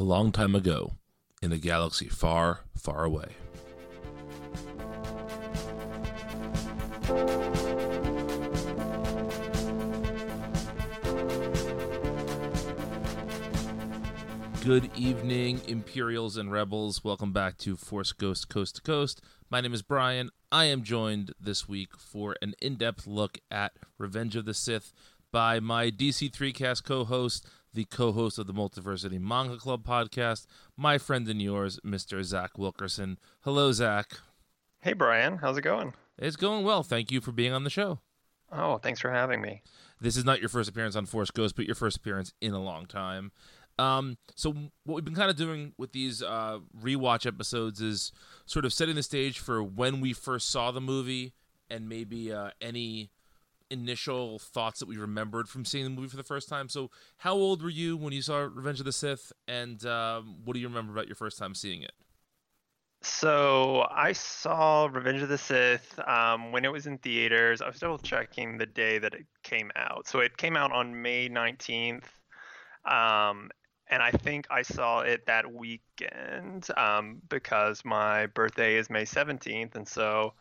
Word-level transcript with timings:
a 0.00 0.02
long 0.02 0.32
time 0.32 0.54
ago 0.54 0.92
in 1.42 1.52
a 1.52 1.58
galaxy 1.58 2.08
far, 2.08 2.60
far 2.74 3.04
away. 3.04 3.26
Good 14.64 14.90
evening, 14.96 15.60
Imperials 15.68 16.38
and 16.38 16.50
Rebels. 16.50 17.04
Welcome 17.04 17.34
back 17.34 17.58
to 17.58 17.76
Force 17.76 18.12
Ghost 18.12 18.48
Coast 18.48 18.76
to 18.76 18.82
Coast. 18.82 19.20
My 19.50 19.60
name 19.60 19.74
is 19.74 19.82
Brian. 19.82 20.30
I 20.50 20.64
am 20.64 20.82
joined 20.82 21.34
this 21.38 21.68
week 21.68 21.90
for 21.98 22.36
an 22.40 22.54
in 22.62 22.76
depth 22.76 23.06
look 23.06 23.36
at 23.50 23.72
Revenge 23.98 24.34
of 24.34 24.46
the 24.46 24.54
Sith 24.54 24.94
by 25.30 25.60
my 25.60 25.90
DC3 25.90 26.54
cast 26.54 26.84
co 26.84 27.04
host, 27.04 27.46
the 27.72 27.84
co 27.84 28.12
host 28.12 28.38
of 28.38 28.46
the 28.46 28.52
Multiversity 28.52 29.20
Manga 29.20 29.56
Club 29.56 29.84
podcast, 29.84 30.46
my 30.76 30.98
friend 30.98 31.28
and 31.28 31.40
yours, 31.40 31.78
Mr. 31.84 32.22
Zach 32.22 32.58
Wilkerson. 32.58 33.18
Hello, 33.40 33.72
Zach. 33.72 34.18
Hey, 34.80 34.92
Brian. 34.92 35.38
How's 35.38 35.58
it 35.58 35.62
going? 35.62 35.94
It's 36.18 36.36
going 36.36 36.64
well. 36.64 36.82
Thank 36.82 37.10
you 37.10 37.20
for 37.20 37.32
being 37.32 37.52
on 37.52 37.64
the 37.64 37.70
show. 37.70 38.00
Oh, 38.52 38.78
thanks 38.78 39.00
for 39.00 39.10
having 39.10 39.40
me. 39.40 39.62
This 40.00 40.16
is 40.16 40.24
not 40.24 40.40
your 40.40 40.48
first 40.48 40.68
appearance 40.68 40.96
on 40.96 41.06
Force 41.06 41.30
Ghost, 41.30 41.54
but 41.54 41.66
your 41.66 41.74
first 41.74 41.98
appearance 41.98 42.32
in 42.40 42.52
a 42.52 42.62
long 42.62 42.86
time. 42.86 43.30
Um, 43.78 44.18
so 44.34 44.50
what 44.84 44.96
we've 44.96 45.04
been 45.04 45.14
kind 45.14 45.30
of 45.30 45.36
doing 45.36 45.72
with 45.78 45.92
these 45.92 46.22
uh, 46.22 46.58
rewatch 46.78 47.26
episodes 47.26 47.80
is 47.80 48.12
sort 48.44 48.64
of 48.64 48.72
setting 48.72 48.96
the 48.96 49.02
stage 49.02 49.38
for 49.38 49.62
when 49.62 50.00
we 50.00 50.12
first 50.12 50.50
saw 50.50 50.70
the 50.70 50.80
movie 50.80 51.32
and 51.70 51.88
maybe 51.88 52.32
uh, 52.32 52.50
any 52.60 53.10
initial 53.70 54.38
thoughts 54.38 54.80
that 54.80 54.88
we 54.88 54.96
remembered 54.96 55.48
from 55.48 55.64
seeing 55.64 55.84
the 55.84 55.90
movie 55.90 56.08
for 56.08 56.16
the 56.16 56.22
first 56.22 56.48
time. 56.48 56.68
So, 56.68 56.90
how 57.18 57.34
old 57.34 57.62
were 57.62 57.70
you 57.70 57.96
when 57.96 58.12
you 58.12 58.22
saw 58.22 58.48
Revenge 58.52 58.80
of 58.80 58.86
the 58.86 58.92
Sith, 58.92 59.32
and 59.48 59.84
um, 59.86 60.38
what 60.44 60.54
do 60.54 60.60
you 60.60 60.68
remember 60.68 60.92
about 60.92 61.06
your 61.06 61.16
first 61.16 61.38
time 61.38 61.54
seeing 61.54 61.82
it? 61.82 61.92
So 63.02 63.86
I 63.90 64.12
saw 64.12 64.86
Revenge 64.92 65.22
of 65.22 65.30
the 65.30 65.38
Sith 65.38 65.98
um, 66.06 66.52
when 66.52 66.66
it 66.66 66.72
was 66.72 66.86
in 66.86 66.98
theaters. 66.98 67.62
I 67.62 67.68
was 67.68 67.78
double 67.78 67.96
checking 67.96 68.58
the 68.58 68.66
day 68.66 68.98
that 68.98 69.14
it 69.14 69.26
came 69.42 69.70
out. 69.74 70.06
So 70.06 70.18
it 70.20 70.36
came 70.36 70.54
out 70.54 70.70
on 70.70 71.00
May 71.00 71.28
19th. 71.30 72.04
Um, 72.84 73.50
and 73.88 74.02
I 74.02 74.10
think 74.10 74.46
I 74.50 74.62
saw 74.62 75.00
it 75.00 75.26
that 75.26 75.50
weekend 75.50 76.68
um, 76.76 77.22
because 77.28 77.84
my 77.86 78.26
birthday 78.26 78.76
is 78.76 78.90
May 78.90 79.04
17th. 79.04 79.76
And 79.76 79.88
so 79.88 80.34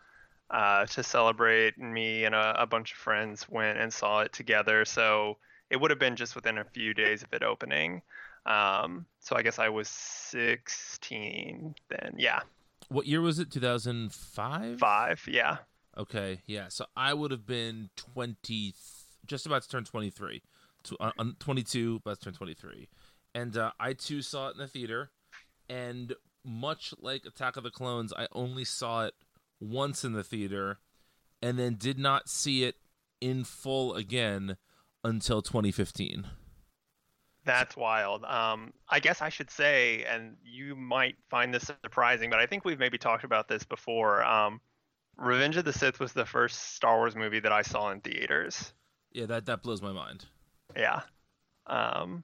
uh, 0.52 0.86
to 0.88 1.04
celebrate, 1.04 1.78
me 1.78 2.26
and 2.26 2.34
a, 2.34 2.64
a, 2.64 2.66
bunch 2.66 2.92
of 2.92 2.98
friends 2.98 3.48
went 3.50 3.78
and 3.78 3.94
saw 3.94 4.22
it 4.22 4.34
together. 4.34 4.84
So 4.84 5.38
it 5.70 5.78
would 5.80 5.92
have 5.92 6.00
been 6.00 6.16
just 6.16 6.36
within 6.36 6.58
a 6.58 6.64
few 6.64 6.94
days 6.94 7.22
of 7.22 7.32
it 7.34 7.44
opening. 7.44 8.02
Um, 8.46 9.06
so 9.20 9.36
I 9.36 9.44
guess 9.44 9.60
I 9.60 9.70
was 9.70 9.88
16 9.88 11.76
then. 11.90 12.16
Yeah. 12.18 12.40
What 12.88 13.06
year 13.06 13.22
was 13.22 13.38
it? 13.38 13.52
2005? 13.52 14.80
Five. 14.80 15.28
Yeah. 15.28 15.58
Okay. 15.98 16.42
Yeah. 16.48 16.66
So 16.70 16.86
I 16.96 17.14
would 17.14 17.30
have 17.30 17.46
been 17.46 17.90
20, 17.96 18.74
just 19.28 19.46
about 19.46 19.62
to 19.64 19.70
turn 19.70 19.84
23. 19.84 20.42
Uh, 21.00 21.12
22, 21.40 22.00
about 22.04 22.20
to 22.20 22.26
turn 22.26 22.34
23. 22.34 22.88
And 23.36 23.56
uh, 23.56 23.72
I 23.80 23.94
too 23.94 24.24
saw 24.24 24.48
it 24.48 24.54
in 24.54 24.58
the 24.58 24.68
theater. 24.68 25.12
And 25.70 26.16
much 26.44 26.96
like 27.00 27.26
Attack 27.26 27.58
of 27.58 27.64
the 27.64 27.70
Clones, 27.70 28.12
I 28.18 28.28
only 28.32 28.66
saw 28.66 29.06
it 29.06 29.14
once 29.60 30.04
in 30.04 30.14
the 30.14 30.24
theater 30.24 30.80
and 31.42 31.58
then 31.58 31.76
did 31.76 31.98
not 31.98 32.30
see 32.30 32.64
it 32.64 32.76
in 33.22 33.44
full 33.44 33.96
again 33.96 34.58
until 35.04 35.42
2015. 35.42 36.28
That's 37.46 37.76
wild. 37.76 38.26
Um, 38.26 38.74
I 38.90 39.00
guess 39.00 39.22
I 39.22 39.30
should 39.30 39.50
say, 39.50 40.04
and 40.04 40.36
you 40.44 40.76
might 40.76 41.16
find 41.30 41.54
this 41.54 41.64
surprising, 41.64 42.30
but 42.30 42.40
I 42.40 42.46
think 42.46 42.66
we've 42.66 42.80
maybe 42.80 42.98
talked 42.98 43.24
about 43.24 43.48
this 43.48 43.64
before. 43.64 44.24
Um, 44.24 44.60
Revenge 45.18 45.58
of 45.58 45.66
the 45.66 45.74
Sith 45.74 46.00
was 46.00 46.14
the 46.14 46.26
first 46.26 46.76
Star 46.76 46.98
Wars 46.98 47.16
movie 47.16 47.40
that 47.40 47.52
I 47.52 47.62
saw 47.62 47.92
in 47.92 48.02
theaters. 48.02 48.74
Yeah, 49.12 49.26
that 49.26 49.46
that 49.48 49.64
blows 49.64 49.82
my 49.82 49.92
mind. 49.92 50.26
Yeah. 50.76 51.02
Um, 51.68 52.24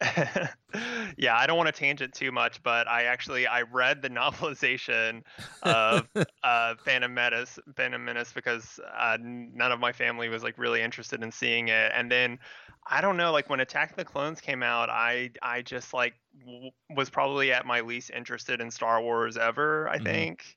yeah, 1.16 1.36
I 1.36 1.46
don't 1.46 1.56
want 1.56 1.66
to 1.66 1.72
tangent 1.72 2.14
too 2.14 2.30
much, 2.30 2.62
but 2.62 2.86
I 2.86 3.04
actually 3.04 3.46
I 3.46 3.62
read 3.62 4.00
the 4.00 4.10
novelization 4.10 5.22
of 5.62 6.08
uh, 6.44 6.74
Phantom 6.84 7.12
Menace, 7.12 7.58
Phantom 7.76 8.04
Menace, 8.04 8.32
because 8.32 8.78
uh, 8.96 9.18
none 9.20 9.72
of 9.72 9.80
my 9.80 9.92
family 9.92 10.28
was 10.28 10.42
like 10.42 10.56
really 10.56 10.82
interested 10.82 11.22
in 11.22 11.32
seeing 11.32 11.68
it, 11.68 11.92
and 11.94 12.10
then 12.10 12.38
I 12.86 13.00
don't 13.00 13.16
know, 13.16 13.32
like 13.32 13.50
when 13.50 13.60
Attack 13.60 13.90
of 13.90 13.96
the 13.96 14.04
Clones 14.04 14.40
came 14.40 14.62
out, 14.62 14.88
I 14.88 15.30
I 15.42 15.62
just 15.62 15.92
like 15.92 16.14
w- 16.40 16.70
was 16.94 17.10
probably 17.10 17.52
at 17.52 17.66
my 17.66 17.80
least 17.80 18.10
interested 18.10 18.60
in 18.60 18.70
Star 18.70 19.02
Wars 19.02 19.36
ever. 19.36 19.88
I 19.88 19.96
mm-hmm. 19.96 20.04
think 20.04 20.56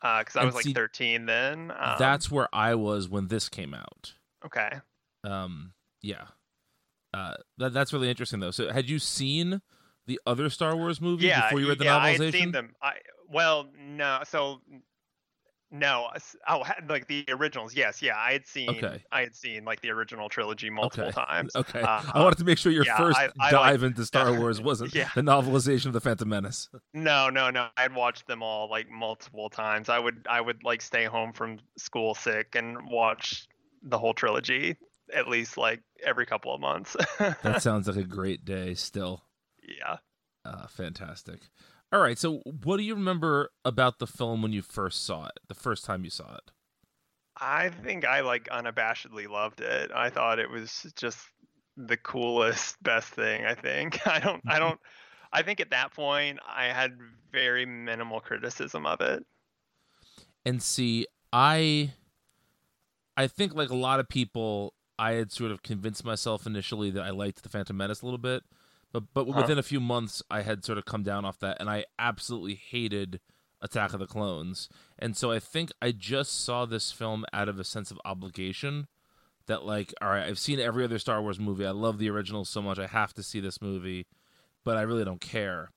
because 0.00 0.36
uh, 0.36 0.40
I 0.40 0.44
was 0.44 0.54
see, 0.56 0.70
like 0.70 0.76
13 0.76 1.26
then. 1.26 1.72
Um, 1.78 1.96
that's 1.98 2.30
where 2.30 2.48
I 2.52 2.74
was 2.74 3.08
when 3.08 3.28
this 3.28 3.48
came 3.48 3.74
out. 3.74 4.14
Okay. 4.44 4.70
Um. 5.24 5.72
Yeah. 6.00 6.26
Uh, 7.14 7.34
that, 7.58 7.72
that's 7.72 7.92
really 7.92 8.08
interesting 8.08 8.40
though. 8.40 8.50
So, 8.50 8.72
had 8.72 8.88
you 8.88 8.98
seen 8.98 9.60
the 10.06 10.20
other 10.26 10.48
Star 10.50 10.76
Wars 10.76 11.00
movies 11.00 11.26
yeah, 11.26 11.42
before 11.42 11.60
you 11.60 11.68
read 11.68 11.78
the 11.78 11.84
yeah, 11.84 11.98
novelization? 11.98 12.20
I 12.20 12.24
had 12.24 12.34
seen 12.34 12.52
them. 12.52 12.74
I 12.82 12.92
well, 13.30 13.68
no. 13.78 14.20
So 14.26 14.60
no, 15.74 16.10
oh, 16.48 16.62
like 16.86 17.08
the 17.08 17.24
originals. 17.30 17.74
Yes, 17.74 18.02
yeah, 18.02 18.16
I 18.18 18.32
had 18.32 18.46
seen. 18.46 18.68
Okay. 18.68 19.02
I 19.10 19.22
had 19.22 19.34
seen 19.34 19.64
like 19.64 19.80
the 19.80 19.88
original 19.88 20.28
trilogy 20.28 20.68
multiple 20.68 21.08
okay. 21.08 21.12
times. 21.12 21.56
Okay, 21.56 21.80
uh, 21.80 22.02
I 22.12 22.22
wanted 22.22 22.36
to 22.38 22.44
make 22.44 22.58
sure 22.58 22.70
your 22.70 22.84
yeah, 22.84 22.98
first 22.98 23.18
I, 23.18 23.30
I 23.40 23.50
dive 23.50 23.82
into 23.82 24.04
Star 24.04 24.38
Wars 24.38 24.60
wasn't 24.62 24.94
yeah. 24.94 25.08
the 25.14 25.22
novelization 25.22 25.86
of 25.86 25.94
the 25.94 26.00
Phantom 26.00 26.28
Menace. 26.28 26.68
No, 26.92 27.30
no, 27.30 27.48
no. 27.48 27.68
I'd 27.78 27.94
watched 27.94 28.26
them 28.26 28.42
all 28.42 28.68
like 28.68 28.90
multiple 28.90 29.48
times. 29.48 29.88
I 29.88 29.98
would, 29.98 30.26
I 30.28 30.42
would 30.42 30.62
like 30.62 30.82
stay 30.82 31.06
home 31.06 31.32
from 31.32 31.58
school 31.78 32.14
sick 32.14 32.54
and 32.54 32.76
watch 32.90 33.48
the 33.82 33.98
whole 33.98 34.12
trilogy 34.12 34.76
at 35.14 35.28
least 35.28 35.56
like 35.56 35.80
every 36.04 36.26
couple 36.26 36.54
of 36.54 36.60
months. 36.60 36.96
that 37.18 37.62
sounds 37.62 37.86
like 37.86 37.96
a 37.96 38.04
great 38.04 38.44
day 38.44 38.74
still. 38.74 39.22
Yeah. 39.62 39.96
Uh, 40.44 40.66
fantastic. 40.66 41.40
All 41.92 42.00
right. 42.00 42.18
So, 42.18 42.38
what 42.64 42.78
do 42.78 42.82
you 42.82 42.94
remember 42.94 43.50
about 43.64 43.98
the 43.98 44.06
film 44.06 44.42
when 44.42 44.52
you 44.52 44.62
first 44.62 45.04
saw 45.04 45.26
it, 45.26 45.40
the 45.48 45.54
first 45.54 45.84
time 45.84 46.04
you 46.04 46.10
saw 46.10 46.34
it? 46.34 46.50
I 47.36 47.70
think 47.70 48.04
I 48.04 48.20
like 48.20 48.48
unabashedly 48.48 49.28
loved 49.28 49.60
it. 49.60 49.90
I 49.94 50.10
thought 50.10 50.38
it 50.38 50.50
was 50.50 50.86
just 50.96 51.18
the 51.76 51.96
coolest, 51.96 52.76
best 52.82 53.08
thing. 53.08 53.44
I 53.44 53.54
think. 53.54 54.06
I 54.06 54.20
don't. 54.20 54.42
I 54.46 54.58
don't. 54.58 54.80
I 55.32 55.42
think 55.42 55.60
at 55.60 55.70
that 55.70 55.92
point 55.92 56.38
I 56.46 56.66
had 56.66 56.98
very 57.30 57.64
minimal 57.64 58.20
criticism 58.20 58.86
of 58.86 59.00
it. 59.00 59.24
And 60.44 60.62
see, 60.62 61.06
I 61.32 61.92
I 63.16 63.26
think 63.26 63.54
like 63.54 63.70
a 63.70 63.76
lot 63.76 64.00
of 64.00 64.08
people 64.08 64.74
I 64.98 65.12
had 65.12 65.32
sort 65.32 65.50
of 65.50 65.62
convinced 65.62 66.04
myself 66.04 66.46
initially 66.46 66.90
that 66.90 67.02
I 67.02 67.10
liked 67.10 67.42
the 67.42 67.48
Phantom 67.48 67.76
Menace 67.76 68.02
a 68.02 68.06
little 68.06 68.18
bit, 68.18 68.44
but 68.92 69.04
but 69.14 69.26
huh. 69.26 69.40
within 69.40 69.58
a 69.58 69.62
few 69.62 69.80
months 69.80 70.22
I 70.30 70.42
had 70.42 70.64
sort 70.64 70.78
of 70.78 70.84
come 70.84 71.02
down 71.02 71.24
off 71.24 71.38
that, 71.40 71.58
and 71.60 71.68
I 71.68 71.86
absolutely 71.98 72.54
hated 72.54 73.20
Attack 73.60 73.92
of 73.92 74.00
the 74.00 74.06
Clones, 74.06 74.68
and 74.98 75.16
so 75.16 75.30
I 75.30 75.38
think 75.38 75.70
I 75.80 75.92
just 75.92 76.44
saw 76.44 76.66
this 76.66 76.92
film 76.92 77.24
out 77.32 77.48
of 77.48 77.58
a 77.58 77.64
sense 77.64 77.90
of 77.90 78.00
obligation. 78.04 78.88
That 79.46 79.64
like, 79.64 79.92
all 80.00 80.08
right, 80.08 80.28
I've 80.28 80.38
seen 80.38 80.60
every 80.60 80.84
other 80.84 81.00
Star 81.00 81.20
Wars 81.20 81.40
movie. 81.40 81.66
I 81.66 81.72
love 81.72 81.98
the 81.98 82.08
original 82.08 82.44
so 82.44 82.62
much. 82.62 82.78
I 82.78 82.86
have 82.86 83.12
to 83.14 83.24
see 83.24 83.40
this 83.40 83.60
movie, 83.60 84.06
but 84.64 84.76
I 84.76 84.82
really 84.82 85.04
don't 85.04 85.20
care. 85.20 85.70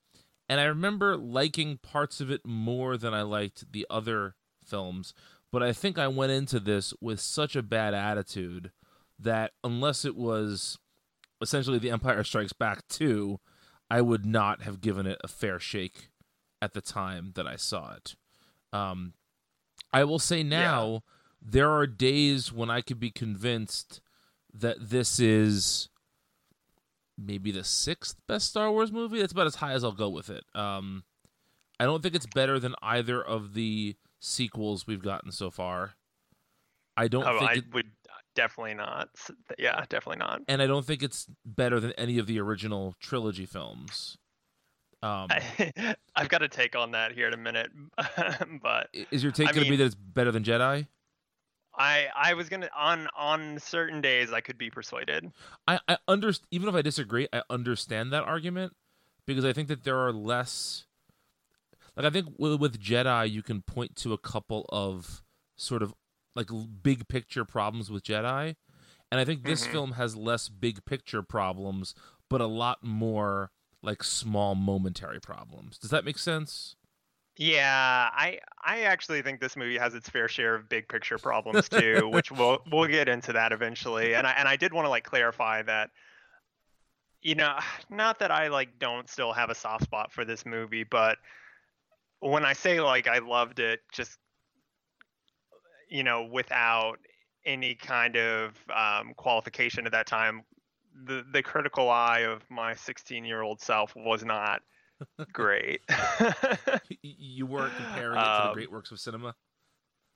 And 0.48 0.60
I 0.60 0.64
remember 0.64 1.16
liking 1.16 1.78
parts 1.78 2.20
of 2.20 2.30
it 2.30 2.46
more 2.46 2.96
than 2.96 3.12
I 3.12 3.22
liked 3.22 3.72
the 3.72 3.84
other 3.90 4.36
films. 4.64 5.14
But 5.52 5.62
I 5.62 5.72
think 5.72 5.98
I 5.98 6.08
went 6.08 6.32
into 6.32 6.60
this 6.60 6.92
with 7.00 7.20
such 7.20 7.56
a 7.56 7.62
bad 7.62 7.94
attitude 7.94 8.72
that 9.18 9.52
unless 9.64 10.04
it 10.04 10.16
was 10.16 10.78
essentially 11.40 11.78
The 11.78 11.90
Empire 11.90 12.24
Strikes 12.24 12.52
Back 12.52 12.86
2, 12.88 13.38
I 13.90 14.00
would 14.00 14.26
not 14.26 14.62
have 14.62 14.80
given 14.80 15.06
it 15.06 15.18
a 15.22 15.28
fair 15.28 15.58
shake 15.58 16.08
at 16.60 16.74
the 16.74 16.80
time 16.80 17.32
that 17.34 17.46
I 17.46 17.56
saw 17.56 17.94
it. 17.94 18.16
Um, 18.72 19.14
I 19.92 20.04
will 20.04 20.18
say 20.18 20.42
now, 20.42 20.92
yeah. 20.92 20.98
there 21.42 21.70
are 21.70 21.86
days 21.86 22.52
when 22.52 22.70
I 22.70 22.80
could 22.80 22.98
be 22.98 23.10
convinced 23.10 24.00
that 24.52 24.90
this 24.90 25.18
is 25.18 25.88
maybe 27.16 27.50
the 27.50 27.64
sixth 27.64 28.16
best 28.26 28.48
Star 28.48 28.70
Wars 28.70 28.92
movie. 28.92 29.20
That's 29.20 29.32
about 29.32 29.46
as 29.46 29.56
high 29.56 29.72
as 29.72 29.84
I'll 29.84 29.92
go 29.92 30.08
with 30.08 30.30
it. 30.30 30.44
Um, 30.54 31.04
I 31.78 31.84
don't 31.84 32.02
think 32.02 32.14
it's 32.14 32.26
better 32.26 32.58
than 32.58 32.74
either 32.82 33.22
of 33.22 33.54
the 33.54 33.96
sequels 34.18 34.86
we've 34.86 35.02
gotten 35.02 35.30
so 35.30 35.50
far. 35.50 35.94
I 36.96 37.08
don't 37.08 37.26
oh, 37.26 37.38
think 37.38 37.50
I 37.50 37.54
it... 37.54 37.74
would 37.74 37.90
definitely 38.36 38.74
not. 38.74 39.08
Yeah, 39.58 39.84
definitely 39.88 40.18
not. 40.18 40.42
And 40.46 40.62
I 40.62 40.68
don't 40.68 40.86
think 40.86 41.02
it's 41.02 41.26
better 41.44 41.80
than 41.80 41.92
any 41.92 42.18
of 42.18 42.28
the 42.28 42.38
original 42.38 42.94
trilogy 43.00 43.46
films. 43.46 44.16
Um, 45.02 45.26
I, 45.30 45.96
have 46.16 46.28
got 46.28 46.42
a 46.42 46.48
take 46.48 46.76
on 46.76 46.92
that 46.92 47.12
here 47.12 47.26
in 47.26 47.34
a 47.34 47.38
minute, 47.38 47.70
but 48.62 48.88
is 49.10 49.22
your 49.22 49.32
take 49.32 49.52
going 49.52 49.64
to 49.64 49.70
be 49.70 49.76
that 49.76 49.84
it's 49.84 49.94
better 49.94 50.30
than 50.30 50.44
Jedi? 50.44 50.86
I 51.78 52.06
I 52.14 52.34
was 52.34 52.48
gonna 52.48 52.70
on 52.74 53.08
on 53.14 53.58
certain 53.58 54.00
days 54.00 54.32
I 54.32 54.40
could 54.40 54.56
be 54.56 54.70
persuaded. 54.70 55.30
I 55.68 55.78
I 55.86 55.98
understand 56.08 56.48
even 56.50 56.68
if 56.68 56.74
I 56.74 56.80
disagree, 56.80 57.28
I 57.32 57.42
understand 57.50 58.12
that 58.12 58.22
argument 58.24 58.74
because 59.26 59.44
I 59.44 59.52
think 59.52 59.68
that 59.68 59.84
there 59.84 59.98
are 59.98 60.12
less. 60.12 60.86
Like 61.94 62.06
I 62.06 62.10
think 62.10 62.28
with, 62.38 62.60
with 62.60 62.80
Jedi, 62.80 63.30
you 63.30 63.42
can 63.42 63.62
point 63.62 63.96
to 63.96 64.12
a 64.12 64.18
couple 64.18 64.66
of 64.70 65.22
sort 65.56 65.82
of 65.82 65.94
like 66.36 66.50
big 66.82 67.08
picture 67.08 67.44
problems 67.44 67.90
with 67.90 68.04
Jedi, 68.04 68.54
and 69.10 69.20
I 69.20 69.24
think 69.24 69.44
this 69.44 69.66
Mhm. 69.66 69.70
film 69.72 69.92
has 69.92 70.14
less 70.14 70.48
big 70.48 70.84
picture 70.84 71.22
problems, 71.22 71.94
but 72.28 72.40
a 72.40 72.46
lot 72.46 72.84
more 72.84 73.50
like 73.82 74.04
small 74.04 74.54
momentary 74.54 75.20
problems. 75.20 75.78
Does 75.78 75.90
that 75.90 76.04
make 76.04 76.18
sense? 76.18 76.76
Yeah, 77.38 78.08
I 78.12 78.40
I 78.64 78.82
actually 78.82 79.20
think 79.22 79.40
this 79.40 79.56
movie 79.56 79.76
has 79.78 79.94
its 79.94 80.08
fair 80.08 80.26
share 80.26 80.54
of 80.54 80.68
big 80.68 80.88
picture 80.88 81.18
problems 81.18 81.68
too, 81.68 82.08
which 82.08 82.30
we'll 82.32 82.58
we'll 82.72 82.86
get 82.88 83.08
into 83.08 83.32
that 83.34 83.52
eventually. 83.52 84.14
And 84.14 84.26
I 84.26 84.32
and 84.32 84.48
I 84.48 84.56
did 84.56 84.72
want 84.72 84.86
to 84.86 84.90
like 84.90 85.04
clarify 85.04 85.62
that 85.62 85.90
you 87.22 87.34
know, 87.34 87.58
not 87.90 88.20
that 88.20 88.30
I 88.30 88.48
like 88.48 88.78
don't 88.78 89.08
still 89.08 89.32
have 89.32 89.50
a 89.50 89.54
soft 89.54 89.84
spot 89.84 90.12
for 90.12 90.24
this 90.24 90.46
movie, 90.46 90.84
but 90.84 91.18
when 92.20 92.44
I 92.44 92.52
say 92.54 92.80
like 92.80 93.06
I 93.08 93.18
loved 93.18 93.58
it 93.58 93.80
just 93.92 94.18
you 95.88 96.02
know, 96.04 96.24
without 96.24 96.98
any 97.44 97.74
kind 97.74 98.16
of 98.16 98.54
um, 98.74 99.14
qualification 99.16 99.86
at 99.86 99.92
that 99.92 100.06
time, 100.06 100.42
the 101.04 101.24
the 101.30 101.42
critical 101.42 101.90
eye 101.90 102.20
of 102.20 102.42
my 102.50 102.74
16 102.74 103.24
year 103.24 103.42
old 103.42 103.60
self 103.60 103.94
was 103.96 104.24
not 104.24 104.62
great. 105.32 105.80
You 107.02 107.46
weren't 107.46 107.76
comparing 107.76 108.22
it 108.22 108.34
to 108.34 108.42
the 108.42 108.48
Um, 108.48 108.54
great 108.54 108.70
works 108.70 108.90
of 108.90 109.00
cinema. 109.00 109.34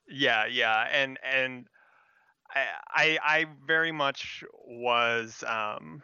yeah, 0.08 0.46
yeah, 0.46 0.87
and 0.90 1.19
and 1.22 1.67
I 2.55 2.66
I, 2.88 3.19
I 3.23 3.46
very 3.66 3.93
much 3.93 4.44
was 4.64 5.43
um, 5.46 6.02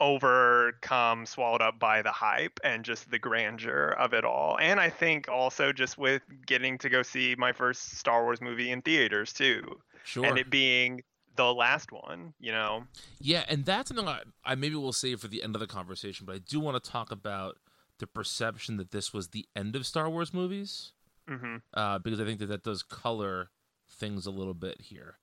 overcome, 0.00 1.26
swallowed 1.26 1.62
up 1.62 1.78
by 1.78 2.02
the 2.02 2.12
hype 2.12 2.58
and 2.64 2.84
just 2.84 3.10
the 3.10 3.18
grandeur 3.18 3.90
of 3.98 4.12
it 4.12 4.24
all, 4.24 4.58
and 4.60 4.80
I 4.80 4.90
think 4.90 5.28
also 5.28 5.72
just 5.72 5.98
with 5.98 6.22
getting 6.46 6.78
to 6.78 6.88
go 6.88 7.02
see 7.02 7.34
my 7.36 7.52
first 7.52 7.98
Star 7.98 8.24
Wars 8.24 8.40
movie 8.40 8.70
in 8.70 8.82
theaters 8.82 9.32
too, 9.32 9.62
Sure. 10.04 10.26
and 10.26 10.38
it 10.38 10.50
being 10.50 11.02
the 11.36 11.52
last 11.52 11.92
one, 11.92 12.32
you 12.40 12.52
know. 12.52 12.84
Yeah, 13.20 13.44
and 13.48 13.64
that's 13.64 13.88
something 13.88 14.08
I, 14.08 14.22
I 14.44 14.54
maybe 14.54 14.74
will 14.74 14.92
save 14.92 15.20
for 15.20 15.28
the 15.28 15.42
end 15.42 15.54
of 15.54 15.60
the 15.60 15.66
conversation, 15.66 16.26
but 16.26 16.34
I 16.34 16.38
do 16.38 16.60
want 16.60 16.82
to 16.82 16.90
talk 16.90 17.10
about 17.10 17.58
the 17.98 18.06
perception 18.06 18.76
that 18.76 18.90
this 18.90 19.12
was 19.12 19.28
the 19.28 19.46
end 19.54 19.76
of 19.76 19.86
Star 19.86 20.08
Wars 20.10 20.32
movies, 20.34 20.92
hmm 21.28 21.56
uh, 21.74 21.98
because 21.98 22.20
I 22.20 22.24
think 22.24 22.38
that 22.40 22.46
that 22.46 22.62
does 22.62 22.82
color 22.82 23.50
things 23.88 24.26
a 24.26 24.30
little 24.30 24.54
bit 24.54 24.80
here. 24.80 25.18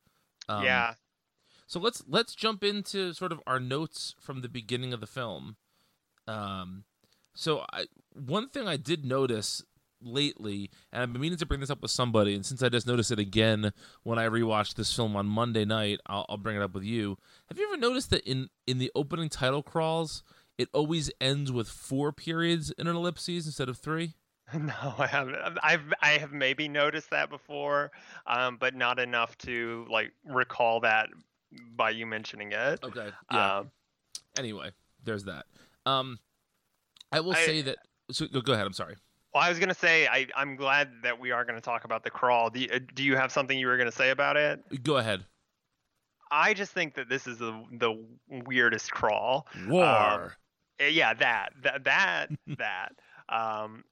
Um, 0.49 0.65
yeah, 0.65 0.93
So 1.73 1.79
let's 1.79 2.03
let's 2.07 2.35
jump 2.35 2.63
into 2.63 3.13
sort 3.13 3.31
of 3.31 3.41
our 3.47 3.59
notes 3.59 4.13
from 4.19 4.41
the 4.41 4.47
beginning 4.47 4.93
of 4.93 4.99
the 4.99 5.07
film. 5.07 5.55
Um, 6.27 6.83
so 7.33 7.65
I, 7.73 7.87
one 8.13 8.49
thing 8.49 8.67
I 8.67 8.77
did 8.77 9.03
notice 9.03 9.63
lately, 9.99 10.69
and 10.91 11.01
I've 11.01 11.11
been 11.11 11.19
meaning 11.23 11.39
to 11.39 11.47
bring 11.47 11.61
this 11.61 11.71
up 11.71 11.81
with 11.81 11.89
somebody, 11.89 12.35
and 12.35 12.45
since 12.45 12.61
I 12.61 12.69
just 12.69 12.85
noticed 12.85 13.09
it 13.09 13.17
again 13.17 13.73
when 14.03 14.19
I 14.19 14.27
rewatched 14.27 14.75
this 14.75 14.95
film 14.95 15.15
on 15.15 15.25
Monday 15.25 15.65
night, 15.65 15.99
I'll, 16.05 16.27
I'll 16.29 16.37
bring 16.37 16.57
it 16.57 16.61
up 16.61 16.75
with 16.75 16.83
you. 16.83 17.17
Have 17.49 17.57
you 17.57 17.67
ever 17.67 17.77
noticed 17.77 18.11
that 18.11 18.21
in 18.21 18.49
in 18.67 18.77
the 18.77 18.91
opening 18.93 19.29
title 19.29 19.63
crawls, 19.63 20.21
it 20.59 20.69
always 20.73 21.09
ends 21.19 21.51
with 21.51 21.67
four 21.67 22.11
periods 22.11 22.69
in 22.77 22.85
an 22.85 22.95
ellipses 22.95 23.47
instead 23.47 23.67
of 23.67 23.79
three? 23.79 24.13
No, 24.53 24.93
I 24.99 25.07
haven't. 25.07 25.37
I've 25.63 25.91
I 26.03 26.19
have 26.19 26.33
maybe 26.33 26.67
noticed 26.67 27.09
that 27.09 27.31
before, 27.31 27.91
um, 28.27 28.57
but 28.59 28.75
not 28.75 28.99
enough 28.99 29.35
to 29.39 29.87
like 29.89 30.11
recall 30.23 30.81
that 30.81 31.07
by 31.75 31.91
you 31.91 32.05
mentioning 32.05 32.51
it. 32.51 32.83
Okay. 32.83 33.09
Yeah. 33.31 33.57
Um, 33.59 33.71
anyway, 34.37 34.71
there's 35.03 35.25
that. 35.25 35.45
Um, 35.85 36.19
I 37.11 37.19
will 37.19 37.33
I- 37.33 37.45
say 37.45 37.61
that. 37.63 37.77
So 38.11 38.27
go 38.27 38.41
go 38.41 38.53
ahead. 38.53 38.65
I'm 38.67 38.73
sorry. 38.73 38.95
well, 39.33 39.43
I 39.43 39.49
was 39.49 39.59
gonna 39.59 39.73
say 39.73 40.07
I 40.07 40.27
I'm 40.35 40.55
glad 40.55 40.91
that 41.03 41.19
we 41.19 41.31
are 41.31 41.45
gonna 41.45 41.61
talk 41.61 41.85
about 41.85 42.03
the 42.03 42.09
crawl. 42.09 42.49
Do 42.49 42.59
you, 42.59 42.69
uh, 42.73 42.79
do 42.93 43.03
you 43.03 43.15
have 43.15 43.31
something 43.31 43.57
you 43.57 43.67
were 43.67 43.77
gonna 43.77 43.91
say 43.91 44.09
about 44.09 44.37
it? 44.37 44.83
Go 44.83 44.97
ahead. 44.97 45.25
I 46.31 46.53
just 46.53 46.71
think 46.71 46.95
that 46.95 47.09
this 47.09 47.27
is 47.27 47.37
the 47.37 47.63
the 47.71 48.05
weirdest 48.45 48.91
crawl. 48.91 49.47
War. 49.67 49.83
Uh, 50.81 50.85
Yeah, 50.85 51.13
that 51.13 51.49
that 51.63 51.83
that 51.85 52.27
that. 52.57 52.93
Um, 53.29 53.83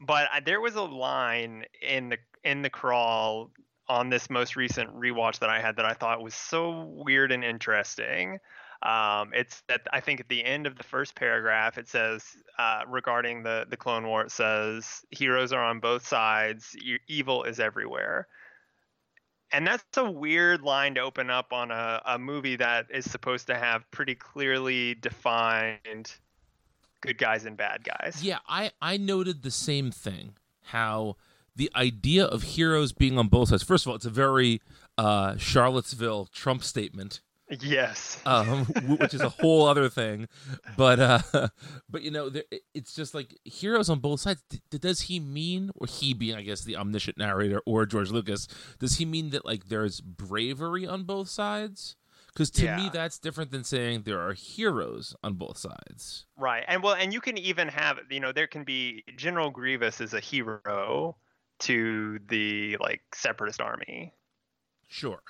but 0.00 0.28
I, 0.32 0.40
there 0.40 0.60
was 0.60 0.74
a 0.74 0.82
line 0.82 1.64
in 1.80 2.08
the 2.10 2.18
in 2.44 2.62
the 2.62 2.70
crawl 2.70 3.50
on 3.88 4.10
this 4.10 4.28
most 4.30 4.56
recent 4.56 4.94
rewatch 4.94 5.38
that 5.40 5.50
I 5.50 5.60
had 5.60 5.76
that 5.76 5.84
I 5.84 5.94
thought 5.94 6.22
was 6.22 6.34
so 6.34 6.84
weird 6.84 7.32
and 7.32 7.44
interesting. 7.44 8.38
Um, 8.82 9.30
it's 9.32 9.62
that 9.68 9.82
I 9.92 10.00
think 10.00 10.20
at 10.20 10.28
the 10.28 10.44
end 10.44 10.66
of 10.66 10.76
the 10.76 10.82
first 10.82 11.14
paragraph 11.14 11.78
it 11.78 11.88
says 11.88 12.22
uh, 12.58 12.82
regarding 12.86 13.42
the 13.42 13.66
the 13.68 13.76
Clone 13.76 14.06
War 14.06 14.22
it 14.22 14.30
says 14.30 15.04
heroes 15.10 15.52
are 15.52 15.64
on 15.64 15.80
both 15.80 16.06
sides, 16.06 16.76
evil 17.08 17.44
is 17.44 17.58
everywhere. 17.58 18.28
And 19.52 19.66
that's 19.66 19.84
a 19.96 20.10
weird 20.10 20.62
line 20.62 20.96
to 20.96 21.00
open 21.00 21.30
up 21.30 21.52
on 21.52 21.70
a, 21.70 22.02
a 22.04 22.18
movie 22.18 22.56
that 22.56 22.86
is 22.90 23.08
supposed 23.08 23.46
to 23.46 23.54
have 23.54 23.88
pretty 23.92 24.16
clearly 24.16 24.94
defined 24.96 26.12
good 27.00 27.16
guys 27.16 27.44
and 27.44 27.56
bad 27.56 27.84
guys. 27.84 28.22
Yeah, 28.22 28.38
I 28.48 28.72
I 28.82 28.96
noted 28.96 29.42
the 29.42 29.50
same 29.50 29.90
thing. 29.90 30.34
How 30.62 31.16
the 31.56 31.70
idea 31.74 32.24
of 32.24 32.42
heroes 32.42 32.92
being 32.92 33.18
on 33.18 33.28
both 33.28 33.48
sides. 33.48 33.62
First 33.62 33.86
of 33.86 33.90
all, 33.90 33.96
it's 33.96 34.04
a 34.06 34.10
very 34.10 34.60
uh, 34.98 35.36
Charlottesville 35.36 36.26
Trump 36.26 36.62
statement, 36.62 37.20
Yes. 37.48 38.20
um, 38.26 38.64
which 38.64 39.14
is 39.14 39.20
a 39.20 39.28
whole 39.28 39.66
other 39.66 39.88
thing. 39.88 40.28
But 40.76 41.00
uh, 41.00 41.18
but 41.90 42.02
you 42.02 42.10
know, 42.10 42.28
there, 42.28 42.44
it's 42.74 42.94
just 42.94 43.14
like 43.14 43.36
heroes 43.44 43.88
on 43.88 44.00
both 44.00 44.20
sides. 44.20 44.42
D- 44.50 44.60
does 44.78 45.02
he 45.02 45.20
mean, 45.20 45.70
or 45.74 45.86
he 45.86 46.14
being, 46.14 46.36
I 46.36 46.42
guess, 46.42 46.62
the 46.62 46.76
omniscient 46.76 47.18
narrator, 47.18 47.60
or 47.66 47.86
George 47.86 48.10
Lucas, 48.10 48.48
does 48.78 48.96
he 48.96 49.04
mean 49.04 49.30
that 49.30 49.44
like 49.44 49.68
there's 49.68 50.00
bravery 50.00 50.86
on 50.86 51.04
both 51.04 51.28
sides? 51.28 51.96
Because 52.32 52.50
to 52.50 52.76
me, 52.76 52.90
that's 52.92 53.18
different 53.18 53.50
than 53.50 53.64
saying 53.64 54.02
there 54.02 54.20
are 54.20 54.34
heroes 54.34 55.16
on 55.24 55.34
both 55.34 55.56
sides. 55.56 56.26
Right. 56.36 56.64
And 56.68 56.82
well, 56.82 56.94
and 56.94 57.10
you 57.14 57.18
can 57.22 57.38
even 57.38 57.68
have, 57.68 57.98
you 58.10 58.20
know, 58.20 58.30
there 58.30 58.46
can 58.46 58.62
be 58.62 59.04
General 59.16 59.48
Grievous 59.50 60.02
is 60.02 60.12
a 60.12 60.20
hero 60.20 61.16
to 61.60 62.18
the 62.28 62.76
like 62.80 63.02
separatist 63.14 63.60
army. 63.60 64.12
Sure. 64.88 65.20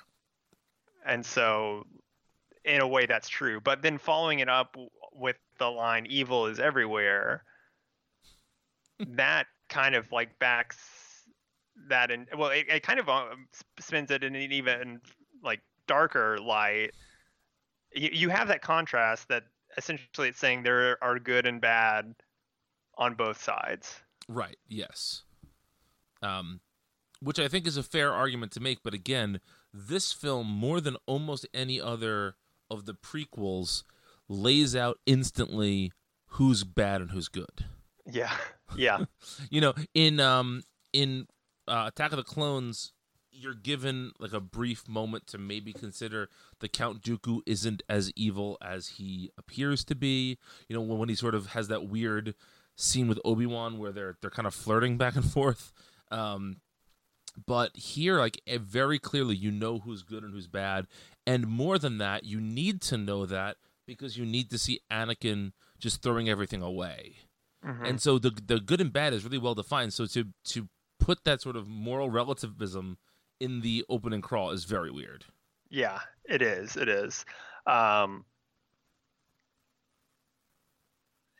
And 1.05 1.25
so 1.25 1.85
in 2.65 2.81
a 2.81 2.87
way 2.87 3.05
that's 3.05 3.29
true. 3.29 3.61
But 3.61 3.81
then 3.81 3.97
following 3.97 4.39
it 4.39 4.49
up 4.49 4.75
with 5.13 5.37
the 5.57 5.67
line 5.67 6.05
evil 6.09 6.47
is 6.47 6.59
everywhere, 6.59 7.43
that 9.09 9.47
kind 9.69 9.95
of 9.95 10.11
like 10.11 10.37
backs 10.39 10.77
that 11.89 12.09
in 12.09 12.25
well 12.35 12.49
it, 12.49 12.65
it 12.69 12.83
kind 12.83 12.99
of 12.99 13.07
um, 13.07 13.47
spins 13.79 14.09
it 14.09 14.23
in 14.23 14.35
an 14.35 14.51
even 14.51 14.99
like 15.43 15.61
darker 15.87 16.39
light 16.39 16.89
you, 17.93 18.09
you 18.11 18.29
have 18.29 18.47
that 18.47 18.63
contrast 18.63 19.27
that 19.27 19.43
essentially 19.77 20.29
it's 20.29 20.39
saying 20.39 20.63
there 20.63 20.97
are 21.03 21.19
good 21.19 21.45
and 21.45 21.61
bad 21.61 22.15
on 22.97 23.13
both 23.13 23.39
sides 23.39 24.01
Right. 24.27 24.57
Yes. 24.67 25.23
Um, 26.21 26.61
which 27.19 27.39
I 27.39 27.47
think 27.47 27.65
is 27.65 27.77
a 27.77 27.83
fair 27.83 28.13
argument 28.13 28.51
to 28.53 28.59
make, 28.59 28.79
but 28.83 28.93
again, 28.93 29.39
this 29.73 30.13
film 30.13 30.47
more 30.47 30.79
than 30.79 30.97
almost 31.07 31.47
any 31.53 31.81
other 31.81 32.35
of 32.69 32.85
the 32.85 32.93
prequels 32.93 33.83
lays 34.29 34.75
out 34.75 34.99
instantly 35.05 35.91
who's 36.31 36.63
bad 36.63 37.01
and 37.01 37.11
who's 37.11 37.27
good. 37.27 37.65
yeah 38.05 38.33
yeah 38.75 39.05
You 39.49 39.61
know, 39.61 39.73
in 39.93 40.19
um 40.19 40.63
in 40.93 41.27
uh, 41.67 41.85
Attack 41.87 42.11
of 42.11 42.17
the 42.17 42.23
Clones, 42.23 42.93
you're 43.31 43.53
given 43.53 44.11
like 44.19 44.33
a 44.33 44.39
brief 44.39 44.87
moment 44.87 45.27
to 45.27 45.37
maybe 45.37 45.73
consider 45.73 46.29
the 46.59 46.67
Count 46.67 47.01
Dooku 47.01 47.41
isn't 47.45 47.83
as 47.89 48.11
evil 48.15 48.57
as 48.61 48.87
he 48.89 49.31
appears 49.37 49.83
to 49.85 49.95
be. 49.95 50.37
You 50.67 50.75
know, 50.75 50.81
when, 50.81 50.99
when 50.99 51.09
he 51.09 51.15
sort 51.15 51.35
of 51.35 51.47
has 51.47 51.67
that 51.69 51.87
weird 51.87 52.35
scene 52.75 53.07
with 53.07 53.19
Obi 53.25 53.45
Wan 53.45 53.79
where 53.79 53.91
they're 53.91 54.17
they're 54.21 54.29
kind 54.29 54.47
of 54.47 54.53
flirting 54.53 54.97
back 54.97 55.15
and 55.15 55.25
forth. 55.25 55.73
Um, 56.11 56.57
but 57.45 57.75
here, 57.75 58.17
like 58.19 58.41
eh, 58.47 58.57
very 58.61 58.99
clearly, 58.99 59.35
you 59.35 59.51
know 59.51 59.79
who's 59.79 60.01
good 60.03 60.23
and 60.23 60.33
who's 60.33 60.47
bad, 60.47 60.87
and 61.25 61.45
more 61.47 61.77
than 61.77 61.97
that, 61.99 62.23
you 62.23 62.39
need 62.41 62.81
to 62.83 62.97
know 62.97 63.25
that 63.25 63.57
because 63.85 64.17
you 64.17 64.25
need 64.25 64.49
to 64.49 64.57
see 64.57 64.79
Anakin 64.91 65.51
just 65.79 66.01
throwing 66.01 66.27
everything 66.29 66.61
away 66.61 67.17
Mhm. 67.63 67.87
and 67.89 68.01
so 68.01 68.17
the 68.19 68.31
the 68.31 68.59
good 68.59 68.81
and 68.81 68.91
bad 68.93 69.13
is 69.13 69.23
really 69.23 69.37
well 69.37 69.55
defined. 69.55 69.93
So 69.93 70.05
to 70.07 70.25
to 70.45 70.69
put 70.99 71.23
that 71.25 71.41
sort 71.41 71.55
of 71.55 71.67
moral 71.67 72.09
relativism 72.09 72.97
in 73.39 73.61
the 73.61 73.85
opening 73.89 74.21
crawl 74.21 74.49
is 74.51 74.65
very 74.65 74.89
weird. 74.91 75.25
yeah 75.69 75.99
it 76.25 76.41
is 76.41 76.75
it 76.77 76.87
is 76.89 77.25
um 77.67 78.25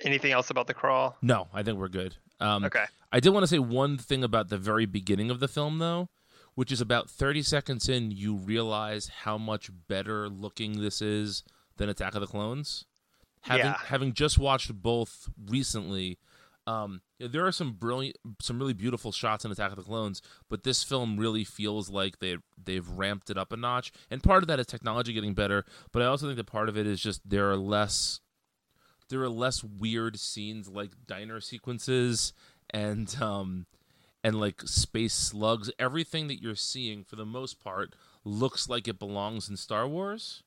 anything 0.01 0.31
else 0.31 0.49
about 0.49 0.67
the 0.67 0.73
crawl 0.73 1.15
No, 1.21 1.47
I 1.53 1.63
think 1.63 1.79
we're 1.79 1.87
good. 1.87 2.15
Um, 2.39 2.65
okay 2.65 2.85
I 3.11 3.19
did 3.19 3.29
want 3.29 3.43
to 3.43 3.47
say 3.47 3.59
one 3.59 3.97
thing 3.97 4.23
about 4.23 4.49
the 4.49 4.57
very 4.57 4.85
beginning 4.85 5.31
of 5.31 5.39
the 5.39 5.47
film, 5.47 5.79
though, 5.79 6.09
which 6.55 6.71
is 6.71 6.81
about 6.81 7.09
30 7.09 7.41
seconds 7.41 7.87
in, 7.87 8.11
you 8.11 8.35
realize 8.35 9.07
how 9.23 9.37
much 9.37 9.69
better 9.87 10.27
looking 10.27 10.81
this 10.81 11.01
is 11.01 11.43
than 11.77 11.87
Attack 11.89 12.15
of 12.15 12.21
the 12.21 12.27
Clones. 12.27 12.85
Having 13.41 13.65
Yeah. 13.65 13.77
having 13.85 14.13
just 14.13 14.37
watched 14.37 14.73
both 14.73 15.29
recently, 15.47 16.17
um, 16.65 17.01
there 17.17 17.45
are 17.47 17.51
some 17.51 17.73
brilliant, 17.73 18.17
some 18.41 18.59
really 18.59 18.73
beautiful 18.73 19.13
shots 19.13 19.45
in 19.45 19.51
Attack 19.51 19.71
of 19.71 19.77
the 19.77 19.83
Clones, 19.83 20.21
but 20.49 20.63
this 20.63 20.83
film 20.83 21.17
really 21.17 21.45
feels 21.45 21.89
like 21.89 22.19
they 22.19 22.37
they've 22.61 22.87
ramped 22.89 23.29
it 23.29 23.37
up 23.37 23.53
a 23.53 23.57
notch. 23.57 23.93
And 24.09 24.21
part 24.21 24.43
of 24.43 24.47
that 24.47 24.59
is 24.59 24.65
technology 24.65 25.13
getting 25.13 25.33
better, 25.33 25.63
but 25.93 26.01
I 26.01 26.07
also 26.07 26.25
think 26.25 26.35
that 26.37 26.45
part 26.47 26.67
of 26.67 26.77
it 26.77 26.85
is 26.85 26.99
just 26.99 27.21
there 27.27 27.49
are 27.49 27.55
less 27.55 28.19
there 29.09 29.21
are 29.21 29.29
less 29.29 29.63
weird 29.63 30.19
scenes 30.19 30.67
like 30.67 30.91
diner 31.05 31.39
sequences 31.39 32.33
and 32.69 33.21
um 33.21 33.65
and 34.23 34.39
like 34.39 34.61
space 34.61 35.13
slugs. 35.13 35.71
Everything 35.79 36.27
that 36.27 36.41
you're 36.41 36.55
seeing 36.55 37.03
for 37.03 37.15
the 37.15 37.25
most 37.25 37.63
part 37.63 37.95
looks 38.23 38.67
like 38.67 38.87
it 38.87 38.99
belongs 38.99 39.49
in 39.49 39.55
Star 39.55 39.87
Wars, 39.87 40.43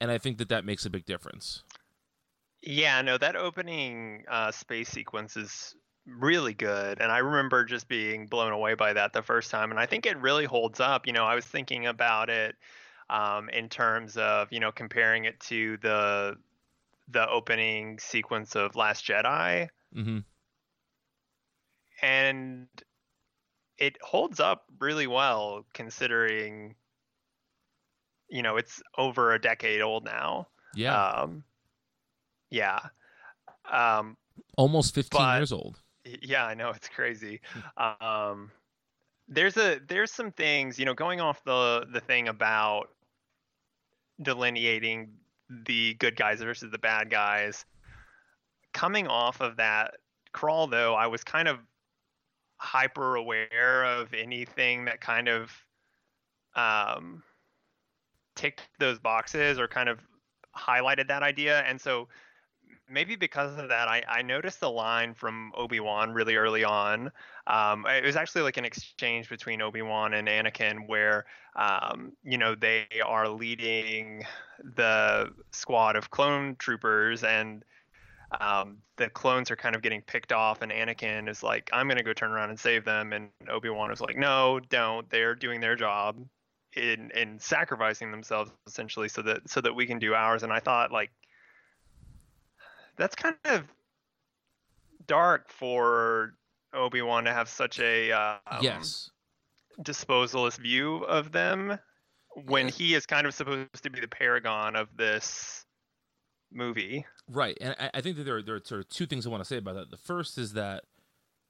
and 0.00 0.10
I 0.10 0.18
think 0.18 0.38
that 0.38 0.48
that 0.50 0.64
makes 0.64 0.86
a 0.86 0.90
big 0.90 1.04
difference. 1.04 1.64
Yeah, 2.62 3.02
no, 3.02 3.18
that 3.18 3.36
opening 3.36 4.24
uh, 4.28 4.50
space 4.50 4.88
sequence 4.88 5.36
is 5.36 5.74
really 6.06 6.54
good, 6.54 7.00
and 7.00 7.10
I 7.10 7.18
remember 7.18 7.64
just 7.64 7.88
being 7.88 8.26
blown 8.26 8.52
away 8.52 8.74
by 8.74 8.92
that 8.92 9.12
the 9.12 9.22
first 9.22 9.50
time, 9.50 9.70
and 9.70 9.80
I 9.80 9.86
think 9.86 10.06
it 10.06 10.16
really 10.18 10.44
holds 10.44 10.80
up. 10.80 11.06
You 11.06 11.12
know, 11.12 11.24
I 11.24 11.34
was 11.34 11.44
thinking 11.44 11.86
about 11.86 12.30
it 12.30 12.56
um, 13.10 13.48
in 13.50 13.68
terms 13.68 14.16
of 14.16 14.48
you 14.52 14.60
know 14.60 14.72
comparing 14.72 15.24
it 15.24 15.40
to 15.40 15.76
the 15.78 16.36
the 17.10 17.28
opening 17.28 17.98
sequence 17.98 18.54
of 18.56 18.76
Last 18.76 19.06
Jedi, 19.06 19.68
hmm 19.94 20.18
and 22.02 22.68
it 23.76 23.96
holds 24.02 24.40
up 24.40 24.64
really 24.78 25.06
well 25.06 25.64
considering 25.74 26.74
you 28.28 28.42
know 28.42 28.56
it's 28.56 28.82
over 28.96 29.32
a 29.32 29.40
decade 29.40 29.80
old 29.80 30.04
now. 30.04 30.46
Yeah, 30.74 31.00
Um, 31.02 31.44
yeah. 32.50 32.78
Um, 33.70 34.16
almost 34.56 34.94
15 34.94 35.18
but- 35.18 35.36
years 35.38 35.52
old. 35.52 35.80
Yeah, 36.22 36.46
I 36.46 36.54
know 36.54 36.70
it's 36.76 36.88
crazy. 36.88 37.40
Um, 37.76 38.50
there's 39.28 39.56
a 39.56 39.80
there's 39.88 40.10
some 40.12 40.30
things 40.32 40.78
you 40.78 40.84
know 40.84 40.94
going 40.94 41.20
off 41.20 41.42
the 41.44 41.86
the 41.92 42.00
thing 42.00 42.28
about 42.28 42.90
delineating 44.22 45.10
the 45.48 45.94
good 45.94 46.16
guys 46.16 46.40
versus 46.40 46.70
the 46.70 46.78
bad 46.78 47.10
guys. 47.10 47.64
Coming 48.72 49.06
off 49.06 49.40
of 49.40 49.56
that 49.56 49.94
crawl 50.32 50.66
though, 50.66 50.94
I 50.94 51.06
was 51.06 51.24
kind 51.24 51.48
of 51.48 51.58
hyper 52.56 53.16
aware 53.16 53.84
of 53.84 54.12
anything 54.14 54.84
that 54.86 55.00
kind 55.00 55.28
of 55.28 55.52
um, 56.54 57.22
ticked 58.34 58.68
those 58.78 58.98
boxes 58.98 59.58
or 59.58 59.68
kind 59.68 59.88
of 59.88 60.00
highlighted 60.56 61.08
that 61.08 61.22
idea, 61.22 61.60
and 61.60 61.80
so 61.80 62.08
maybe 62.90 63.16
because 63.16 63.58
of 63.58 63.68
that, 63.68 63.88
I, 63.88 64.02
I 64.08 64.22
noticed 64.22 64.60
the 64.60 64.70
line 64.70 65.14
from 65.14 65.52
Obi 65.56 65.80
Wan 65.80 66.12
really 66.12 66.36
early 66.36 66.64
on. 66.64 67.12
Um, 67.48 67.86
it 67.86 68.04
was 68.04 68.14
actually 68.14 68.42
like 68.42 68.58
an 68.58 68.66
exchange 68.66 69.30
between 69.30 69.62
Obi 69.62 69.80
Wan 69.80 70.12
and 70.12 70.28
Anakin, 70.28 70.86
where 70.86 71.24
um, 71.56 72.12
you 72.22 72.36
know 72.36 72.54
they 72.54 72.86
are 73.04 73.26
leading 73.26 74.24
the 74.76 75.32
squad 75.50 75.96
of 75.96 76.10
clone 76.10 76.56
troopers, 76.58 77.24
and 77.24 77.64
um, 78.38 78.76
the 78.96 79.08
clones 79.08 79.50
are 79.50 79.56
kind 79.56 79.74
of 79.74 79.80
getting 79.80 80.02
picked 80.02 80.30
off, 80.30 80.60
and 80.60 80.70
Anakin 80.70 81.26
is 81.26 81.42
like, 81.42 81.70
"I'm 81.72 81.88
gonna 81.88 82.02
go 82.02 82.12
turn 82.12 82.32
around 82.32 82.50
and 82.50 82.60
save 82.60 82.84
them," 82.84 83.14
and 83.14 83.30
Obi 83.48 83.70
Wan 83.70 83.90
is 83.90 84.02
like, 84.02 84.18
"No, 84.18 84.60
don't. 84.68 85.08
They're 85.08 85.34
doing 85.34 85.60
their 85.60 85.74
job." 85.74 86.18
In, 86.76 87.10
in 87.12 87.40
sacrificing 87.40 88.10
themselves 88.10 88.52
essentially 88.66 89.08
so 89.08 89.22
that 89.22 89.48
so 89.48 89.62
that 89.62 89.74
we 89.74 89.86
can 89.86 89.98
do 89.98 90.14
ours 90.14 90.42
and 90.42 90.52
I 90.52 90.60
thought 90.60 90.92
like 90.92 91.10
that's 92.96 93.16
kind 93.16 93.36
of 93.46 93.64
dark 95.06 95.50
for 95.50 96.34
Obi 96.74 97.02
Wan 97.02 97.24
to 97.24 97.32
have 97.32 97.48
such 97.48 97.78
a 97.80 98.12
um, 98.12 98.38
yes. 98.60 99.10
disposalist 99.82 100.58
view 100.58 100.96
of 101.04 101.32
them 101.32 101.78
when 102.46 102.66
Yeah. 102.66 102.72
he 102.72 102.94
is 102.94 103.06
kind 103.06 103.26
of 103.26 103.34
supposed 103.34 103.82
to 103.82 103.90
be 103.90 104.00
the 104.00 104.08
paragon 104.08 104.76
of 104.76 104.88
this 104.96 105.64
movie. 106.52 107.04
Right, 107.28 107.56
and 107.60 107.74
I, 107.78 107.90
I 107.94 108.00
think 108.00 108.16
that 108.16 108.24
there 108.24 108.36
are, 108.36 108.42
there 108.42 108.54
are 108.56 108.62
sort 108.64 108.80
of 108.80 108.88
two 108.88 109.06
things 109.06 109.26
I 109.26 109.30
want 109.30 109.42
to 109.42 109.48
say 109.48 109.56
about 109.58 109.74
that. 109.74 109.90
The 109.90 109.96
first 109.96 110.38
is 110.38 110.52
that 110.54 110.84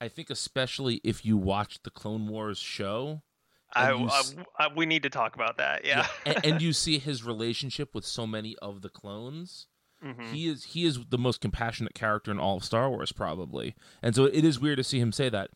I 0.00 0.08
think, 0.08 0.30
especially 0.30 1.00
if 1.04 1.24
you 1.24 1.36
watch 1.36 1.82
the 1.82 1.90
Clone 1.90 2.28
Wars 2.28 2.58
show, 2.58 3.22
I, 3.74 3.92
you 3.92 4.08
I- 4.08 4.22
I- 4.58 4.68
we 4.74 4.86
need 4.86 5.02
to 5.02 5.10
talk 5.10 5.34
about 5.34 5.58
that. 5.58 5.84
Yeah. 5.84 6.06
and, 6.24 6.44
and 6.44 6.62
you 6.62 6.72
see 6.72 6.98
his 6.98 7.22
relationship 7.24 7.94
with 7.94 8.04
so 8.04 8.26
many 8.26 8.56
of 8.62 8.80
the 8.82 8.88
clones, 8.88 9.66
Mhm. 10.04 10.32
he 10.32 10.46
is 10.46 10.64
he 10.64 10.84
is 10.84 11.04
the 11.10 11.18
most 11.18 11.40
compassionate 11.40 11.94
character 11.94 12.30
in 12.30 12.38
all 12.38 12.56
of 12.58 12.64
Star 12.64 12.88
Wars, 12.88 13.12
probably. 13.12 13.74
And 14.02 14.14
so 14.14 14.24
it 14.24 14.44
is 14.44 14.60
weird 14.60 14.76
to 14.78 14.84
see 14.84 15.00
him 15.00 15.12
say 15.12 15.28
that. 15.28 15.50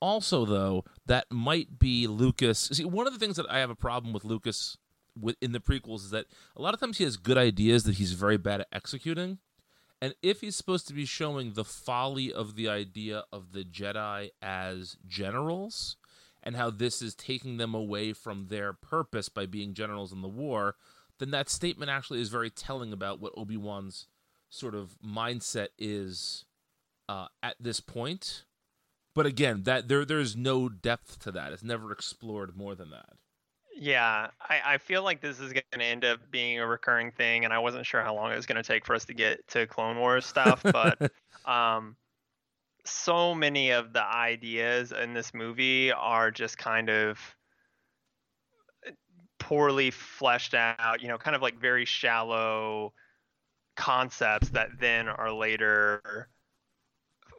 Also, 0.00 0.44
though, 0.44 0.84
that 1.06 1.30
might 1.30 1.78
be 1.78 2.06
Lucas. 2.06 2.58
See, 2.72 2.84
one 2.84 3.06
of 3.06 3.12
the 3.12 3.18
things 3.18 3.36
that 3.36 3.50
I 3.50 3.58
have 3.58 3.70
a 3.70 3.76
problem 3.76 4.12
with 4.12 4.24
Lucas 4.24 4.76
with 5.18 5.36
in 5.40 5.52
the 5.52 5.60
prequels 5.60 6.00
is 6.00 6.10
that 6.10 6.26
a 6.56 6.60
lot 6.62 6.74
of 6.74 6.80
times 6.80 6.98
he 6.98 7.04
has 7.04 7.16
good 7.16 7.38
ideas 7.38 7.84
that 7.84 7.94
he's 7.94 8.12
very 8.12 8.36
bad 8.36 8.60
at 8.62 8.68
executing. 8.72 9.38
And 10.02 10.14
if 10.22 10.40
he's 10.40 10.56
supposed 10.56 10.86
to 10.88 10.92
be 10.92 11.06
showing 11.06 11.52
the 11.54 11.64
folly 11.64 12.32
of 12.32 12.56
the 12.56 12.68
idea 12.68 13.24
of 13.32 13.52
the 13.52 13.64
Jedi 13.64 14.30
as 14.42 14.98
generals 15.06 15.96
and 16.42 16.56
how 16.56 16.68
this 16.68 17.00
is 17.00 17.14
taking 17.14 17.56
them 17.56 17.74
away 17.74 18.12
from 18.12 18.48
their 18.48 18.72
purpose 18.74 19.28
by 19.30 19.46
being 19.46 19.72
generals 19.72 20.12
in 20.12 20.20
the 20.20 20.28
war, 20.28 20.74
then 21.18 21.30
that 21.30 21.48
statement 21.48 21.90
actually 21.90 22.20
is 22.20 22.28
very 22.28 22.50
telling 22.50 22.92
about 22.92 23.20
what 23.20 23.32
Obi 23.36 23.56
Wan's 23.56 24.06
sort 24.48 24.74
of 24.74 24.96
mindset 25.04 25.68
is 25.78 26.44
uh, 27.08 27.26
at 27.42 27.56
this 27.60 27.80
point. 27.80 28.44
But 29.14 29.26
again, 29.26 29.62
that 29.64 29.88
there 29.88 30.04
there's 30.04 30.34
no 30.34 30.68
depth 30.68 31.20
to 31.20 31.32
that. 31.32 31.52
It's 31.52 31.62
never 31.62 31.92
explored 31.92 32.56
more 32.56 32.74
than 32.74 32.90
that. 32.90 33.10
Yeah, 33.76 34.28
I, 34.40 34.60
I 34.64 34.78
feel 34.78 35.02
like 35.02 35.20
this 35.20 35.40
is 35.40 35.52
going 35.52 35.64
to 35.72 35.82
end 35.82 36.04
up 36.04 36.20
being 36.30 36.60
a 36.60 36.66
recurring 36.66 37.10
thing, 37.10 37.44
and 37.44 37.52
I 37.52 37.58
wasn't 37.58 37.86
sure 37.86 38.02
how 38.02 38.14
long 38.14 38.32
it 38.32 38.36
was 38.36 38.46
going 38.46 38.56
to 38.56 38.62
take 38.62 38.86
for 38.86 38.94
us 38.94 39.04
to 39.06 39.14
get 39.14 39.46
to 39.48 39.66
Clone 39.66 39.98
Wars 39.98 40.26
stuff, 40.26 40.62
but 40.72 41.10
um, 41.44 41.96
so 42.84 43.34
many 43.34 43.70
of 43.70 43.92
the 43.92 44.04
ideas 44.04 44.92
in 44.92 45.12
this 45.12 45.34
movie 45.34 45.90
are 45.90 46.30
just 46.30 46.56
kind 46.56 46.88
of 46.88 47.18
poorly 49.44 49.90
fleshed 49.90 50.54
out, 50.54 51.02
you 51.02 51.08
know, 51.08 51.18
kind 51.18 51.36
of 51.36 51.42
like 51.42 51.60
very 51.60 51.84
shallow 51.84 52.94
concepts 53.76 54.48
that 54.50 54.70
then 54.80 55.06
are 55.06 55.30
later 55.32 56.28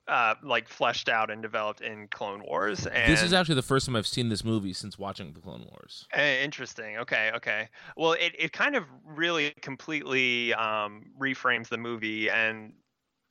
uh, 0.07 0.35
like 0.43 0.69
fleshed 0.69 1.09
out 1.09 1.31
and 1.31 1.41
developed 1.41 1.81
in 1.81 2.07
Clone 2.09 2.43
Wars. 2.43 2.85
And 2.85 3.11
this 3.11 3.23
is 3.23 3.33
actually 3.33 3.55
the 3.55 3.63
first 3.63 3.87
time 3.87 3.95
I've 3.95 4.05
seen 4.05 4.29
this 4.29 4.43
movie 4.43 4.71
since 4.71 4.99
watching 4.99 5.33
the 5.33 5.39
Clone 5.39 5.65
Wars. 5.71 6.05
Eh, 6.13 6.43
Interesting. 6.43 6.97
Okay. 6.97 7.31
Okay. 7.35 7.69
Well, 7.97 8.13
it, 8.13 8.33
it 8.37 8.51
kind 8.53 8.75
of 8.75 8.83
really 9.03 9.55
completely 9.61 10.53
um, 10.53 11.05
reframes 11.19 11.69
the 11.69 11.77
movie, 11.77 12.29
and 12.29 12.73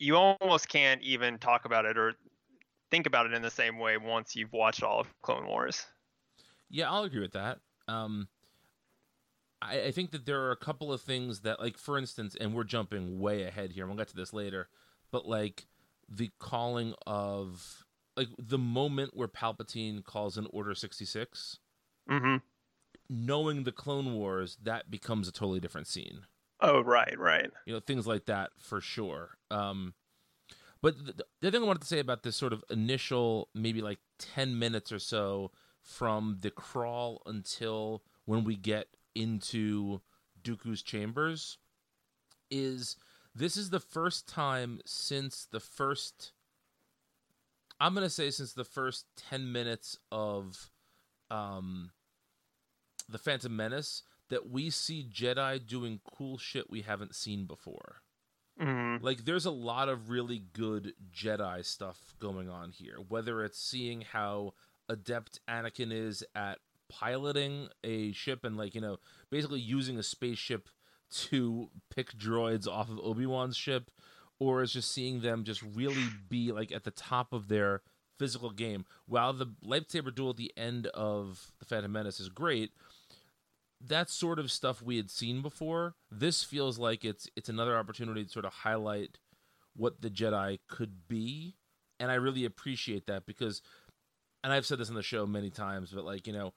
you 0.00 0.16
almost 0.16 0.68
can't 0.68 1.00
even 1.02 1.38
talk 1.38 1.64
about 1.64 1.84
it 1.84 1.96
or 1.96 2.14
think 2.90 3.06
about 3.06 3.26
it 3.26 3.34
in 3.34 3.42
the 3.42 3.50
same 3.52 3.78
way 3.78 3.98
once 3.98 4.34
you've 4.34 4.52
watched 4.52 4.82
all 4.82 4.98
of 4.98 5.06
Clone 5.22 5.46
Wars. 5.46 5.86
Yeah, 6.70 6.90
I'll 6.90 7.04
agree 7.04 7.20
with 7.20 7.34
that. 7.34 7.58
Um, 7.86 8.26
I, 9.64 9.86
I 9.86 9.90
think 9.90 10.10
that 10.10 10.26
there 10.26 10.42
are 10.42 10.52
a 10.52 10.56
couple 10.56 10.92
of 10.92 11.00
things 11.00 11.40
that, 11.40 11.60
like, 11.60 11.78
for 11.78 11.98
instance, 11.98 12.36
and 12.38 12.54
we're 12.54 12.64
jumping 12.64 13.18
way 13.18 13.42
ahead 13.42 13.72
here. 13.72 13.84
and 13.84 13.90
We'll 13.90 13.98
get 13.98 14.08
to 14.08 14.16
this 14.16 14.32
later, 14.32 14.68
but 15.10 15.26
like 15.26 15.66
the 16.08 16.30
calling 16.38 16.94
of 17.06 17.84
like 18.16 18.28
the 18.38 18.58
moment 18.58 19.16
where 19.16 19.28
Palpatine 19.28 20.04
calls 20.04 20.36
in 20.36 20.46
Order 20.50 20.74
sixty 20.74 21.04
six. 21.04 21.58
Mm-hmm. 22.10 22.36
Knowing 23.08 23.64
the 23.64 23.72
Clone 23.72 24.14
Wars, 24.14 24.56
that 24.62 24.90
becomes 24.90 25.28
a 25.28 25.32
totally 25.32 25.60
different 25.60 25.86
scene. 25.86 26.20
Oh, 26.60 26.80
right, 26.80 27.18
right. 27.18 27.50
You 27.66 27.74
know, 27.74 27.80
things 27.80 28.06
like 28.06 28.24
that 28.26 28.50
for 28.58 28.80
sure. 28.80 29.36
Um, 29.50 29.94
but 30.80 30.96
the, 31.04 31.24
the 31.40 31.50
thing 31.50 31.62
I 31.62 31.66
wanted 31.66 31.82
to 31.82 31.88
say 31.88 31.98
about 31.98 32.22
this 32.22 32.36
sort 32.36 32.52
of 32.52 32.64
initial, 32.70 33.48
maybe 33.54 33.82
like 33.82 33.98
10 34.18 34.58
minutes 34.58 34.90
or 34.90 34.98
so 34.98 35.50
from 35.82 36.38
the 36.40 36.50
crawl 36.50 37.20
until 37.26 38.02
when 38.24 38.44
we 38.44 38.56
get 38.56 38.88
into 39.14 40.00
Dooku's 40.42 40.82
chambers 40.82 41.58
is 42.50 42.96
this 43.34 43.56
is 43.56 43.70
the 43.70 43.80
first 43.80 44.28
time 44.28 44.80
since 44.84 45.46
the 45.50 45.60
first 45.60 46.32
I'm 47.80 47.94
going 47.94 48.06
to 48.06 48.10
say 48.10 48.30
since 48.30 48.52
the 48.52 48.64
first 48.64 49.06
10 49.28 49.50
minutes 49.50 49.98
of 50.12 50.70
um 51.30 51.90
the 53.08 53.18
Phantom 53.18 53.54
Menace 53.54 54.02
that 54.30 54.50
we 54.50 54.70
see 54.70 55.06
Jedi 55.10 55.64
doing 55.66 56.00
cool 56.04 56.38
shit 56.38 56.70
we 56.70 56.82
haven't 56.82 57.14
seen 57.14 57.44
before. 57.44 57.96
Mm-hmm. 58.60 59.04
Like 59.04 59.24
there's 59.24 59.46
a 59.46 59.50
lot 59.50 59.88
of 59.88 60.10
really 60.10 60.42
good 60.52 60.94
Jedi 61.12 61.64
stuff 61.64 62.14
going 62.18 62.48
on 62.48 62.70
here. 62.70 62.96
Whether 63.08 63.44
it's 63.44 63.58
seeing 63.60 64.02
how 64.02 64.54
adept 64.88 65.40
Anakin 65.48 65.92
is 65.92 66.24
at 66.34 66.58
piloting 66.88 67.68
a 67.82 68.12
ship 68.12 68.44
and 68.44 68.56
like 68.56 68.74
you 68.74 68.80
know 68.80 68.98
basically 69.30 69.60
using 69.60 69.98
a 69.98 70.02
spaceship 70.02 70.68
to 71.10 71.70
pick 71.94 72.12
droids 72.12 72.66
off 72.66 72.90
of 72.90 72.98
Obi-Wan's 72.98 73.56
ship 73.56 73.90
or 74.38 74.62
is 74.62 74.72
just 74.72 74.90
seeing 74.90 75.20
them 75.20 75.44
just 75.44 75.62
really 75.62 76.06
be 76.28 76.50
like 76.50 76.72
at 76.72 76.84
the 76.84 76.90
top 76.90 77.32
of 77.32 77.48
their 77.48 77.82
physical 78.18 78.50
game. 78.50 78.84
While 79.06 79.32
the 79.32 79.54
lightsaber 79.64 80.14
duel 80.14 80.30
at 80.30 80.36
the 80.36 80.52
end 80.56 80.86
of 80.88 81.52
the 81.58 81.64
Phantom 81.64 81.92
Menace 81.92 82.20
is 82.20 82.28
great, 82.28 82.72
that 83.80 84.10
sort 84.10 84.38
of 84.38 84.50
stuff 84.50 84.82
we 84.82 84.96
had 84.96 85.10
seen 85.10 85.42
before. 85.42 85.94
This 86.10 86.42
feels 86.42 86.78
like 86.78 87.04
it's 87.04 87.28
it's 87.36 87.48
another 87.48 87.76
opportunity 87.76 88.24
to 88.24 88.30
sort 88.30 88.44
of 88.44 88.52
highlight 88.52 89.18
what 89.76 90.00
the 90.00 90.10
Jedi 90.10 90.58
could 90.68 91.06
be, 91.08 91.56
and 92.00 92.10
I 92.10 92.14
really 92.14 92.44
appreciate 92.44 93.06
that 93.06 93.26
because 93.26 93.60
and 94.42 94.52
I've 94.52 94.66
said 94.66 94.78
this 94.78 94.90
on 94.90 94.94
the 94.94 95.02
show 95.02 95.26
many 95.26 95.50
times, 95.50 95.90
but 95.90 96.04
like, 96.04 96.26
you 96.26 96.32
know, 96.32 96.52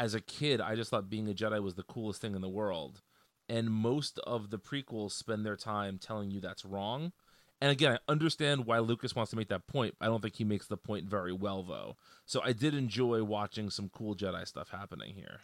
as 0.00 0.14
a 0.14 0.20
kid, 0.20 0.62
I 0.62 0.76
just 0.76 0.90
thought 0.90 1.10
being 1.10 1.28
a 1.28 1.34
Jedi 1.34 1.62
was 1.62 1.74
the 1.74 1.82
coolest 1.82 2.22
thing 2.22 2.34
in 2.34 2.40
the 2.40 2.48
world. 2.48 3.02
And 3.50 3.70
most 3.70 4.18
of 4.20 4.48
the 4.48 4.58
prequels 4.58 5.10
spend 5.12 5.44
their 5.44 5.56
time 5.56 5.98
telling 5.98 6.30
you 6.30 6.40
that's 6.40 6.64
wrong. 6.64 7.12
And 7.60 7.70
again, 7.70 7.92
I 7.92 7.98
understand 8.10 8.64
why 8.64 8.78
Lucas 8.78 9.14
wants 9.14 9.30
to 9.32 9.36
make 9.36 9.50
that 9.50 9.66
point. 9.66 9.94
I 10.00 10.06
don't 10.06 10.22
think 10.22 10.36
he 10.36 10.44
makes 10.44 10.66
the 10.66 10.78
point 10.78 11.04
very 11.04 11.34
well, 11.34 11.62
though. 11.62 11.96
So 12.24 12.40
I 12.42 12.52
did 12.52 12.74
enjoy 12.74 13.22
watching 13.22 13.68
some 13.68 13.90
cool 13.90 14.16
Jedi 14.16 14.46
stuff 14.48 14.70
happening 14.70 15.14
here. 15.14 15.40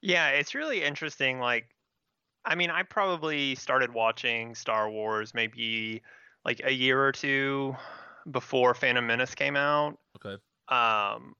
Yeah, 0.00 0.28
it's 0.28 0.54
really 0.54 0.84
interesting. 0.84 1.40
Like, 1.40 1.74
I 2.44 2.54
mean, 2.54 2.70
I 2.70 2.84
probably 2.84 3.56
started 3.56 3.92
watching 3.92 4.54
Star 4.54 4.88
Wars 4.88 5.34
maybe 5.34 6.02
like 6.44 6.60
a 6.62 6.72
year 6.72 7.02
or 7.02 7.10
two 7.10 7.74
before 8.30 8.74
Phantom 8.74 9.04
Menace 9.04 9.34
came 9.34 9.56
out. 9.56 9.98
Okay. 10.24 10.40
Um, 10.68 11.34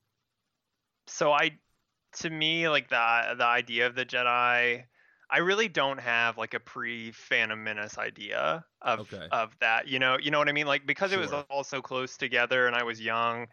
so 1.06 1.30
I, 1.30 1.52
to 2.20 2.30
me, 2.30 2.68
like 2.68 2.88
the 2.88 3.34
the 3.38 3.44
idea 3.44 3.86
of 3.86 3.94
the 3.94 4.04
Jedi, 4.06 4.84
I 5.30 5.38
really 5.38 5.68
don't 5.68 5.98
have 6.00 6.38
like 6.38 6.54
a 6.54 6.60
pre 6.60 7.12
Phantom 7.12 7.62
Menace 7.62 7.98
idea 7.98 8.64
of 8.82 9.00
Okay. 9.00 9.28
of 9.30 9.56
that. 9.60 9.88
You 9.88 9.98
know, 9.98 10.18
you 10.18 10.30
know 10.30 10.38
what 10.38 10.48
I 10.48 10.52
mean? 10.52 10.66
Like 10.66 10.86
because 10.86 11.12
it 11.12 11.18
was 11.18 11.32
all 11.32 11.64
so 11.64 11.82
close 11.82 12.16
together, 12.16 12.66
and 12.66 12.76
I 12.76 12.82
was 12.84 13.00
young, 13.00 13.48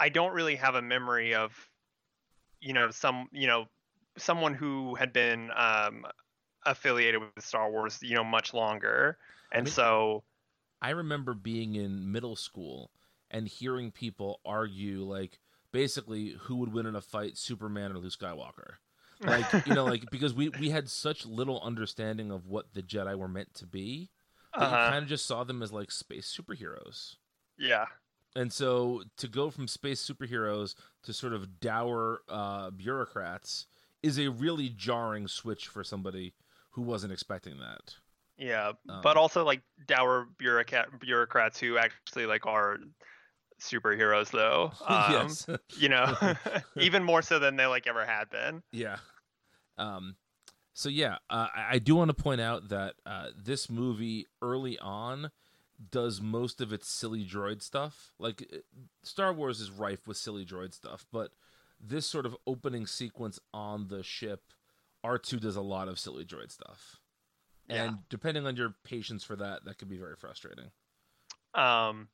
I 0.00 0.08
don't 0.10 0.32
really 0.34 0.56
have 0.56 0.74
a 0.74 0.82
memory 0.82 1.34
of, 1.34 1.52
you 2.60 2.72
know, 2.72 2.90
some 2.90 3.28
you 3.32 3.46
know, 3.46 3.66
someone 4.18 4.54
who 4.54 4.94
had 4.94 5.12
been 5.12 5.50
um 5.56 6.04
affiliated 6.66 7.20
with 7.20 7.44
Star 7.44 7.70
Wars, 7.70 7.98
you 8.02 8.14
know, 8.14 8.24
much 8.24 8.54
longer, 8.54 9.18
and 9.52 9.64
mean- 9.64 9.72
so 9.72 10.24
I 10.82 10.90
remember 10.90 11.34
being 11.34 11.74
in 11.74 12.10
middle 12.12 12.36
school 12.36 12.90
and 13.30 13.48
hearing 13.48 13.92
people 13.92 14.40
argue, 14.44 15.02
like, 15.04 15.38
basically, 15.72 16.36
who 16.42 16.56
would 16.56 16.72
win 16.72 16.86
in 16.86 16.96
a 16.96 17.00
fight, 17.00 17.36
Superman 17.36 17.92
or 17.92 17.98
Luke 17.98 18.12
Skywalker? 18.12 18.74
Like, 19.22 19.66
you 19.66 19.74
know, 19.74 19.84
like, 19.84 20.10
because 20.10 20.32
we, 20.32 20.48
we 20.48 20.70
had 20.70 20.88
such 20.88 21.26
little 21.26 21.60
understanding 21.60 22.30
of 22.30 22.46
what 22.46 22.72
the 22.72 22.80
Jedi 22.80 23.14
were 23.18 23.28
meant 23.28 23.52
to 23.54 23.66
be 23.66 24.08
that 24.56 24.62
uh-huh, 24.62 24.90
kind 24.92 25.02
of 25.02 25.10
just 25.10 25.26
saw 25.26 25.44
them 25.44 25.62
as, 25.62 25.70
like, 25.70 25.90
space 25.90 26.34
superheroes. 26.34 27.16
yeah. 27.58 27.84
And 28.34 28.52
so 28.52 29.02
to 29.16 29.28
go 29.28 29.50
from 29.50 29.68
space 29.68 30.02
superheroes 30.08 30.74
to 31.02 31.12
sort 31.12 31.32
of 31.32 31.60
dour 31.60 32.22
uh, 32.28 32.70
bureaucrats 32.70 33.66
is 34.02 34.18
a 34.18 34.28
really 34.28 34.68
jarring 34.70 35.28
switch 35.28 35.66
for 35.66 35.84
somebody 35.84 36.32
who 36.70 36.82
wasn't 36.82 37.12
expecting 37.12 37.58
that. 37.58 37.96
Yeah, 38.38 38.72
Um, 38.88 39.00
but 39.02 39.16
also 39.18 39.44
like 39.44 39.60
dour 39.86 40.28
bureaucrat 40.38 40.98
bureaucrats 41.00 41.60
who 41.60 41.76
actually 41.76 42.24
like 42.24 42.46
are 42.46 42.78
superheroes 43.60 44.30
though. 44.30 44.72
Um, 44.86 45.12
yes. 45.12 45.46
You 45.76 45.88
know, 45.88 46.16
even 46.76 47.04
more 47.04 47.22
so 47.22 47.38
than 47.38 47.56
they 47.56 47.66
like 47.66 47.86
ever 47.86 48.04
had 48.04 48.30
been. 48.30 48.62
Yeah. 48.72 48.96
Um, 49.78 50.16
so 50.74 50.88
yeah, 50.88 51.16
uh, 51.28 51.48
I, 51.54 51.66
I 51.72 51.78
do 51.78 51.94
want 51.96 52.08
to 52.16 52.22
point 52.22 52.40
out 52.40 52.68
that 52.68 52.94
uh, 53.06 53.28
this 53.36 53.68
movie 53.70 54.26
early 54.42 54.78
on 54.78 55.30
does 55.90 56.20
most 56.20 56.60
of 56.60 56.72
its 56.72 56.88
silly 56.88 57.24
droid 57.24 57.62
stuff. 57.62 58.12
Like 58.18 58.62
Star 59.02 59.32
Wars 59.32 59.60
is 59.60 59.70
rife 59.70 60.06
with 60.06 60.16
silly 60.16 60.44
droid 60.44 60.74
stuff, 60.74 61.06
but 61.12 61.30
this 61.80 62.06
sort 62.06 62.26
of 62.26 62.36
opening 62.46 62.86
sequence 62.86 63.38
on 63.54 63.88
the 63.88 64.02
ship, 64.02 64.42
R 65.02 65.16
two 65.18 65.38
does 65.40 65.56
a 65.56 65.62
lot 65.62 65.88
of 65.88 65.98
silly 65.98 66.24
droid 66.26 66.50
stuff, 66.50 66.96
Yeah. 67.68 67.84
and 67.84 67.98
depending 68.10 68.46
on 68.46 68.56
your 68.56 68.74
patience 68.84 69.24
for 69.24 69.36
that, 69.36 69.64
that 69.64 69.78
could 69.78 69.88
be 69.88 69.96
very 69.96 70.16
frustrating. 70.16 70.70
Um, 71.54 72.08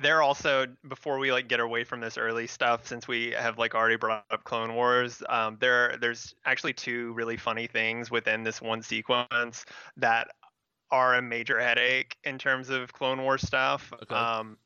they're 0.00 0.22
also 0.22 0.66
before 0.88 1.18
we 1.18 1.32
like 1.32 1.48
get 1.48 1.60
away 1.60 1.84
from 1.84 2.00
this 2.00 2.18
early 2.18 2.46
stuff, 2.46 2.86
since 2.86 3.06
we 3.08 3.30
have 3.32 3.58
like 3.58 3.74
already 3.74 3.96
brought 3.96 4.24
up 4.30 4.44
Clone 4.44 4.74
Wars. 4.74 5.22
Um, 5.28 5.56
there 5.60 5.96
there's 6.00 6.34
actually 6.44 6.72
two 6.74 7.12
really 7.14 7.36
funny 7.36 7.66
things 7.66 8.10
within 8.10 8.42
this 8.42 8.60
one 8.60 8.82
sequence 8.82 9.64
that 9.96 10.28
are 10.90 11.14
a 11.14 11.22
major 11.22 11.60
headache 11.60 12.16
in 12.24 12.38
terms 12.38 12.70
of 12.70 12.92
Clone 12.92 13.22
Wars 13.22 13.42
stuff. 13.42 13.92
Okay. 14.02 14.14
Um, 14.14 14.58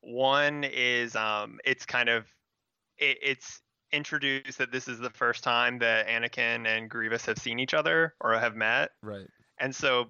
one 0.00 0.64
is 0.64 1.16
um, 1.16 1.58
it's 1.64 1.84
kind 1.84 2.08
of 2.08 2.26
it, 2.98 3.18
it's 3.22 3.60
introduced 3.92 4.58
that 4.58 4.72
this 4.72 4.88
is 4.88 4.98
the 4.98 5.10
first 5.10 5.44
time 5.44 5.78
that 5.78 6.08
Anakin 6.08 6.66
and 6.66 6.90
Grievous 6.90 7.26
have 7.26 7.38
seen 7.38 7.58
each 7.58 7.74
other 7.74 8.14
or 8.20 8.34
have 8.34 8.56
met 8.56 8.90
Right. 9.02 9.26
and 9.58 9.74
so 9.74 10.06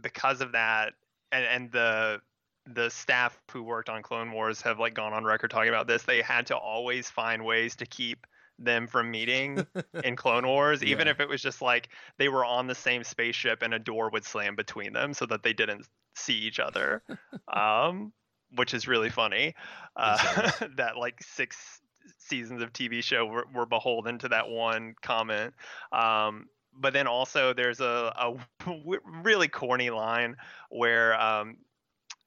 because 0.00 0.40
of 0.40 0.52
that 0.52 0.94
and 1.30 1.44
and 1.44 1.72
the 1.72 2.20
the 2.74 2.90
staff 2.90 3.38
who 3.50 3.62
worked 3.62 3.88
on 3.88 4.02
clone 4.02 4.30
wars 4.32 4.60
have 4.62 4.78
like 4.78 4.94
gone 4.94 5.12
on 5.12 5.24
record 5.24 5.50
talking 5.50 5.68
about 5.70 5.86
this. 5.86 6.02
They 6.02 6.20
had 6.22 6.46
to 6.48 6.56
always 6.56 7.08
find 7.10 7.44
ways 7.44 7.76
to 7.76 7.86
keep 7.86 8.26
them 8.58 8.86
from 8.88 9.10
meeting 9.10 9.64
in 10.04 10.16
clone 10.16 10.44
wars 10.46 10.82
even 10.82 11.06
Yeah. 11.06 11.12
if 11.12 11.20
it 11.20 11.28
was 11.28 11.40
just 11.40 11.62
like 11.62 11.88
they 12.16 12.28
were 12.28 12.44
on 12.44 12.66
the 12.66 12.74
same 12.74 13.04
spaceship 13.04 13.62
and 13.62 13.72
a 13.72 13.78
door 13.78 14.10
would 14.10 14.24
slam 14.24 14.56
between 14.56 14.92
them 14.92 15.14
so 15.14 15.26
that 15.26 15.44
they 15.44 15.52
didn't 15.52 15.86
see 16.14 16.34
each 16.34 16.58
other. 16.60 17.02
Um 17.52 18.12
which 18.56 18.72
is 18.74 18.88
really 18.88 19.10
funny 19.10 19.54
uh, 19.96 20.50
that 20.76 20.96
like 20.96 21.22
six 21.22 21.80
seasons 22.16 22.62
of 22.62 22.72
tv 22.72 23.02
show 23.02 23.26
were, 23.26 23.46
were 23.54 23.66
beholden 23.66 24.18
to 24.18 24.28
that 24.28 24.48
one 24.48 24.94
comment. 25.02 25.54
Um 25.92 26.48
but 26.80 26.92
then 26.92 27.06
also 27.06 27.52
there's 27.52 27.80
a 27.80 28.34
really 29.22 29.48
corny 29.48 29.90
line 29.90 30.36
where 30.70 31.18
um, 31.20 31.56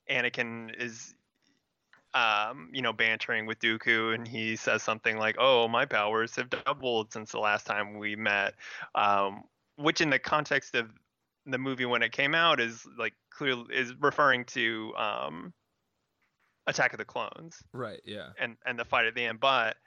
Anakin 0.10 0.74
is, 0.78 1.14
um, 2.14 2.70
you 2.74 2.82
know, 2.82 2.94
bantering 2.94 3.46
with 3.46 3.60
Dooku, 3.60 4.14
and 4.14 4.28
he 4.28 4.56
says 4.56 4.84
something 4.84 5.18
like, 5.18 5.36
"Oh, 5.40 5.68
my 5.68 5.86
powers 5.86 6.36
have 6.36 6.50
doubled 6.50 7.14
since 7.14 7.32
the 7.32 7.40
last 7.40 7.66
time 7.66 7.98
we 7.98 8.16
met," 8.16 8.56
um, 8.96 9.44
which, 9.78 10.02
in 10.02 10.10
the 10.10 10.20
context 10.20 10.76
of 10.76 10.90
the 11.46 11.58
movie 11.58 11.86
when 11.86 12.04
it 12.04 12.12
came 12.12 12.36
out, 12.36 12.60
is 12.60 12.86
like 12.98 13.14
clearly 13.30 13.66
is 13.74 13.94
referring 14.00 14.46
to 14.46 14.94
um, 14.98 15.54
Attack 16.68 16.94
of 16.94 17.00
the 17.00 17.06
Clones 17.06 17.64
Right. 17.74 18.02
Yeah. 18.06 18.30
and 18.40 18.58
and 18.66 18.78
the 18.78 18.86
fight 18.86 19.06
at 19.06 19.16
the 19.16 19.26
end, 19.26 19.40
but. 19.40 19.78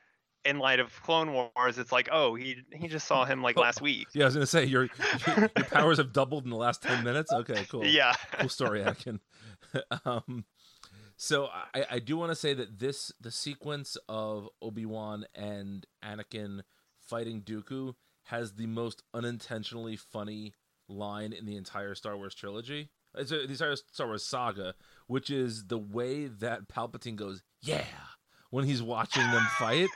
In 0.46 0.58
light 0.58 0.78
of 0.78 0.92
Clone 1.02 1.32
Wars, 1.32 1.78
it's 1.78 1.90
like, 1.90 2.10
oh, 2.12 2.34
he 2.34 2.58
he 2.70 2.86
just 2.86 3.06
saw 3.06 3.24
him 3.24 3.42
like 3.42 3.56
Oh, 3.56 3.62
last 3.62 3.80
week. 3.80 4.08
Yeah. 4.12 4.24
I 4.24 4.26
was 4.26 4.34
gonna 4.34 4.44
say 4.46 4.66
your 4.66 4.90
your 5.26 5.48
powers 5.70 5.96
have 5.96 6.12
doubled 6.12 6.44
in 6.44 6.50
the 6.50 6.56
last 6.56 6.82
ten 6.82 7.02
minutes. 7.02 7.32
Okay. 7.32 7.64
Cool. 7.70 7.86
Yeah. 7.86 8.12
cool 8.32 8.50
story, 8.50 8.80
Anakin. 8.82 9.20
um, 10.04 10.44
so 11.16 11.48
I, 11.74 11.86
I 11.92 11.98
do 11.98 12.16
want 12.16 12.30
to 12.30 12.36
say 12.36 12.54
that 12.54 12.78
this 12.78 13.12
the 13.20 13.30
sequence 13.30 13.96
of 14.08 14.48
Obi 14.60 14.86
Wan 14.86 15.26
and 15.34 15.86
Anakin 16.04 16.62
fighting 16.98 17.42
Dooku 17.42 17.94
has 18.24 18.54
the 18.54 18.66
most 18.66 19.02
unintentionally 19.12 19.96
funny 19.96 20.54
line 20.88 21.32
in 21.32 21.46
the 21.46 21.56
entire 21.56 21.94
Star 21.94 22.16
Wars 22.16 22.34
trilogy. 22.34 22.90
It's 23.16 23.30
a, 23.30 23.46
the 23.46 23.52
entire 23.52 23.76
Star 23.76 24.06
Wars 24.06 24.24
saga, 24.24 24.74
which 25.06 25.30
is 25.30 25.66
the 25.66 25.78
way 25.78 26.26
that 26.26 26.68
Palpatine 26.68 27.16
goes, 27.16 27.42
"Yeah," 27.62 27.84
when 28.50 28.64
he's 28.64 28.82
watching 28.82 29.22
them 29.30 29.46
fight. 29.58 29.88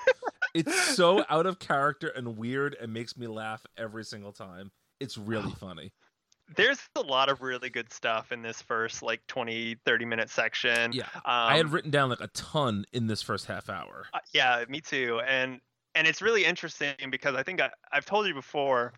it's 0.55 0.95
so 0.95 1.25
out 1.31 1.47
of 1.47 1.59
character 1.59 2.09
and 2.09 2.37
weird, 2.37 2.77
and 2.81 2.93
makes 2.93 3.17
me 3.17 3.27
laugh 3.27 3.67
every 3.77 4.05
single 4.05 4.33
time. 4.33 4.71
It's 5.01 5.19
really 5.19 5.53
funny. 5.53 5.93
There's 6.57 6.79
a 6.97 7.01
lot 7.01 7.29
of 7.29 7.41
really 7.43 7.71
good 7.71 7.93
stuff 7.93 8.33
in 8.33 8.43
this 8.43 8.63
first 8.63 9.03
like 9.03 9.27
20 9.27 9.77
30 9.85 10.05
minute 10.05 10.31
section. 10.31 10.93
Yeah, 10.93 11.05
um, 11.15 11.23
I 11.25 11.57
had 11.57 11.73
written 11.73 11.91
down 11.91 12.11
like 12.11 12.21
a 12.21 12.29
ton 12.29 12.85
in 12.93 13.07
this 13.07 13.23
first 13.23 13.47
half 13.47 13.69
hour. 13.69 14.07
uh, 14.15 14.19
yeah 14.33 14.65
me 14.69 14.81
too. 14.81 15.21
And 15.27 15.61
and 15.95 16.07
it's 16.07 16.21
really 16.23 16.45
interesting 16.45 16.95
because 17.11 17.35
i 17.35 17.43
think 17.43 17.61
I, 17.61 17.71
i've 17.93 18.05
told 18.05 18.27
you 18.27 18.35
before 18.35 18.93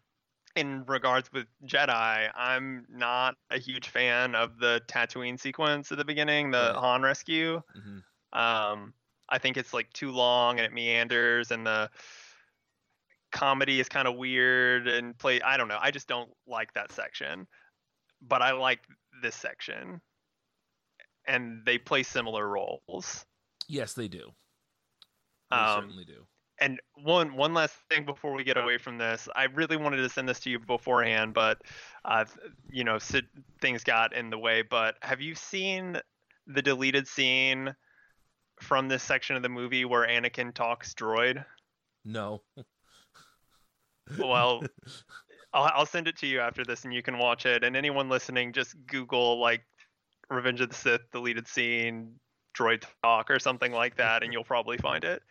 in 0.56 0.84
regards 0.86 1.32
with 1.32 1.46
jedi 1.64 2.28
i'm 2.34 2.84
not 2.90 3.36
a 3.50 3.58
huge 3.58 3.88
fan 3.88 4.34
of 4.34 4.58
the 4.58 4.82
tatooine 4.88 5.38
sequence 5.38 5.90
at 5.92 5.98
the 5.98 6.04
beginning 6.04 6.50
the 6.50 6.72
Right. 6.74 6.80
han 6.80 7.02
rescue. 7.02 7.62
Hmm 7.72 7.98
um 8.32 8.92
i 9.28 9.38
think 9.38 9.56
it's 9.56 9.72
like 9.72 9.90
too 9.92 10.10
long 10.10 10.58
and 10.58 10.66
it 10.66 10.72
meanders 10.72 11.50
and 11.52 11.66
the 11.66 11.88
comedy 13.32 13.80
is 13.80 13.88
kind 13.88 14.08
of 14.08 14.16
weird 14.16 14.88
and 14.88 15.16
play 15.18 15.40
i 15.42 15.56
don't 15.56 15.68
know 15.68 15.78
i 15.80 15.90
just 15.90 16.08
don't 16.08 16.30
like 16.46 16.72
that 16.74 16.90
section 16.92 17.46
but 18.22 18.42
i 18.42 18.52
like 18.52 18.80
this 19.22 19.34
section 19.34 20.00
and 21.26 21.60
they 21.64 21.78
play 21.78 22.02
similar 22.02 22.48
roles 22.48 23.24
Yes, 23.68 23.92
they 23.94 24.08
do. 24.08 24.32
They 25.50 25.56
Um, 25.56 25.82
certainly 25.82 26.04
do. 26.04 26.26
and 26.60 26.80
one 27.04 27.36
one 27.36 27.54
last 27.54 27.76
thing 27.88 28.04
before 28.04 28.32
we 28.34 28.42
get 28.42 28.56
away 28.56 28.78
from 28.78 28.98
this, 28.98 29.28
I 29.36 29.44
really 29.44 29.76
wanted 29.76 29.98
to 29.98 30.08
send 30.08 30.28
this 30.28 30.40
to 30.40 30.50
you 30.50 30.58
beforehand, 30.58 31.34
but 31.34 31.62
uh, 32.04 32.24
you 32.68 32.82
know, 32.82 32.98
things 33.60 33.84
got 33.84 34.12
in 34.12 34.30
the 34.30 34.38
way. 34.38 34.62
But 34.62 34.96
have 35.02 35.20
you 35.20 35.36
seen 35.36 36.00
the 36.48 36.62
deleted 36.62 37.06
scene 37.06 37.76
from 38.60 38.88
this 38.88 39.04
section 39.04 39.36
of 39.36 39.42
the 39.42 39.48
movie 39.48 39.84
where 39.84 40.04
Anakin 40.08 40.52
talks 40.52 40.92
droid? 40.94 41.44
No. 42.04 42.42
Well, 44.18 44.62
I'll, 45.52 45.70
I'll 45.74 45.86
send 45.86 46.08
it 46.08 46.16
to 46.18 46.26
you 46.26 46.40
after 46.40 46.64
this, 46.64 46.84
and 46.84 46.94
you 46.94 47.02
can 47.02 47.18
watch 47.18 47.46
it. 47.46 47.64
And 47.64 47.76
anyone 47.76 48.08
listening, 48.08 48.52
just 48.52 48.74
Google 48.86 49.38
like 49.40 49.62
Revenge 50.28 50.60
of 50.60 50.68
the 50.68 50.74
Sith 50.74 51.10
deleted 51.12 51.48
scene 51.48 52.14
droid 52.56 52.84
talk 53.02 53.30
or 53.30 53.38
something 53.38 53.72
like 53.72 53.96
that, 53.96 54.22
and 54.22 54.32
you'll 54.32 54.44
probably 54.44 54.76
find 54.76 55.04
it. 55.04 55.22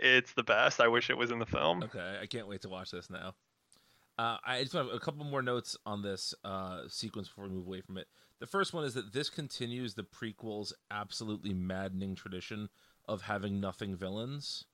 It's 0.00 0.32
the 0.32 0.42
best. 0.42 0.80
I 0.80 0.88
wish 0.88 1.10
it 1.10 1.16
was 1.16 1.30
in 1.30 1.38
the 1.38 1.46
film. 1.46 1.82
Okay, 1.82 2.18
I 2.20 2.26
can't 2.26 2.48
wait 2.48 2.62
to 2.62 2.68
watch 2.68 2.90
this 2.90 3.10
now. 3.10 3.34
Uh, 4.18 4.38
I 4.46 4.62
just 4.62 4.72
have 4.72 4.88
a 4.88 4.98
couple 4.98 5.24
more 5.24 5.42
notes 5.42 5.76
on 5.84 6.02
this 6.02 6.34
uh, 6.42 6.82
sequence 6.88 7.28
before 7.28 7.44
we 7.44 7.50
move 7.50 7.66
away 7.66 7.82
from 7.82 7.98
it. 7.98 8.06
The 8.38 8.46
first 8.46 8.72
one 8.72 8.84
is 8.84 8.94
that 8.94 9.12
this 9.12 9.28
continues 9.28 9.94
the 9.94 10.04
prequel's 10.04 10.72
absolutely 10.90 11.52
maddening 11.52 12.14
tradition 12.14 12.68
of 13.06 13.22
having 13.22 13.60
nothing 13.60 13.94
villains, 13.96 14.64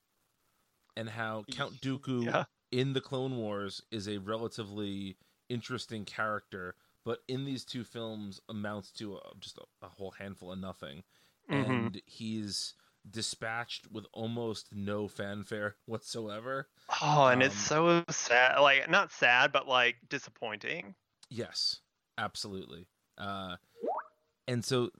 and 0.96 1.08
how 1.08 1.44
Count 1.50 1.74
Dooku 1.82 2.24
yeah. 2.24 2.44
In 2.72 2.94
the 2.94 3.00
Clone 3.00 3.36
Wars 3.36 3.82
is 3.90 4.08
a 4.08 4.18
relatively 4.18 5.16
interesting 5.48 6.04
character, 6.04 6.74
but 7.04 7.20
in 7.28 7.44
these 7.44 7.64
two 7.64 7.84
films 7.84 8.40
amounts 8.48 8.90
to 8.92 9.16
a, 9.16 9.20
just 9.38 9.58
a, 9.58 9.86
a, 9.86 9.88
whole 9.88 10.12
handful 10.12 10.50
of 10.50 10.58
nothing, 10.58 11.04
mm-hmm. 11.50 11.70
and 11.70 12.02
he's 12.06 12.74
dispatched 13.08 13.90
with 13.90 14.06
almost 14.12 14.68
no 14.72 15.06
fanfare 15.06 15.76
whatsoever. 15.86 16.68
Oh, 17.02 17.26
and 17.26 17.42
um, 17.42 17.46
it's 17.46 17.58
so 17.58 18.04
sad. 18.10 18.58
Like 18.58 18.88
not 18.90 19.12
sad, 19.12 19.52
but 19.52 19.68
like 19.68 19.96
disappointing. 20.08 20.94
Yes, 21.28 21.80
absolutely. 22.18 22.86
Uh, 23.18 23.56
and 24.48 24.64
so 24.64 24.90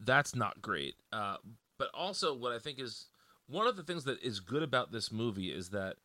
that's 0.00 0.34
not 0.34 0.60
great. 0.62 0.94
Uh, 1.12 1.36
but 1.78 1.88
also, 1.94 2.34
what 2.34 2.52
I 2.52 2.58
think 2.58 2.78
is 2.78 3.08
one 3.46 3.66
of 3.66 3.76
the 3.76 3.82
things 3.82 4.04
that 4.04 4.22
is 4.22 4.40
good 4.40 4.62
about 4.62 4.92
this 4.92 5.12
movie 5.12 5.48
is 5.48 5.70
that, 5.70 5.96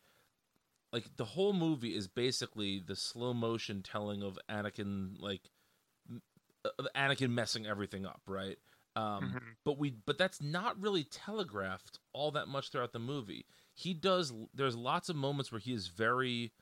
like, 0.92 1.16
the 1.16 1.24
whole 1.24 1.52
movie 1.52 1.96
is 1.96 2.08
basically 2.08 2.82
the 2.84 2.96
slow 2.96 3.32
motion 3.32 3.82
telling 3.82 4.22
of 4.22 4.38
Anakin, 4.50 5.14
like, 5.18 5.42
of 6.64 6.86
Anakin 6.96 7.30
messing 7.30 7.66
everything 7.66 8.04
up, 8.06 8.20
right? 8.26 8.58
Um, 8.96 9.22
mm-hmm. 9.22 9.38
But 9.64 9.78
we, 9.78 9.94
but 10.04 10.18
that's 10.18 10.42
not 10.42 10.80
really 10.80 11.04
telegraphed 11.04 11.98
all 12.12 12.32
that 12.32 12.48
much 12.48 12.70
throughout 12.70 12.92
the 12.92 12.98
movie. 12.98 13.46
He 13.74 13.94
does. 13.94 14.32
There's 14.52 14.76
lots 14.76 15.08
of 15.08 15.16
moments 15.16 15.52
where 15.52 15.60
he 15.60 15.72
is 15.72 15.86
very 15.86 16.52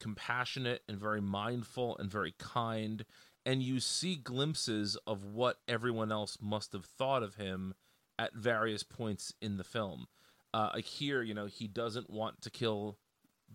compassionate 0.00 0.82
and 0.88 0.98
very 0.98 1.20
mindful 1.20 1.96
and 1.98 2.10
very 2.10 2.34
kind, 2.38 3.04
and 3.44 3.62
you 3.62 3.80
see 3.80 4.16
glimpses 4.16 4.96
of 5.06 5.24
what 5.24 5.58
everyone 5.68 6.10
else 6.10 6.38
must 6.40 6.72
have 6.72 6.86
thought 6.86 7.22
of 7.22 7.34
him 7.34 7.74
at 8.18 8.34
various 8.34 8.82
points 8.82 9.34
in 9.42 9.56
the 9.56 9.64
film. 9.64 10.06
Uh, 10.54 10.70
like 10.74 10.84
here, 10.84 11.22
you 11.22 11.34
know, 11.34 11.46
he 11.46 11.66
doesn't 11.68 12.08
want 12.08 12.40
to 12.40 12.50
kill 12.50 12.96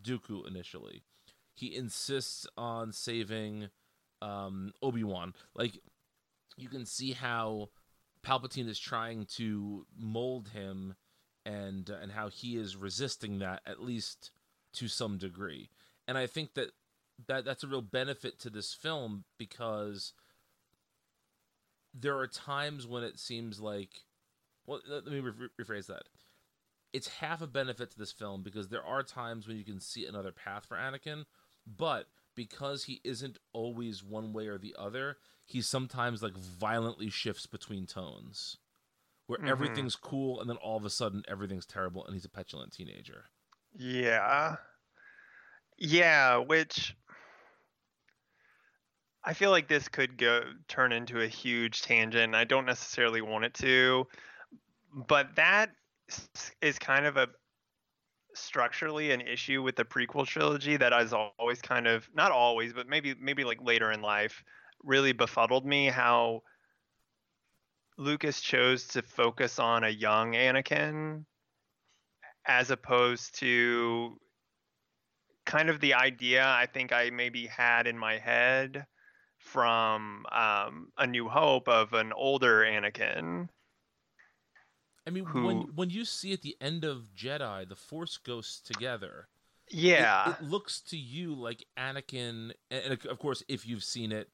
Dooku 0.01 0.47
initially. 0.47 1.03
He 1.53 1.75
insists 1.75 2.47
on 2.57 2.91
saving 2.93 3.69
um, 4.21 4.73
Obi 4.81 5.03
Wan. 5.03 5.33
Like 5.55 5.79
you 6.57 6.69
can 6.69 6.85
see 6.85 7.11
how 7.13 7.69
Palpatine 8.25 8.67
is 8.67 8.79
trying 8.79 9.25
to 9.37 9.85
mold 9.97 10.49
him, 10.49 10.95
and 11.45 11.89
uh, 11.89 11.95
and 12.01 12.11
how 12.11 12.29
he 12.29 12.55
is 12.55 12.75
resisting 12.75 13.39
that 13.39 13.61
at 13.65 13.81
least 13.81 14.31
to 14.73 14.87
some 14.87 15.17
degree. 15.17 15.69
And 16.07 16.17
I 16.17 16.27
think 16.27 16.53
that 16.55 16.71
that 17.27 17.45
that's 17.45 17.63
a 17.63 17.67
real 17.67 17.81
benefit 17.81 18.39
to 18.39 18.49
this 18.49 18.73
film 18.73 19.25
because 19.37 20.13
there 21.93 22.17
are 22.17 22.27
times 22.27 22.85
when 22.85 23.03
it 23.03 23.19
seems 23.19 23.59
like 23.59 24.03
well 24.65 24.79
let 24.87 25.05
me 25.07 25.19
re- 25.19 25.49
rephrase 25.59 25.87
that 25.87 26.03
it's 26.93 27.07
half 27.07 27.41
a 27.41 27.47
benefit 27.47 27.91
to 27.91 27.97
this 27.97 28.11
film 28.11 28.43
because 28.43 28.67
there 28.67 28.83
are 28.83 29.03
times 29.03 29.47
when 29.47 29.57
you 29.57 29.63
can 29.63 29.79
see 29.79 30.05
another 30.05 30.31
path 30.31 30.65
for 30.65 30.77
Anakin 30.77 31.25
but 31.77 32.07
because 32.35 32.85
he 32.85 33.01
isn't 33.03 33.37
always 33.53 34.03
one 34.03 34.33
way 34.33 34.47
or 34.47 34.57
the 34.57 34.75
other 34.77 35.17
he 35.45 35.61
sometimes 35.61 36.21
like 36.21 36.37
violently 36.37 37.09
shifts 37.09 37.47
between 37.47 37.85
tones 37.85 38.57
where 39.29 39.37
mm-hmm. 39.37 39.47
everything's 39.47 39.95
cool 39.95 40.41
and 40.41 40.49
then 40.49 40.57
all 40.57 40.75
of 40.75 40.85
a 40.85 40.89
sudden 40.89 41.23
everything's 41.27 41.67
terrible 41.67 42.03
and 42.05 42.15
he's 42.15 42.25
a 42.25 42.29
petulant 42.29 42.71
teenager. 42.73 43.25
Yeah. 43.75 44.55
Yeah, 45.77 46.37
which 46.37 46.95
I 49.23 49.33
feel 49.33 49.51
like 49.51 49.67
this 49.67 49.87
could 49.87 50.17
go 50.17 50.41
turn 50.67 50.91
into 50.91 51.21
a 51.21 51.27
huge 51.27 51.83
tangent. 51.83 52.33
I 52.33 52.43
don't 52.43 52.65
necessarily 52.65 53.21
want 53.21 53.45
it 53.45 53.53
to, 53.55 54.07
but 55.07 55.35
that 55.35 55.69
is 56.61 56.79
kind 56.79 57.05
of 57.05 57.17
a 57.17 57.27
structurally 58.35 59.11
an 59.11 59.21
issue 59.21 59.61
with 59.61 59.75
the 59.75 59.85
prequel 59.85 60.25
trilogy 60.25 60.77
that 60.77 60.93
has 60.93 61.13
always 61.13 61.61
kind 61.61 61.87
of 61.87 62.07
not 62.13 62.31
always, 62.31 62.73
but 62.73 62.87
maybe 62.87 63.15
maybe 63.19 63.43
like 63.43 63.61
later 63.61 63.91
in 63.91 64.01
life 64.01 64.43
really 64.83 65.11
befuddled 65.11 65.65
me 65.65 65.87
how 65.87 66.41
Lucas 67.97 68.39
chose 68.39 68.87
to 68.87 69.01
focus 69.01 69.59
on 69.59 69.83
a 69.83 69.89
young 69.89 70.33
Anakin 70.33 71.25
as 72.45 72.71
opposed 72.71 73.37
to 73.39 74.17
kind 75.45 75.69
of 75.69 75.79
the 75.81 75.95
idea 75.95 76.45
I 76.45 76.65
think 76.65 76.93
I 76.93 77.09
maybe 77.09 77.47
had 77.47 77.87
in 77.87 77.97
my 77.97 78.17
head 78.17 78.85
from 79.39 80.25
um, 80.31 80.91
A 80.97 81.07
New 81.07 81.27
Hope 81.27 81.67
of 81.67 81.93
an 81.93 82.13
older 82.13 82.61
Anakin. 82.61 83.49
I 85.09 85.11
mean, 85.11 85.25
who, 85.25 85.45
when 85.45 85.57
when 85.75 85.89
you 85.89 86.05
see 86.05 86.33
at 86.33 86.41
the 86.41 86.55
end 86.61 86.83
of 86.83 87.15
Jedi 87.17 87.67
the 87.67 87.75
Force 87.75 88.17
ghosts 88.17 88.61
together, 88.61 89.27
yeah, 89.69 90.29
it, 90.29 90.35
it 90.41 90.43
looks 90.43 90.81
to 90.81 90.97
you 90.97 91.33
like 91.33 91.65
Anakin, 91.77 92.51
and 92.69 93.05
of 93.05 93.19
course, 93.19 93.43
if 93.47 93.67
you've 93.67 93.83
seen 93.83 94.11
it, 94.11 94.29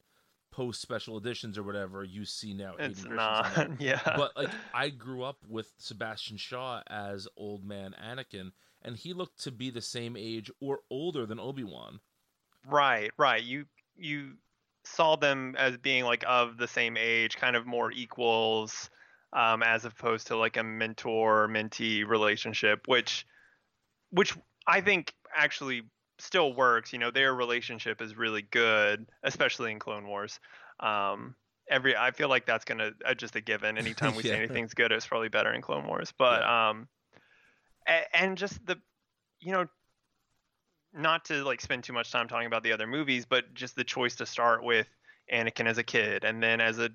post 0.52 0.82
special 0.82 1.18
editions 1.18 1.58
or 1.58 1.64
whatever 1.64 2.04
you 2.04 2.26
see 2.26 2.54
now. 2.54 2.76
It's 2.78 3.06
not, 3.06 3.70
yeah. 3.80 4.02
But 4.04 4.36
like 4.36 4.50
I 4.74 4.90
grew 4.90 5.24
up 5.24 5.38
with 5.48 5.72
Sebastian 5.78 6.38
Shaw 6.38 6.82
as 6.88 7.28
old 7.38 7.66
man 7.66 7.96
Anakin, 8.06 8.52
and 8.82 8.98
he 8.98 9.14
looked 9.14 9.44
to 9.44 9.52
be 9.52 9.70
the 9.70 9.82
same 9.82 10.16
age 10.18 10.52
or 10.60 10.80
older 10.90 11.26
than 11.26 11.40
Obi 11.40 11.64
Wan. 11.64 12.00
Right, 12.68 13.12
right. 13.18 13.44
You 13.44 13.66
you 13.98 14.34
saw 14.84 15.16
them 15.16 15.56
as 15.58 15.78
being 15.78 16.04
like 16.04 16.24
of 16.28 16.58
the 16.58 16.68
same 16.68 16.98
age, 16.98 17.38
kind 17.38 17.56
of 17.56 17.66
more 17.66 17.92
equals, 17.92 18.90
um, 19.36 19.62
as 19.62 19.86
opposed 19.86 20.28
to 20.28 20.38
like 20.38 20.58
a 20.58 20.64
mentor 20.64 21.48
mentee 21.48 22.08
relationship, 22.08 22.88
which 22.88 23.28
which 24.12 24.36
I 24.66 24.82
think 24.82 25.14
actually 25.36 25.84
still 26.20 26.54
works. 26.54 26.94
You 26.94 27.00
know, 27.00 27.12
their 27.12 27.36
relationship 27.36 28.02
is 28.02 28.16
really 28.18 28.44
good, 28.44 29.06
especially 29.24 29.72
in 29.72 29.80
Clone 29.80 30.08
Wars. 30.08 30.40
Um, 30.80 31.36
every 31.70 31.96
I 31.98 32.12
feel 32.12 32.30
like 32.30 32.46
that's 32.46 32.64
gonna 32.64 32.92
uh, 33.06 33.14
just 33.14 33.36
a 33.36 33.42
given. 33.42 33.78
Anytime 33.78 34.16
we 34.16 34.24
yeah. 34.24 34.32
say 34.32 34.38
anything's 34.38 34.74
good, 34.74 34.92
it's 34.92 35.06
probably 35.06 35.30
better 35.30 35.54
in 35.54 35.62
Clone 35.62 35.86
Wars. 35.86 36.14
But 36.18 36.42
yeah. 36.42 36.70
um, 36.70 36.88
a, 37.88 38.16
and 38.16 38.38
just 38.38 38.66
the, 38.66 38.78
you 39.42 39.52
know, 39.52 39.68
not 40.94 41.26
to 41.26 41.44
like 41.44 41.60
spend 41.60 41.84
too 41.84 41.94
much 41.94 42.10
time 42.10 42.30
talking 42.30 42.48
about 42.48 42.64
the 42.64 42.72
other 42.72 42.88
movies, 42.88 43.26
but 43.26 43.54
just 43.54 43.76
the 43.76 43.84
choice 43.84 44.16
to 44.16 44.26
start 44.26 44.64
with 44.64 44.88
Anakin 45.32 45.68
as 45.68 45.78
a 45.78 45.84
kid 45.84 46.24
and 46.24 46.42
then 46.42 46.62
as 46.62 46.80
a 46.80 46.90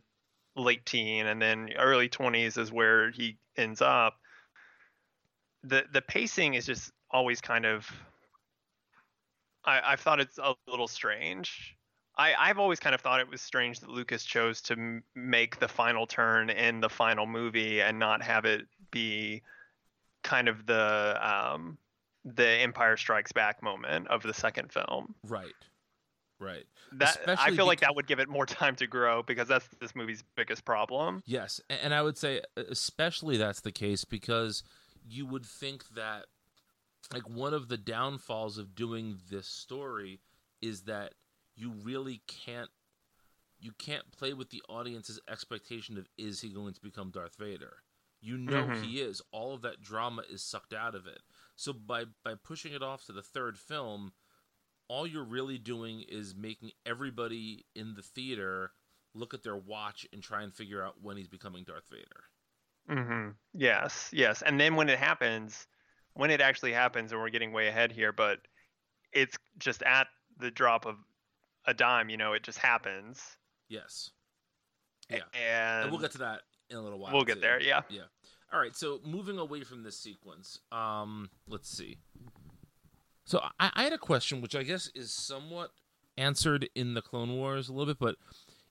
late 0.61 0.85
teen 0.87 1.27
and 1.27 1.41
then 1.41 1.71
early 1.79 2.09
20s 2.09 2.59
is 2.59 2.73
where 2.73 3.11
he 3.11 3.39
ends 3.57 3.83
up. 3.83 4.15
The 5.63 5.85
the 5.93 6.03
pacing 6.03 6.55
is 6.55 6.67
just 6.67 6.91
always 7.11 7.41
kind 7.41 7.67
of 7.67 7.91
I, 9.65 9.81
I've 9.85 10.01
thought 10.01 10.21
it's 10.21 10.39
a 10.39 10.55
little 10.69 10.89
strange. 10.89 11.77
I, 12.17 12.35
I've 12.39 12.59
always 12.59 12.81
kind 12.81 12.95
of 12.95 13.01
thought 13.01 13.21
it 13.21 13.29
was 13.29 13.41
strange 13.41 13.81
that 13.81 13.89
Lucas 13.89 14.25
chose 14.25 14.61
to 14.63 14.75
m- 14.75 15.05
make 15.15 15.59
the 15.59 15.69
final 15.69 16.07
turn 16.07 16.51
in 16.51 16.81
the 16.81 16.89
final 16.89 17.27
movie 17.27 17.81
and 17.81 17.99
not 17.99 18.23
have 18.23 18.45
it 18.45 18.67
be 18.91 19.43
kind 20.23 20.49
of 20.49 20.67
the 20.67 21.19
um, 21.23 21.79
the 22.25 22.47
Empire 22.47 22.97
Strikes 22.97 23.33
Back 23.33 23.63
moment 23.63 24.09
of 24.09 24.23
the 24.23 24.35
second 24.35 24.73
film. 24.73 25.15
Right. 25.27 25.55
Right. 26.41 26.65
That 26.93 27.17
Especially 27.17 27.53
I 27.53 27.57
feel 27.57 27.67
like 27.67 27.81
that 27.81 27.95
would 27.95 28.07
give 28.07 28.19
it 28.19 28.29
more 28.29 28.47
time 28.47 28.75
to 28.77 28.87
grow 28.87 29.23
because 29.23 29.47
that's 29.47 29.69
this 29.81 29.95
movie's 29.95 30.25
biggest 30.37 30.65
problem. 30.65 31.23
Yes, 31.27 31.61
and 31.69 31.95
I 31.95 32.03
would 32.03 32.17
say 32.17 32.41
especially 32.57 33.37
that's 33.37 33.61
the 33.61 33.73
case 33.73 34.05
because 34.05 34.65
you 35.07 35.27
would 35.27 35.45
think 35.45 35.85
that 35.95 36.25
like 37.13 37.29
one 37.29 37.53
of 37.55 37.69
the 37.69 37.77
downfalls 37.77 38.59
of 38.59 38.75
doing 38.75 39.19
this 39.31 39.47
story 39.47 40.21
is 40.63 40.83
that 40.83 41.13
you 41.57 41.73
really 41.83 42.23
can't 42.27 42.71
you 43.61 43.73
can't 43.79 44.11
play 44.11 44.33
with 44.33 44.49
the 44.51 44.63
audience's 44.69 45.21
expectation 45.31 45.99
of 45.99 46.09
is 46.17 46.41
he 46.41 46.49
going 46.49 46.73
to 46.73 46.81
become 46.81 47.11
Darth 47.11 47.37
Vader. 47.39 47.77
You 48.23 48.37
know 48.37 48.65
mm-hmm. 48.65 48.83
he 48.83 49.01
is. 49.01 49.23
All 49.33 49.55
of 49.55 49.63
that 49.63 49.83
drama 49.83 50.23
is 50.31 50.43
sucked 50.43 50.73
out 50.73 50.95
of 50.95 51.07
it. 51.07 51.21
So 51.57 51.73
by 51.73 52.05
by 52.25 52.35
pushing 52.35 52.73
it 52.73 52.83
off 52.83 53.05
to 53.07 53.13
the 53.13 53.23
third 53.23 53.59
film, 53.59 54.13
all 54.91 55.07
you're 55.07 55.25
really 55.25 55.57
doing 55.57 56.05
is 56.09 56.35
making 56.35 56.73
everybody 56.85 57.65
in 57.77 57.95
the 57.95 58.03
theater 58.03 58.73
look 59.15 59.33
at 59.35 59.45
their 59.45 59.57
watch 59.57 60.05
and 60.13 60.21
try 60.21 60.43
and 60.43 60.53
figure 60.53 60.83
out 60.83 60.97
when 61.01 61.17
he's 61.17 61.29
becoming 61.29 61.63
Darth 61.65 61.89
Vader. 61.89 62.99
Mm-hmm. 63.01 63.29
Yes, 63.55 64.11
yes. 64.13 64.43
And 64.43 64.59
then 64.59 64.75
when 64.75 64.89
it 64.89 64.99
happens, 64.99 65.69
when 66.15 66.33
it 66.33 66.41
actually 66.41 66.73
happens, 66.73 67.13
and 67.13 67.21
we're 67.21 67.31
getting 67.31 67.53
way 67.53 67.69
ahead 67.69 67.93
here, 67.93 68.13
but 68.13 68.41
it's 69.13 69.37
just 69.59 69.85
at 69.85 70.09
the 70.41 70.51
drop 70.51 70.87
of 70.87 70.97
a 71.67 71.73
dime. 71.73 72.11
You 72.11 72.17
know, 72.17 72.33
it 72.33 72.43
just 72.43 72.59
happens. 72.59 73.23
Yes. 73.69 74.11
Yeah. 75.09 75.19
And, 75.35 75.85
And 75.85 75.91
we'll 75.93 76.01
get 76.01 76.11
to 76.13 76.19
that 76.19 76.41
in 76.69 76.77
a 76.77 76.83
little 76.83 76.99
while. 76.99 77.13
we'll 77.13 77.25
get 77.25 77.35
too. 77.35 77.41
there. 77.43 77.63
Yeah. 77.63 77.83
Yeah. 77.91 78.03
All 78.53 78.59
right. 78.59 78.75
So 78.75 79.01
moving 79.05 79.39
away 79.39 79.63
from 79.63 79.85
this 79.85 79.97
sequence, 79.97 80.59
um, 80.73 81.31
let's 81.47 81.71
see. 81.71 81.99
So 83.25 83.41
I, 83.59 83.71
I 83.75 83.83
had 83.85 83.93
a 83.93 83.99
question, 83.99 84.41
which 84.41 84.57
I 84.57 84.63
guess 84.63 84.91
is 84.95 85.13
somewhat 85.13 85.71
answered 86.17 86.69
in 86.75 86.95
the 86.95 87.03
Clone 87.03 87.37
Wars 87.37 87.69
a 87.69 87.73
little 87.73 87.95
bit, 87.95 87.99
but 87.99 88.17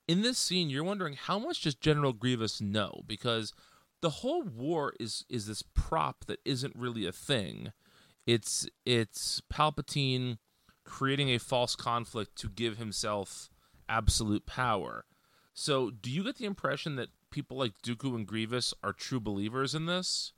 in 0.07 0.21
this 0.21 0.37
scene, 0.37 0.69
you're 0.69 0.83
wondering 0.83 1.13
how 1.13 1.37
much 1.37 1.61
does 1.61 1.75
General 1.75 2.13
Grievous 2.13 2.59
know? 2.59 3.01
Because 3.05 3.53
the 4.01 4.09
whole 4.09 4.43
war 4.43 4.93
is 4.99 5.25
is 5.29 5.45
this 5.45 5.61
prop 5.61 6.25
that 6.25 6.39
isn't 6.45 6.75
really 6.75 7.05
a 7.05 7.11
thing. 7.11 7.71
It's 8.25 8.67
it's 8.85 9.41
Palpatine 9.53 10.37
creating 10.83 11.29
a 11.29 11.37
false 11.37 11.75
conflict 11.75 12.35
to 12.37 12.49
give 12.49 12.77
himself 12.77 13.49
absolute 13.87 14.45
power. 14.45 15.05
So, 15.53 15.91
do 15.91 16.09
you 16.09 16.23
get 16.23 16.37
the 16.37 16.45
impression 16.45 16.95
that 16.95 17.09
people 17.31 17.57
like 17.57 17.73
Dooku 17.83 18.15
and 18.15 18.25
Grievous 18.25 18.73
are 18.83 18.93
true 18.93 19.19
believers 19.19 19.75
in 19.75 19.85
this? 19.85 20.33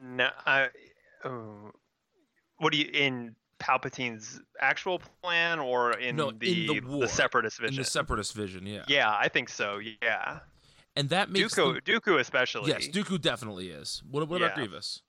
No. 0.00 0.30
I, 0.46 0.68
oh, 1.24 1.72
what 2.60 2.72
do 2.72 2.78
you 2.78 2.88
in 2.92 3.34
Palpatine's 3.58 4.40
actual 4.60 5.00
plan 5.22 5.58
or 5.58 5.92
in 5.92 6.16
No, 6.16 6.28
in 6.30 6.38
the 6.38 6.80
the 6.80 7.08
separatist 7.08 7.58
vision? 7.58 7.74
In 7.74 7.80
the 7.80 7.84
separatist 7.84 8.32
vision, 8.34 8.64
yeah. 8.66 8.84
yeah, 8.88 9.10
I 9.18 9.28
think 9.28 9.48
so. 9.48 9.80
Yeah. 10.02 10.40
And 10.96 11.08
that 11.10 11.30
makes 11.30 11.54
Dooku, 11.54 11.74
them- 11.74 12.00
Dooku 12.00 12.20
especially. 12.20 12.70
Yes, 12.70 12.88
Dooku 12.88 13.20
definitely 13.20 13.70
is. 13.70 14.02
What, 14.10 14.26
what 14.28 14.40
about 14.42 14.54
Grievous? 14.54 15.02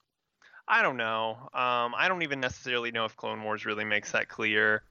I 0.68 0.82
don't 0.82 0.98
know. 0.98 1.38
Um, 1.54 1.94
I 1.98 2.08
don't 2.08 2.22
even 2.24 2.40
necessarily 2.40 2.92
know 2.92 3.06
if 3.06 3.16
Clone 3.16 3.44
Wars 3.44 3.66
really 3.66 3.84
makes 3.86 4.12
that 4.12 4.28
clear. 4.30 4.84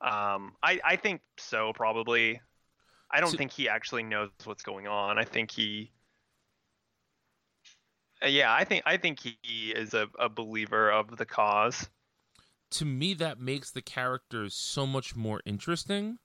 Um, 0.00 0.52
I, 0.62 0.80
I 0.84 0.96
think 0.96 1.22
so, 1.38 1.72
probably. 1.74 2.40
I 3.10 3.20
don't 3.20 3.30
So- 3.30 3.36
think 3.36 3.50
he 3.52 3.68
actually 3.68 4.02
knows 4.02 4.30
what's 4.44 4.62
going 4.62 4.86
on. 4.86 5.18
I 5.18 5.24
think 5.24 5.50
he. 5.50 5.92
Uh, 8.22 8.28
yeah, 8.28 8.52
I 8.52 8.64
think 8.64 8.82
I 8.86 8.96
think 8.96 9.20
he 9.20 9.70
is 9.72 9.94
a, 9.94 10.08
a 10.18 10.28
believer 10.28 10.90
of 10.90 11.16
the 11.16 11.24
cause. 11.26 11.88
To 12.74 12.84
me, 12.84 13.14
that 13.14 13.40
makes 13.40 13.70
the 13.70 13.82
characters 13.82 14.54
so 14.54 14.86
much 14.86 15.14
more 15.16 15.40
interesting, 15.46 16.18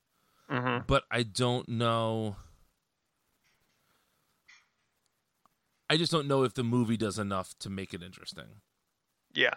hmm 0.50 0.80
but 0.88 1.06
I 1.12 1.24
don't 1.24 1.70
know. 1.70 2.38
I 5.90 5.98
just 5.98 6.12
don't 6.12 6.28
know 6.28 6.44
if 6.44 6.54
the 6.54 6.64
movie 6.64 6.98
does 6.98 7.20
enough 7.20 7.58
to 7.60 7.70
make 7.70 7.94
it 7.94 8.02
interesting. 8.02 8.62
Yeah, 9.34 9.54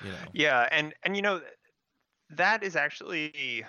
You 0.00 0.12
know, 0.12 0.34
yeah, 0.34 0.68
and 0.72 0.94
and 1.04 1.16
you 1.16 1.22
know, 1.22 1.42
that 2.30 2.62
is 2.62 2.76
actually 2.76 3.64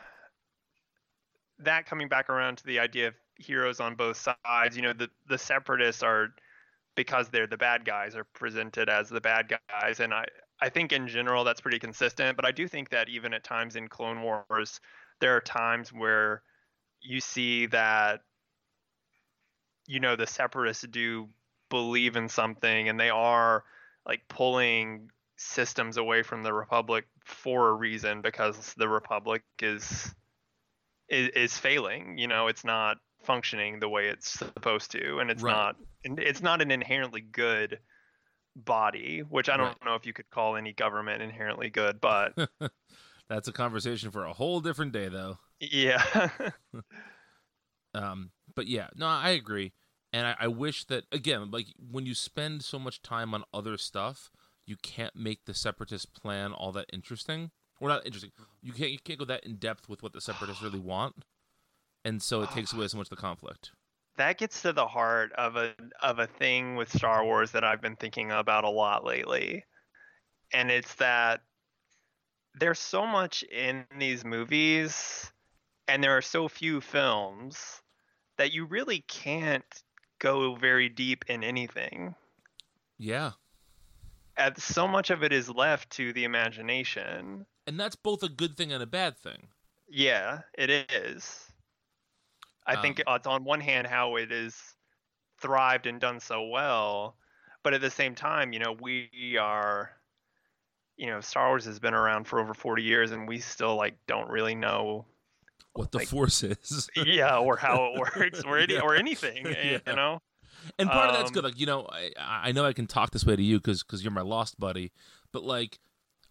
that 1.60 1.86
coming 1.86 2.08
back 2.08 2.30
around 2.30 2.58
to 2.58 2.66
the 2.66 2.80
idea 2.80 3.08
of 3.08 3.16
heroes 3.36 3.80
on 3.80 3.96
both 3.96 4.18
sides. 4.18 4.76
You 4.76 4.82
know, 4.84 4.94
the 4.94 5.10
the 5.28 5.38
separatists 5.38 6.04
are 6.04 6.30
because 6.96 7.30
they're 7.30 7.48
the 7.48 7.58
bad 7.58 7.86
guys 7.86 8.16
are 8.16 8.26
presented 8.26 8.90
as 8.90 9.10
the 9.10 9.22
bad 9.22 9.54
guys, 9.70 10.00
and 10.00 10.14
I 10.14 10.26
I 10.62 10.70
think 10.70 10.92
in 10.92 11.08
general 11.08 11.44
that's 11.44 11.62
pretty 11.62 11.80
consistent. 11.80 12.36
But 12.36 12.46
I 12.46 12.52
do 12.52 12.68
think 12.68 12.90
that 12.90 13.10
even 13.10 13.34
at 13.34 13.44
times 13.44 13.76
in 13.76 13.88
Clone 13.88 14.22
Wars, 14.22 14.80
there 15.20 15.36
are 15.36 15.42
times 15.42 15.94
where 15.94 16.42
you 17.02 17.22
see 17.22 17.68
that 17.68 18.22
you 19.88 20.00
know 20.00 20.16
the 20.16 20.28
separatists 20.28 20.86
do 20.90 21.30
believe 21.70 22.16
in 22.16 22.30
something 22.30 22.90
and 22.90 23.00
they 23.00 23.10
are 23.10 23.64
like 24.06 24.22
pulling 24.28 25.10
systems 25.38 25.98
away 25.98 26.24
from 26.24 26.44
the 26.44 26.54
republic 26.54 27.06
for 27.26 27.70
a 27.70 27.74
reason 27.74 28.22
because 28.22 28.74
the 28.76 28.88
republic 28.88 29.44
is 29.62 30.14
is, 31.10 31.30
is 31.30 31.58
failing 31.58 32.18
you 32.18 32.28
know 32.28 32.48
it's 32.48 32.64
not 32.64 32.98
functioning 33.24 33.80
the 33.80 33.90
way 33.90 34.08
it's 34.08 34.32
supposed 34.32 34.92
to 34.92 35.20
and 35.20 35.30
it's 35.30 35.44
Right. 35.44 35.54
not 35.54 35.76
and 36.04 36.20
it's 36.20 36.42
not 36.42 36.62
an 36.62 36.72
inherently 36.72 37.22
good 37.22 37.80
body 38.66 39.20
which 39.20 39.50
i 39.50 39.56
don't 39.58 39.68
Right. 39.68 39.86
know 39.86 39.96
if 39.96 40.06
you 40.06 40.14
could 40.14 40.30
call 40.30 40.56
any 40.56 40.74
government 40.74 41.22
inherently 41.22 41.70
good 41.70 42.00
but 42.02 42.34
that's 43.30 43.48
a 43.48 43.52
conversation 43.54 44.10
for 44.12 44.26
a 44.26 44.34
whole 44.34 44.62
different 44.62 44.92
day, 44.94 45.08
though. 45.10 45.38
yeah 45.60 46.30
Um, 47.94 48.32
but 48.56 48.68
yeah, 48.68 48.88
no, 48.96 49.08
I 49.08 49.30
agree, 49.32 49.74
and 50.14 50.28
I, 50.28 50.36
I 50.42 50.48
wish 50.48 50.84
that 50.86 51.06
again, 51.12 51.50
like 51.52 51.68
when 51.80 52.06
you 52.06 52.14
spend 52.14 52.64
so 52.64 52.78
much 52.78 53.02
time 53.02 53.34
on 53.34 53.44
other 53.54 53.78
stuff, 53.78 54.30
you 54.66 54.76
can't 54.78 55.16
make 55.16 55.46
the 55.46 55.54
separatist 55.54 56.14
plan 56.14 56.52
all 56.54 56.72
that 56.74 56.86
interesting, 56.94 57.52
or 57.80 57.90
not 57.90 58.06
interesting. 58.06 58.32
You 58.62 58.74
can't 58.74 58.92
you 58.92 59.00
can't 59.00 59.18
go 59.20 59.26
that 59.26 59.46
in 59.46 59.56
depth 59.56 59.90
with 59.90 60.04
what 60.04 60.14
the 60.14 60.22
separatists 60.22 60.62
really 60.62 60.80
want, 60.80 61.26
and 62.06 62.22
so 62.22 62.42
it 62.42 62.52
takes 62.52 62.72
away 62.74 62.88
so 62.88 62.98
much 62.98 63.08
of 63.08 63.12
the 63.12 63.16
conflict. 63.16 63.72
That 64.18 64.38
gets 64.38 64.62
to 64.64 64.74
the 64.74 64.88
heart 64.88 65.32
of 65.34 65.56
a 65.56 65.74
of 66.02 66.20
a 66.20 66.28
thing 66.28 66.76
with 66.76 66.92
Star 66.92 67.24
Wars 67.24 67.52
that 67.52 67.64
I've 67.64 67.82
been 67.82 67.96
thinking 67.96 68.32
about 68.32 68.64
a 68.64 68.70
lot 68.70 69.04
lately. 69.06 69.66
And 70.54 70.72
it's 70.72 70.96
that 70.96 71.42
there's 72.56 72.80
so 72.80 73.06
much 73.06 73.44
in 73.44 73.86
these 73.98 74.26
movies 74.26 75.32
and 75.88 76.04
there 76.04 76.18
are 76.18 76.22
so 76.22 76.48
few 76.48 76.82
films 76.82 77.82
that 78.38 78.52
you 78.54 78.66
really 78.66 79.00
can't 79.08 79.84
go 80.20 80.56
very 80.56 80.90
deep 80.90 81.26
in 81.28 81.44
anything. 81.44 82.16
Yeah, 82.98 83.34
And 84.38 84.58
so 84.58 84.88
much 84.88 85.10
of 85.10 85.24
it 85.24 85.34
is 85.34 85.50
left 85.50 85.90
to 85.92 86.14
the 86.14 86.24
imagination. 86.24 87.46
and 87.68 87.80
that's 87.80 87.96
both 87.96 88.24
a 88.24 88.30
good 88.30 88.56
thing 88.58 88.72
and 88.72 88.82
a 88.82 88.88
bad 88.88 89.18
thing. 89.18 89.50
Yeah, 89.90 90.42
it 90.58 90.70
is. 90.92 91.47
I 92.68 92.82
think 92.82 93.02
Um, 93.08 93.16
it's 93.16 93.28
on 93.28 93.44
one 93.44 93.62
hand 93.62 93.88
how 93.88 94.18
it 94.18 94.32
is 94.32 94.76
thrived 95.40 95.86
and 95.88 96.00
done 96.02 96.20
so 96.20 96.46
well, 96.48 97.16
but 97.64 97.74
at 97.74 97.82
the 97.82 97.90
same 97.92 98.14
time, 98.16 98.54
you 98.54 98.60
know, 98.60 98.74
we 98.74 99.38
are, 99.40 99.92
you 100.98 101.08
know, 101.08 101.22
Star 101.22 101.48
Wars 101.50 101.66
has 101.66 101.80
been 101.80 101.94
around 101.94 102.26
for 102.28 102.40
over 102.40 102.54
40 102.54 102.84
years 102.84 103.12
and 103.12 103.28
we 103.28 103.40
still 103.40 103.76
like 103.76 103.98
don't 104.08 104.30
really 104.30 104.56
know, 104.56 105.06
What 105.74 105.92
the 105.92 106.00
Like- 106.00 106.08
force 106.08 106.42
is, 106.44 106.90
yeah, 106.96 107.38
or 107.38 107.56
how 107.58 107.94
it 107.94 108.00
works 108.00 108.44
or 108.44 108.58
any, 108.64 108.74
Yeah. 108.74 108.82
or 108.82 108.96
anything, 108.96 109.46
eh, 109.48 109.72
Yeah. 109.74 109.80
you 109.92 109.96
know. 109.96 110.22
and 110.80 110.90
part 110.90 111.10
of 111.12 111.16
that's 111.16 111.30
Um, 111.30 111.34
good. 111.36 111.44
Like 111.44 111.60
you 111.60 111.68
know, 111.68 111.88
I 111.92 112.12
I 112.18 112.52
know 112.52 112.66
I 112.66 112.74
can 112.74 112.88
talk 112.88 113.12
this 113.12 113.26
way 113.26 113.36
to 113.36 113.44
you 113.44 113.60
because 113.60 113.84
because 113.84 114.04
you're 114.04 114.12
my 114.12 114.22
Lost 114.22 114.60
buddy, 114.60 114.92
but 115.32 115.44
like. 115.44 115.80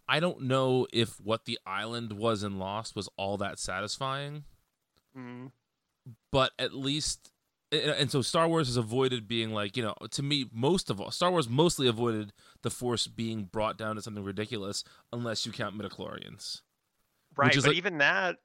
I 0.09 0.21
don't 0.21 0.43
know 0.43 0.87
if 0.93 1.21
what 1.21 1.47
the 1.47 1.59
island 1.67 2.13
was 2.13 2.45
in 2.45 2.61
Lost 2.61 2.95
was 2.95 3.09
all 3.17 3.37
that 3.39 3.59
satisfying. 3.59 4.45
Mm, 5.19 5.51
but 6.33 6.53
at 6.59 6.73
least 6.75 7.31
and 7.73 8.11
so 8.11 8.23
Star 8.23 8.47
Wars 8.49 8.69
has 8.69 8.77
avoided 8.77 9.27
being 9.27 9.51
like 9.53 9.77
you 9.77 9.83
know 9.83 9.95
to 10.13 10.23
me 10.23 10.47
most 10.53 10.89
of 10.91 11.01
all 11.01 11.11
Star 11.11 11.31
Wars 11.31 11.49
mostly 11.49 11.89
avoided 11.89 12.33
the 12.63 12.71
Force 12.71 13.07
being 13.07 13.45
brought 13.45 13.77
down 13.77 13.97
to 13.97 14.03
something 14.03 14.23
ridiculous 14.25 14.85
unless 15.13 15.45
you 15.45 15.53
count 15.53 15.77
midichlorians. 15.77 16.61
right, 17.37 17.55
but 17.55 17.65
like- 17.65 17.77
even 17.77 17.99
that 17.99 18.37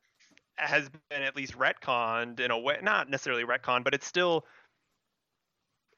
has 0.56 0.89
been 1.10 1.21
at 1.24 1.36
least 1.36 1.58
retconned 1.58 2.39
in 2.39 2.52
a 2.52 2.60
way, 2.60 2.78
not 2.84 3.10
necessarily 3.10 3.43
retconned, 3.43 3.84
but 3.84 3.93
it's 3.95 4.06
still, 4.06 4.45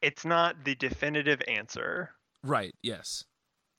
it's 0.02 0.23
not 0.23 0.63
the 0.63 0.76
definitive 0.76 1.41
answer. 1.49 2.12
Right? 2.43 2.73
Yes. 2.82 3.26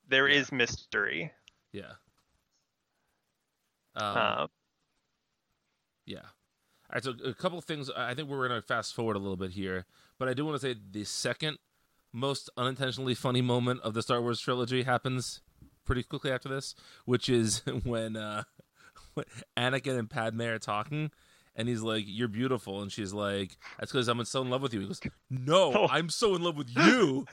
There 0.09 0.29
Yeah. 0.29 0.40
is 0.40 0.53
mystery. 0.53 1.33
Yeah. 1.73 1.92
Um, 3.97 4.16
Uh, 4.16 4.47
yeah. 6.07 6.27
All 6.95 7.01
right. 7.03 7.05
So 7.05 7.29
a 7.29 7.35
couple 7.35 7.61
things. 7.61 7.91
I 7.91 8.15
think 8.15 8.29
we're 8.29 8.47
gonna 8.49 8.63
fast 8.63 8.95
forward 8.95 9.17
a 9.17 9.19
little 9.19 9.37
bit 9.37 9.51
here, 9.53 9.87
but 10.19 10.29
I 10.29 10.35
do 10.35 10.45
want 10.45 10.61
to 10.61 10.67
say 10.67 10.79
the 10.91 11.05
second 11.05 11.59
most 12.13 12.49
unintentionally 12.57 13.15
funny 13.15 13.43
moment 13.43 13.81
of 13.83 13.95
the 13.95 14.03
Star 14.03 14.23
Wars 14.23 14.39
trilogy 14.41 14.85
happens 14.85 15.41
pretty 15.85 16.05
quickly 16.05 16.31
after 16.31 16.49
this, 16.49 16.75
which 17.05 17.29
is 17.29 17.63
when 17.85 18.17
uh, 18.17 18.45
Anakin 19.57 19.99
and 19.99 20.09
Padme 20.09 20.43
are 20.43 20.59
talking, 20.61 21.11
and 21.57 21.69
he's 21.69 21.83
like, 21.83 22.05
"You're 22.07 22.29
beautiful," 22.29 22.81
and 22.81 22.93
she's 22.93 23.13
like, 23.13 23.57
"That's 23.79 23.91
because 23.93 24.09
I'm 24.09 24.25
so 24.25 24.43
in 24.43 24.51
love 24.51 24.63
with 24.63 24.73
you." 24.73 24.81
He 24.81 24.87
goes, 24.87 25.01
"No, 25.31 25.73
Oh. 25.77 25.89
I'm 25.91 26.09
so 26.09 26.35
in 26.37 26.43
love 26.43 26.57
with 26.57 26.71
you." 26.77 27.27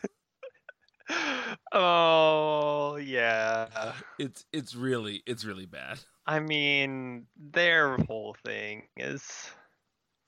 Oh 1.71 2.95
yeah. 2.97 3.93
it's 4.19 4.45
it's 4.51 4.75
really 4.75 5.23
it's 5.25 5.45
really 5.45 5.65
bad. 5.65 5.99
I 6.25 6.39
mean, 6.39 7.25
their 7.35 7.97
whole 7.97 8.35
thing 8.45 8.87
is 8.95 9.49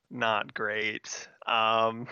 not 0.10 0.54
great. 0.54 1.28
Um, 1.48 2.08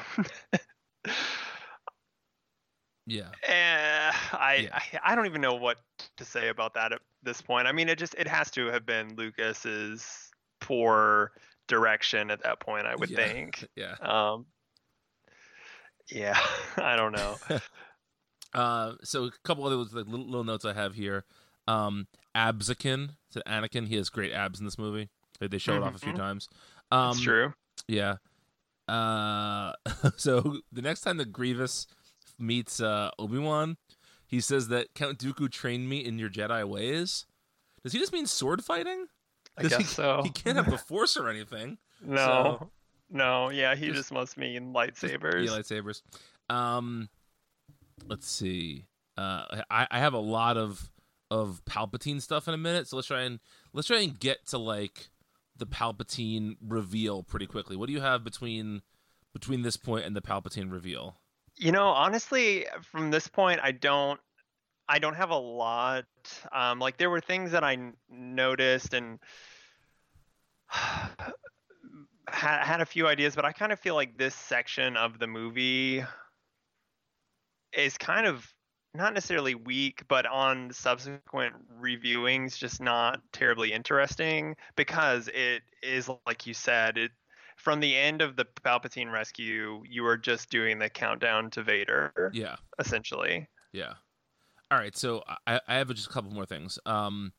Yeah. 3.07 3.29
eh, 3.43 4.11
I, 4.33 4.67
Yeah. 4.71 4.79
I 5.03 5.11
I 5.11 5.15
don't 5.15 5.25
even 5.25 5.41
know 5.41 5.55
what 5.55 5.77
to 6.17 6.25
say 6.25 6.49
about 6.49 6.73
that 6.75 6.93
at 6.93 7.01
this 7.23 7.41
point. 7.41 7.67
I 7.67 7.71
mean, 7.71 7.89
it 7.89 7.97
just 7.97 8.15
it 8.17 8.27
has 8.27 8.51
to 8.51 8.67
have 8.67 8.85
been 8.85 9.15
Lucas's 9.15 10.31
poor 10.59 11.31
direction 11.67 12.29
at 12.31 12.43
that 12.43 12.59
point. 12.59 12.85
I 12.85 12.95
would 12.95 13.09
Yeah. 13.09 13.17
think. 13.17 13.67
Yeah. 13.75 13.95
Um, 14.01 14.45
yeah, 16.11 16.39
I 16.77 16.95
don't 16.95 17.11
know. 17.13 17.37
Uh, 18.53 18.93
so 19.03 19.25
a 19.25 19.31
couple 19.43 19.65
other 19.65 19.75
like, 19.77 19.93
little, 19.93 20.25
little 20.25 20.43
notes 20.43 20.65
I 20.65 20.73
have 20.73 20.95
here. 20.95 21.23
Um, 21.67 22.07
Absakin, 22.35 23.11
so 23.29 23.41
Anakin, 23.47 23.87
he 23.87 23.95
has 23.95 24.09
great 24.09 24.33
abs 24.33 24.59
in 24.59 24.65
this 24.65 24.77
movie. 24.77 25.09
They, 25.39 25.47
they 25.47 25.57
show 25.57 25.75
it 25.75 25.83
off 25.83 25.95
a 25.95 25.99
few 25.99 26.13
Mhm. 26.13 26.17
times. 26.17 26.49
Um, 26.91 27.11
It's 27.11 27.21
true. 27.21 27.53
Yeah. 27.87 28.15
Uh, 28.87 29.73
so 30.17 30.59
the 30.71 30.81
next 30.81 31.01
time 31.01 31.17
that 31.17 31.31
Grievous 31.31 31.87
meets 32.37 32.79
uh, 32.81 33.11
Obi 33.19 33.37
Wan, 33.37 33.77
he 34.25 34.39
says 34.41 34.67
that 34.69 34.93
Count 34.95 35.19
Dooku 35.19 35.49
trained 35.51 35.87
me 35.89 35.99
in 36.03 36.17
your 36.19 36.29
Jedi 36.29 36.63
ways. 36.67 37.25
Does 37.83 37.93
he 37.93 37.99
just 37.99 38.13
mean 38.13 38.25
sword 38.27 38.63
fighting? 38.63 39.07
I 39.57 39.63
guess 39.63 39.75
he, 39.77 39.83
so. 39.83 40.21
He 40.23 40.29
can't 40.29 40.55
have 40.57 40.69
the 40.69 40.77
Force 40.77 41.17
or 41.17 41.29
anything. 41.29 41.77
no, 42.01 42.69
no, 43.09 43.49
yeah, 43.49 43.75
he 43.75 43.87
Just- 43.87 43.97
just, 43.97 44.11
must 44.11 44.37
mean 44.37 44.73
Just- 44.73 45.01
lightsabers. 45.01 45.45
Yeah, 45.45 45.51
lightsabers. 45.51 46.01
Um, 46.49 47.09
let's 48.07 48.29
see. 48.29 48.85
Uh, 49.17 49.61
I, 49.69 49.87
I 49.91 49.99
have 49.99 50.13
a 50.13 50.19
lot 50.19 50.57
of 50.57 50.89
of 51.29 51.61
Palpatine 51.65 52.21
stuff 52.21 52.47
in 52.47 52.53
a 52.53 52.57
minute, 52.57 52.87
so 52.87 52.97
let's 52.97 53.07
try 53.07 53.21
and 53.21 53.39
let's 53.73 53.87
try 53.87 53.99
and 53.99 54.19
get 54.19 54.45
to 54.47 54.57
like 54.57 55.09
the 55.55 55.65
Palpatine 55.65 56.57
reveal 56.61 57.23
pretty 57.23 57.47
quickly. 57.47 57.75
What 57.75 57.87
do 57.87 57.93
you 57.93 58.01
have 58.01 58.23
between 58.23 58.81
between 59.33 59.61
this 59.61 59.77
point 59.77 60.05
and 60.05 60.15
the 60.15 60.21
Palpatine 60.21 60.71
reveal? 60.71 61.17
You 61.57 61.71
know, 61.71 61.87
honestly, 61.87 62.65
from 62.81 63.11
this 63.11 63.27
point, 63.27 63.59
I 63.61 63.71
don't, 63.71 64.19
I 64.89 64.99
don't 64.99 65.15
have 65.15 65.29
a 65.29 65.37
lot. 65.37 66.05
Um, 66.51 66.79
like 66.79 66.97
there 66.97 67.09
were 67.09 67.21
things 67.21 67.51
that 67.51 67.63
I 67.63 67.73
n- 67.73 67.93
noticed 68.09 68.93
and 68.93 69.19
had 70.69 71.23
had 72.27 72.81
a 72.81 72.85
few 72.85 73.07
ideas, 73.07 73.35
but 73.35 73.45
I 73.45 73.51
kind 73.51 73.71
of 73.71 73.79
feel 73.79 73.95
like 73.95 74.17
this 74.17 74.35
section 74.35 74.97
of 74.97 75.19
the 75.19 75.27
movie 75.27 76.03
is 77.73 77.97
kind 77.97 78.25
of 78.27 78.51
not 78.93 79.13
necessarily 79.13 79.55
weak, 79.55 80.03
but 80.09 80.25
on 80.25 80.71
subsequent 80.73 81.55
reviewings, 81.81 82.57
just 82.57 82.81
not 82.81 83.21
terribly 83.31 83.71
interesting 83.71 84.55
because 84.75 85.29
it 85.33 85.61
is 85.81 86.09
like 86.25 86.45
you 86.45 86.53
said, 86.53 86.97
it 86.97 87.11
from 87.55 87.79
the 87.79 87.95
end 87.95 88.21
of 88.21 88.35
the 88.35 88.45
Palpatine 88.63 89.11
rescue, 89.11 89.83
you 89.87 90.05
are 90.05 90.17
just 90.17 90.49
doing 90.49 90.79
the 90.79 90.89
countdown 90.89 91.49
to 91.51 91.63
Vader, 91.63 92.31
Yeah. 92.33 92.55
essentially. 92.79 93.47
Yeah. 93.71 93.93
All 94.71 94.79
right. 94.79 94.97
So 94.97 95.23
I, 95.45 95.59
I 95.67 95.75
have 95.75 95.93
just 95.93 96.07
a 96.07 96.11
couple 96.11 96.31
more 96.31 96.45
things. 96.47 96.79
Um, 96.85 97.33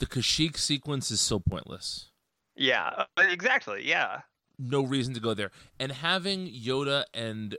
the 0.00 0.06
Kashyyyk 0.06 0.56
sequence 0.58 1.10
is 1.10 1.20
so 1.20 1.38
pointless. 1.38 2.10
Yeah, 2.56 3.04
exactly. 3.18 3.86
Yeah. 3.86 4.22
No 4.58 4.82
reason 4.82 5.14
to 5.14 5.20
go 5.20 5.32
there. 5.32 5.52
And 5.78 5.92
having 5.92 6.48
Yoda 6.48 7.04
and 7.14 7.56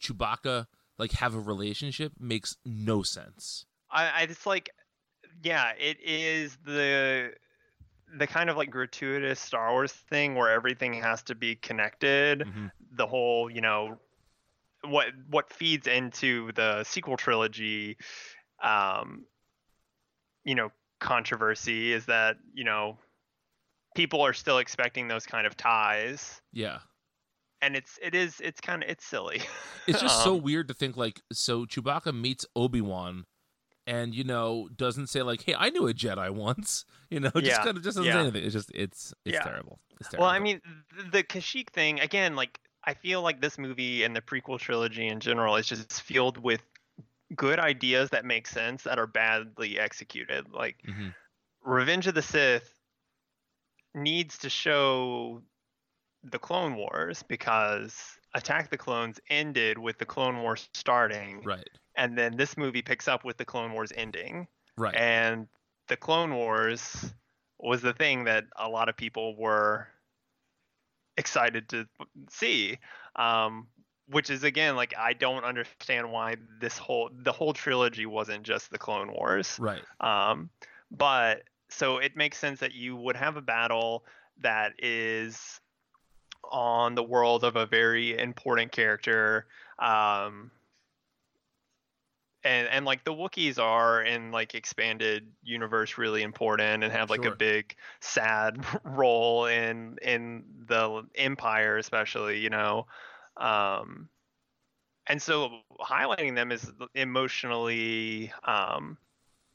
Chewbacca 0.00 0.66
like 1.02 1.12
have 1.12 1.34
a 1.34 1.40
relationship 1.40 2.12
makes 2.20 2.56
no 2.64 3.02
sense. 3.02 3.66
I, 3.90 4.22
I 4.22 4.26
just 4.26 4.46
like, 4.46 4.70
yeah, 5.42 5.72
it 5.76 5.98
is 6.00 6.56
the 6.64 7.32
the 8.16 8.26
kind 8.28 8.48
of 8.48 8.56
like 8.56 8.70
gratuitous 8.70 9.40
Star 9.40 9.72
Wars 9.72 9.90
thing 9.90 10.36
where 10.36 10.50
everything 10.50 10.94
has 10.94 11.22
to 11.24 11.34
be 11.34 11.56
connected. 11.56 12.42
Mhm. 12.42 12.70
The 12.92 13.06
whole, 13.06 13.50
you 13.50 13.60
know, 13.60 13.98
what 14.84 15.08
what 15.28 15.52
feeds 15.52 15.88
into 15.88 16.52
the 16.52 16.84
sequel 16.84 17.16
trilogy, 17.16 17.96
um, 18.62 19.24
you 20.44 20.54
know, 20.54 20.70
controversy 21.00 21.92
is 21.92 22.06
that 22.06 22.36
you 22.54 22.62
know 22.62 22.96
people 23.96 24.20
are 24.20 24.34
still 24.34 24.58
expecting 24.58 25.08
those 25.08 25.26
kind 25.26 25.48
of 25.48 25.56
ties, 25.56 26.40
Yeah. 26.52 26.78
And 27.62 27.74
it's 27.76 27.98
it 28.02 28.14
is 28.14 28.40
it's 28.40 28.60
kind 28.60 28.82
of 28.82 28.90
it's 28.90 29.04
silly. 29.04 29.40
It's 29.86 30.00
just 30.00 30.22
so 30.22 30.36
Um, 30.36 30.42
weird 30.42 30.68
to 30.68 30.74
think 30.74 30.96
like 30.96 31.20
so 31.32 31.64
Chewbacca 31.64 32.14
meets 32.14 32.44
Obi-Wan 32.54 33.24
and 33.86 34.14
you 34.14 34.22
know 34.24 34.68
doesn't 34.76 35.08
say 35.08 35.22
like 35.22 35.42
hey 35.42 35.54
I 35.58 35.70
knew 35.70 35.88
a 35.88 35.94
Jedi 35.94 36.30
once 36.30 36.84
you 37.10 37.18
know 37.20 37.30
just 37.34 37.46
Yeah, 37.46 37.64
kind 37.64 37.76
of 37.76 37.82
just 37.82 37.96
doesn't 37.96 38.04
yeah. 38.04 38.12
say 38.12 38.20
anything 38.20 38.44
it's 38.44 38.52
just 38.52 38.70
it's 38.74 39.12
it's 39.24 39.34
Yeah. 39.34 39.42
terrible 39.42 39.80
it's 39.98 40.08
terrible 40.10 40.26
Well, 40.26 40.34
I 40.34 40.38
mean, 40.38 40.60
the 41.10 41.22
Kashyyyk 41.24 41.70
thing 41.70 41.98
again. 42.00 42.34
Like, 42.36 42.58
I 42.84 42.94
feel 42.94 43.22
like 43.22 43.40
this 43.40 43.56
movie 43.58 44.02
and 44.04 44.14
the 44.16 44.20
prequel 44.20 44.58
trilogy 44.58 45.06
in 45.06 45.20
general 45.20 45.54
is 45.56 45.66
just 45.66 46.02
filled 46.02 46.38
with 46.38 46.60
good 47.36 47.58
ideas 47.60 48.10
that 48.10 48.24
make 48.24 48.46
sense 48.48 48.82
that 48.82 48.98
are 48.98 49.06
badly 49.06 49.78
executed. 49.78 50.46
Like, 50.52 50.76
Mhm. 50.88 51.14
Revenge 51.64 52.06
of 52.08 52.14
the 52.14 52.22
Sith 52.22 52.72
needs 53.94 54.38
to 54.38 54.50
show 54.50 55.42
the 56.24 56.38
Clone 56.38 56.76
Wars 56.76 57.22
because 57.22 57.96
Attack 58.34 58.70
the 58.70 58.78
Clones 58.78 59.20
ended 59.28 59.78
with 59.78 59.98
the 59.98 60.06
Clone 60.06 60.42
Wars 60.42 60.68
starting, 60.74 61.42
right. 61.44 61.68
and 61.96 62.16
then 62.16 62.36
this 62.36 62.56
movie 62.56 62.82
picks 62.82 63.08
up 63.08 63.24
with 63.24 63.36
the 63.36 63.44
Clone 63.44 63.72
Wars 63.72 63.92
ending. 63.94 64.46
Right. 64.76 64.94
And 64.94 65.48
the 65.88 65.96
clone 65.96 66.34
wars 66.34 67.12
was 67.58 67.82
the 67.82 67.92
thing 67.92 68.24
that 68.24 68.44
a 68.56 68.68
lot 68.68 68.88
of 68.88 68.96
people 68.96 69.36
were 69.36 69.88
excited 71.16 71.68
to 71.68 71.86
see 72.30 72.78
um, 73.16 73.66
which 74.06 74.30
is 74.30 74.42
again 74.42 74.74
like 74.74 74.94
i 74.98 75.12
don't 75.12 75.44
understand 75.44 76.10
why 76.10 76.36
this 76.60 76.78
whole 76.78 77.10
the 77.22 77.32
whole 77.32 77.52
trilogy 77.52 78.06
wasn't 78.06 78.42
just 78.42 78.70
the 78.70 78.78
clone 78.78 79.12
wars. 79.12 79.58
Right. 79.60 79.82
Um, 80.00 80.50
but 80.90 81.42
so 81.68 81.98
it 81.98 82.16
makes 82.16 82.38
sense 82.38 82.60
that 82.60 82.74
you 82.74 82.96
would 82.96 83.16
have 83.16 83.36
a 83.36 83.42
battle 83.42 84.04
that 84.40 84.72
is 84.78 85.60
on 86.50 86.94
the 86.94 87.02
world 87.02 87.44
of 87.44 87.56
a 87.56 87.66
very 87.66 88.18
important 88.18 88.72
character. 88.72 89.46
Um, 89.78 90.50
and 92.44 92.68
and 92.68 92.84
like 92.84 93.04
the 93.04 93.12
Wookiees 93.12 93.58
are 93.58 94.02
in 94.02 94.30
like 94.32 94.54
expanded 94.54 95.30
universe 95.42 95.98
really 95.98 96.22
important 96.22 96.82
and 96.82 96.92
have 96.92 97.10
like 97.10 97.24
Sure. 97.24 97.32
a 97.32 97.36
big 97.36 97.74
sad 98.00 98.64
role 98.84 99.46
in 99.46 99.98
in 100.02 100.44
the 100.66 101.04
empire 101.14 101.76
especially 101.78 102.38
you 102.40 102.50
know 102.50 102.86
um 103.36 104.08
and 105.06 105.20
so 105.22 105.50
highlighting 105.80 106.34
them 106.34 106.52
is 106.52 106.70
emotionally 106.94 108.32
um 108.44 108.96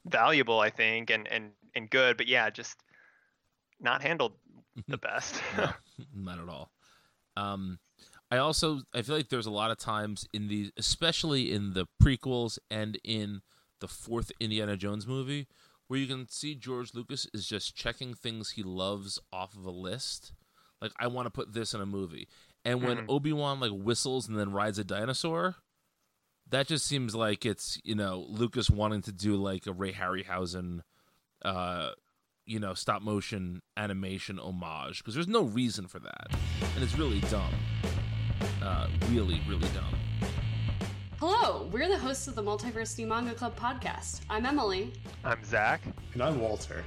valuable 0.06 0.60
i 0.60 0.70
think 0.70 1.10
and 1.10 1.28
and 1.28 1.50
and 1.74 1.90
good 1.90 2.16
but 2.16 2.26
yeah 2.26 2.50
just 2.50 2.76
not 3.80 4.02
handled 4.02 4.32
the 4.88 4.98
best 4.98 5.42
No, 5.52 5.72
not 6.14 6.38
at 6.38 6.48
all. 6.48 6.70
Um, 7.38 7.78
I 8.30 8.36
also 8.38 8.82
I 8.94 9.02
feel 9.02 9.16
like 9.16 9.28
there's 9.28 9.46
a 9.46 9.50
lot 9.50 9.70
of 9.70 9.78
times 9.78 10.26
in 10.32 10.48
the 10.48 10.70
especially 10.76 11.52
in 11.52 11.72
the 11.74 11.86
prequels 12.02 12.58
and 12.70 12.98
in 13.04 13.40
the 13.80 13.88
fourth 13.88 14.32
Indiana 14.40 14.76
Jones 14.76 15.06
movie 15.06 15.46
where 15.86 15.98
you 15.98 16.06
can 16.06 16.28
see 16.28 16.54
George 16.54 16.92
Lucas 16.94 17.26
is 17.32 17.46
just 17.48 17.74
checking 17.74 18.12
things 18.12 18.50
he 18.50 18.62
loves 18.62 19.18
off 19.32 19.56
of 19.56 19.64
a 19.64 19.70
list. 19.70 20.32
Like 20.82 20.92
I 20.98 21.06
want 21.06 21.26
to 21.26 21.30
put 21.30 21.54
this 21.54 21.72
in 21.74 21.80
a 21.80 21.86
movie. 21.86 22.28
And 22.64 22.82
when 22.82 22.98
Mhm. 22.98 23.06
Obi-Wan 23.08 23.60
like 23.60 23.72
whistles 23.72 24.28
and 24.28 24.38
then 24.38 24.52
rides 24.52 24.78
a 24.78 24.84
dinosaur, 24.84 25.56
that 26.50 26.66
just 26.66 26.84
seems 26.86 27.14
like 27.14 27.46
it's, 27.46 27.78
you 27.84 27.94
know, 27.94 28.26
Lucas 28.28 28.68
wanting 28.68 29.00
to 29.02 29.12
do 29.12 29.36
like 29.36 29.66
a 29.66 29.72
Ray 29.72 29.92
Harryhausen 29.92 30.82
uh 31.44 31.92
you 32.48 32.58
know, 32.58 32.72
stop 32.72 33.02
motion 33.02 33.60
animation 33.76 34.38
homage 34.38 34.98
because 34.98 35.14
there's 35.14 35.28
no 35.28 35.42
reason 35.42 35.86
for 35.86 35.98
that, 35.98 36.28
and 36.74 36.82
it's 36.82 36.96
really 36.96 37.20
dumb. 37.22 37.52
Uh, 38.62 38.88
really, 39.10 39.40
really 39.46 39.68
dumb. 39.68 39.94
Hello, 41.20 41.68
we're 41.70 41.88
the 41.88 41.98
hosts 41.98 42.26
of 42.26 42.34
the 42.34 42.42
Multiversity 42.42 43.06
Manga 43.06 43.34
Club 43.34 43.54
podcast. 43.58 44.20
I'm 44.30 44.46
Emily. 44.46 44.92
i'm 45.24 45.44
zach 45.44 45.82
And 46.14 46.22
I'm 46.22 46.40
Walter. 46.40 46.84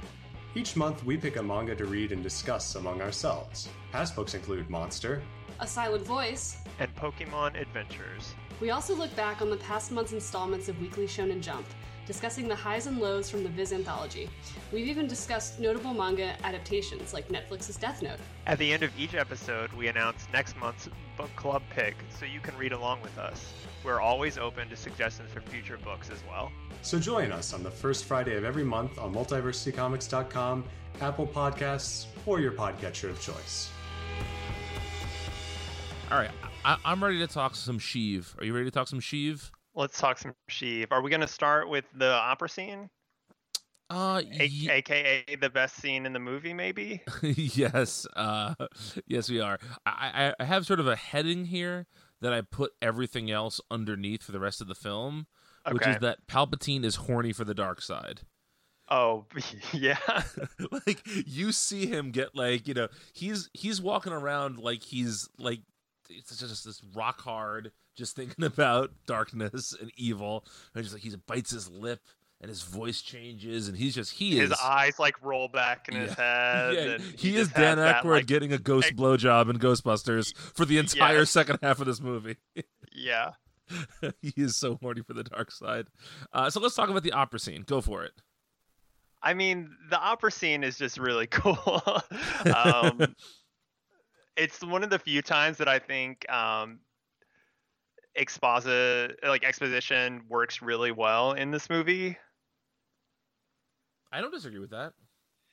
Each 0.56 0.74
month, 0.74 1.04
we 1.04 1.16
pick 1.16 1.36
a 1.36 1.42
manga 1.42 1.76
to 1.76 1.84
read 1.84 2.10
and 2.12 2.22
discuss 2.24 2.74
among 2.74 3.00
ourselves. 3.00 3.68
Past 3.92 4.16
books 4.16 4.34
include 4.34 4.68
Monster, 4.68 5.22
A 5.60 5.66
Silent 5.66 6.04
Voice. 6.04 6.56
and 6.80 6.94
pokemon 6.96 7.60
adventures 7.60 8.34
We 8.60 8.70
also 8.70 8.94
look 8.96 9.14
back 9.14 9.40
on 9.42 9.48
the 9.50 9.56
past 9.58 9.92
month's 9.92 10.12
installments 10.12 10.68
of 10.68 10.80
Weekly 10.80 11.06
Shonen 11.06 11.40
Jump, 11.40 11.66
discussing 12.12 12.46
the 12.46 12.54
highs 12.54 12.86
and 12.86 12.98
lows 12.98 13.30
from 13.30 13.42
the 13.42 13.48
Viz 13.48 13.72
anthology. 13.72 14.28
We've 14.70 14.86
even 14.86 15.06
discussed 15.06 15.58
notable 15.58 15.94
manga 15.94 16.34
adaptations 16.44 17.14
like 17.14 17.28
Netflix's 17.28 17.76
Death 17.78 18.02
Note. 18.02 18.18
At 18.46 18.58
the 18.58 18.70
end 18.70 18.82
of 18.82 18.90
each 19.00 19.14
episode, 19.14 19.72
we 19.72 19.88
announce 19.88 20.26
next 20.30 20.54
month's 20.58 20.90
book 21.16 21.30
club 21.36 21.62
pick 21.70 21.96
so 22.18 22.26
you 22.26 22.38
can 22.40 22.54
read 22.58 22.72
along 22.72 23.00
with 23.00 23.16
us. 23.18 23.54
We're 23.82 24.00
always 24.02 24.36
open 24.36 24.68
to 24.68 24.76
suggestions 24.76 25.30
for 25.32 25.40
future 25.40 25.78
books 25.78 26.10
as 26.10 26.18
well. 26.28 26.52
so 26.82 26.98
join 26.98 27.32
us 27.32 27.54
on 27.54 27.62
the 27.62 27.70
first 27.70 28.04
Friday 28.04 28.36
of 28.36 28.44
every 28.44 28.64
month 28.64 28.98
on 28.98 29.14
multiversitycomics.com, 29.14 30.64
Apple 31.00 31.26
Podcasts, 31.26 32.06
or 32.26 32.40
your 32.40 32.52
podcatcher 32.52 33.08
of 33.08 33.18
choice. 33.22 33.70
All 36.10 36.18
right, 36.18 36.30
I- 36.62 36.76
I'm 36.84 37.02
ready 37.02 37.20
to 37.20 37.26
talk 37.26 37.54
some 37.54 37.78
Sheev. 37.78 38.38
Are 38.38 38.44
you 38.44 38.52
ready 38.52 38.66
to 38.66 38.70
talk 38.70 38.88
some 38.88 39.00
Sheev? 39.00 39.50
Let's 39.74 39.98
talk 39.98 40.18
some 40.18 40.34
Sheev. 40.50 40.88
Are 40.90 41.02
we 41.02 41.10
going 41.10 41.20
to 41.20 41.26
start 41.28 41.68
with 41.68 41.84
the 41.94 42.10
opera 42.12 42.48
scene? 42.48 42.90
Uh, 43.90 44.22
A- 44.38 44.46
ye- 44.46 44.70
aka 44.70 45.24
the 45.40 45.50
best 45.50 45.76
scene 45.76 46.06
in 46.06 46.12
the 46.12 46.18
movie, 46.18 46.54
maybe. 46.54 47.02
yes, 47.22 48.06
uh, 48.16 48.54
yes, 49.06 49.28
we 49.28 49.40
are. 49.40 49.58
I, 49.84 50.32
I 50.38 50.42
I 50.42 50.44
have 50.44 50.64
sort 50.64 50.80
of 50.80 50.88
a 50.88 50.96
heading 50.96 51.46
here 51.46 51.86
that 52.22 52.32
I 52.32 52.40
put 52.40 52.72
everything 52.80 53.30
else 53.30 53.60
underneath 53.70 54.22
for 54.22 54.32
the 54.32 54.40
rest 54.40 54.60
of 54.62 54.68
the 54.68 54.74
film, 54.74 55.26
which 55.70 55.86
is 55.86 55.98
that 55.98 56.26
Palpatine 56.26 56.84
is 56.84 56.96
horny 56.96 57.32
for 57.32 57.44
the 57.44 57.54
dark 57.54 57.82
side. 57.82 58.22
Oh, 58.88 59.26
yeah. 59.72 59.98
like 60.86 61.02
you 61.26 61.52
see 61.52 61.86
him 61.86 62.12
get 62.12 62.34
like 62.34 62.66
you 62.66 62.74
know 62.74 62.88
he's 63.12 63.50
he's 63.52 63.80
walking 63.80 64.12
around 64.12 64.58
like 64.58 64.82
he's 64.82 65.28
like 65.38 65.60
it's 66.08 66.36
just 66.36 66.64
this 66.64 66.82
rock 66.94 67.20
hard 67.20 67.72
just 67.96 68.16
thinking 68.16 68.44
about 68.44 68.90
darkness 69.06 69.74
and 69.80 69.90
evil 69.96 70.44
and 70.74 70.82
just 70.82 70.94
like 70.94 71.02
he 71.02 71.14
bites 71.26 71.50
his 71.50 71.68
lip 71.70 72.00
and 72.40 72.48
his 72.48 72.62
voice 72.62 73.02
changes 73.02 73.68
and 73.68 73.76
he's 73.76 73.94
just 73.94 74.12
he 74.12 74.36
His 74.38 74.50
is 74.50 74.58
eyes 74.60 74.98
like 74.98 75.22
roll 75.22 75.46
back 75.48 75.88
in 75.88 75.94
his 75.94 76.12
head. 76.18 76.74
yeah, 76.74 76.80
and 76.94 77.02
he, 77.16 77.36
is 77.36 77.48
Dan 77.48 77.78
Aykroyd 77.78 78.04
like- 78.04 78.26
getting 78.26 78.52
a 78.52 78.58
ghost 78.58 78.88
ex- 78.88 78.96
blowjob 78.96 79.48
in 79.50 79.58
Ghostbusters 79.58 80.36
for 80.36 80.64
the 80.64 80.78
entire 80.78 81.24
second 81.24 81.58
half 81.62 81.78
of 81.80 81.86
this 81.86 82.00
movie. 82.00 82.36
Yeah. 82.94 83.30
he 84.20 84.34
is 84.36 84.54
so 84.56 84.76
horny 84.82 85.00
for 85.00 85.14
the 85.14 85.24
dark 85.24 85.50
side. 85.50 85.86
Uh, 86.30 86.50
so 86.50 86.60
let's 86.60 86.74
talk 86.74 86.90
about 86.90 87.02
the 87.04 87.12
opera 87.12 87.38
scene. 87.38 87.62
Go 87.62 87.80
for 87.80 88.04
it. 88.04 88.12
I 89.22 89.32
mean, 89.32 89.70
the 89.88 89.98
opera 89.98 90.30
scene 90.30 90.62
is 90.62 90.76
just 90.76 90.98
really 90.98 91.26
cool. 91.26 91.56
um, 92.54 93.14
it's 94.36 94.62
one 94.62 94.82
of 94.84 94.90
the 94.90 94.98
few 94.98 95.22
times 95.22 95.56
that 95.56 95.68
I 95.68 95.78
think 95.78 96.30
um, 96.30 96.80
exposit 98.14 99.18
like 99.22 99.44
exposition 99.44 100.22
works 100.28 100.60
really 100.62 100.92
well 100.92 101.32
in 101.32 101.50
this 101.50 101.70
movie. 101.70 102.16
I 104.10 104.20
don't 104.20 104.32
disagree 104.32 104.58
with 104.60 104.70
that. 104.70 104.92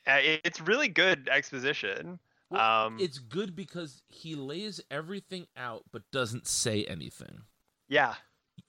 Uh, 0.08 0.20
it- 0.22 0.42
it's 0.44 0.60
really 0.60 0.88
good 0.88 1.30
exposition. 1.30 2.20
Well, 2.50 2.86
Um, 2.88 3.00
it's 3.00 3.20
good 3.20 3.56
because 3.56 4.02
he 4.10 4.36
lays 4.36 4.82
everything 4.90 5.48
out 5.56 5.86
but 5.92 6.10
doesn't 6.12 6.48
say 6.48 6.86
anything. 6.86 7.44
yeah, 7.88 8.16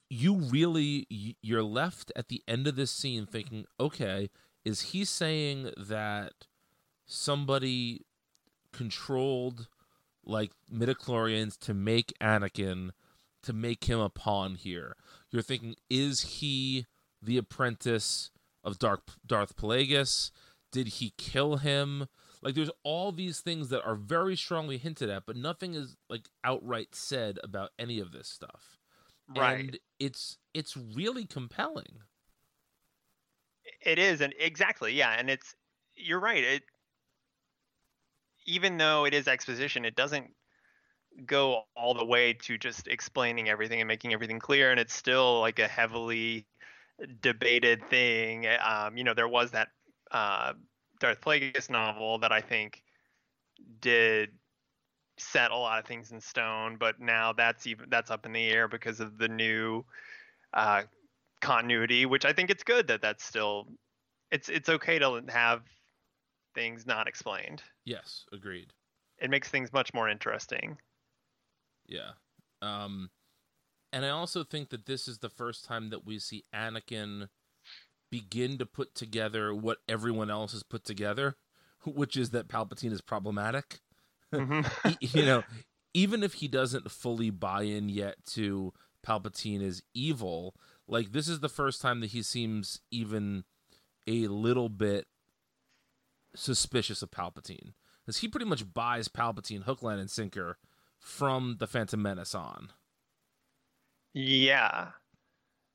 You 0.09 0.35
really 0.35 1.07
you're 1.41 1.63
left 1.63 2.11
at 2.17 2.27
the 2.27 2.43
end 2.47 2.67
of 2.67 2.75
this 2.75 2.91
scene 2.91 3.25
thinking, 3.25 3.65
okay, 3.79 4.29
is 4.65 4.81
he 4.91 5.05
saying 5.05 5.73
that 5.77 6.47
somebody 7.05 8.05
controlled 8.73 9.67
like 10.23 10.51
midichlorians 10.71 11.57
to 11.59 11.73
make 11.73 12.13
Anakin 12.19 12.91
to 13.43 13.53
make 13.53 13.85
him 13.85 13.99
a 13.99 14.09
pawn 14.09 14.55
here? 14.55 14.95
You're 15.29 15.41
thinking, 15.41 15.75
is 15.89 16.21
he 16.21 16.85
the 17.21 17.37
apprentice 17.37 18.31
of 18.63 18.79
Dark 18.79 19.01
Darth 19.25 19.55
Plagueis? 19.55 20.31
Did 20.71 20.87
he 20.87 21.13
kill 21.17 21.57
him? 21.57 22.07
Like 22.41 22.55
there's 22.55 22.71
all 22.83 23.11
these 23.11 23.39
things 23.39 23.69
that 23.69 23.85
are 23.85 23.95
very 23.95 24.35
strongly 24.35 24.77
hinted 24.77 25.09
at, 25.09 25.25
but 25.25 25.35
nothing 25.35 25.75
is 25.75 25.95
like 26.09 26.29
outright 26.43 26.95
said 26.95 27.37
about 27.43 27.71
any 27.77 27.99
of 27.99 28.11
this 28.11 28.27
stuff. 28.27 28.77
right. 29.35 29.59
And 29.59 29.79
it's 29.99 30.37
it's 30.53 30.75
really 30.75 31.25
compelling. 31.25 31.99
It 33.83 33.99
is, 33.99 34.21
and 34.21 34.33
exactly, 34.39 34.93
yeah, 34.93 35.15
and 35.17 35.29
it's 35.29 35.55
you're 35.95 36.19
right. 36.19 36.43
It 36.43 36.63
even 38.45 38.77
though 38.77 39.05
it 39.05 39.13
is 39.13 39.27
exposition, 39.27 39.85
it 39.85 39.95
doesn't 39.95 40.31
go 41.25 41.63
all 41.75 41.93
the 41.93 42.05
way 42.05 42.33
to 42.33 42.57
just 42.57 42.87
explaining 42.87 43.49
everything 43.49 43.81
and 43.81 43.87
making 43.87 44.13
everything 44.13 44.39
clear, 44.39 44.71
and 44.71 44.79
it's 44.79 44.93
still 44.93 45.39
like 45.39 45.59
a 45.59 45.67
heavily 45.67 46.45
debated 47.21 47.87
thing. 47.89 48.47
Um, 48.47 48.97
you 48.97 49.03
know, 49.03 49.13
there 49.13 49.27
was 49.27 49.51
that 49.51 49.69
uh, 50.11 50.53
Darth 50.99 51.21
Plagueis 51.21 51.69
novel 51.69 52.19
that 52.19 52.31
I 52.31 52.41
think 52.41 52.83
did 53.79 54.31
set 55.17 55.51
a 55.51 55.55
lot 55.55 55.79
of 55.79 55.85
things 55.85 56.11
in 56.11 56.21
stone, 56.21 56.77
but 56.77 56.99
now 56.99 57.33
that's 57.33 57.67
even 57.67 57.89
that's 57.89 58.11
up 58.11 58.25
in 58.25 58.33
the 58.33 58.49
air 58.49 58.67
because 58.67 58.99
of 58.99 59.17
the 59.17 59.27
new 59.27 59.83
uh, 60.53 60.83
continuity, 61.41 62.05
which 62.05 62.25
I 62.25 62.33
think 62.33 62.49
it's 62.49 62.63
good 62.63 62.87
that 62.87 63.01
that's 63.01 63.23
still 63.23 63.67
it's 64.31 64.49
it's 64.49 64.69
okay 64.69 64.99
to 64.99 65.23
have 65.29 65.63
things 66.55 66.85
not 66.85 67.07
explained. 67.07 67.61
Yes, 67.85 68.25
agreed. 68.31 68.73
It 69.19 69.29
makes 69.29 69.49
things 69.49 69.71
much 69.71 69.93
more 69.93 70.09
interesting. 70.09 70.77
Yeah. 71.91 72.11
Um 72.61 73.09
and 73.93 74.05
I 74.05 74.09
also 74.09 74.43
think 74.43 74.69
that 74.69 74.85
this 74.85 75.07
is 75.07 75.19
the 75.19 75.29
first 75.29 75.65
time 75.65 75.89
that 75.89 76.05
we 76.05 76.17
see 76.17 76.45
Anakin 76.55 77.27
begin 78.09 78.57
to 78.57 78.65
put 78.65 78.95
together 78.95 79.53
what 79.53 79.79
everyone 79.89 80.29
else 80.31 80.53
has 80.53 80.63
put 80.63 80.85
together, 80.85 81.35
which 81.85 82.15
is 82.15 82.29
that 82.31 82.47
Palpatine 82.47 82.91
is 82.93 83.01
problematic. 83.01 83.81
Mhm. 84.33 84.65
E- 85.01 85.07
you 85.07 85.25
know, 85.25 85.43
even 85.93 86.23
if 86.23 86.35
he 86.35 86.47
doesn't 86.47 86.89
fully 86.89 87.29
buy 87.29 87.63
in 87.63 87.89
yet 87.89 88.15
to 88.27 88.73
Palpatine 89.05 89.61
is 89.61 89.83
evil, 89.93 90.55
like 90.87 91.11
this 91.11 91.27
is 91.27 91.41
the 91.41 91.49
first 91.49 91.81
time 91.81 91.99
that 91.99 92.11
he 92.11 92.21
seems 92.23 92.79
even 92.91 93.43
a 94.07 94.27
little 94.27 94.69
bit 94.69 95.07
suspicious 96.35 97.01
of 97.01 97.11
Palpatine. 97.11 97.73
Because 98.05 98.19
he 98.19 98.27
pretty 98.27 98.45
much 98.45 98.73
buys 98.73 99.07
Palpatine 99.07 99.63
hook, 99.63 99.81
line, 99.83 99.99
and 99.99 100.09
sinker 100.09 100.57
from 101.01 101.57
the 101.59 101.67
Phantom 101.67 102.01
Menace 102.01 102.33
on. 102.33 102.69
Yeah. 104.13 104.89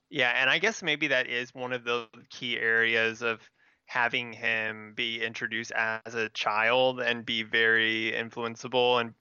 Yeah, 0.09 0.31
and 0.31 0.49
I 0.49 0.59
guess 0.59 0.83
maybe 0.83 1.09
that 1.09 1.27
is 1.27 1.53
one 1.53 1.72
of 1.72 1.85
the 1.85 2.07
key 2.31 2.57
areas 2.59 3.22
of 3.22 3.41
having 3.87 4.33
him 4.33 4.93
be 4.97 5.22
introduced 5.22 5.72
as 5.72 6.14
a 6.14 6.29
child 6.31 7.01
and 7.01 7.27
be 7.27 7.43
very 7.43 8.12
influenceable 8.12 9.01
and 9.01 9.14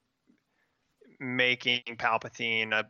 making 1.20 1.82
Palpatine 1.98 2.74
a 2.74 2.86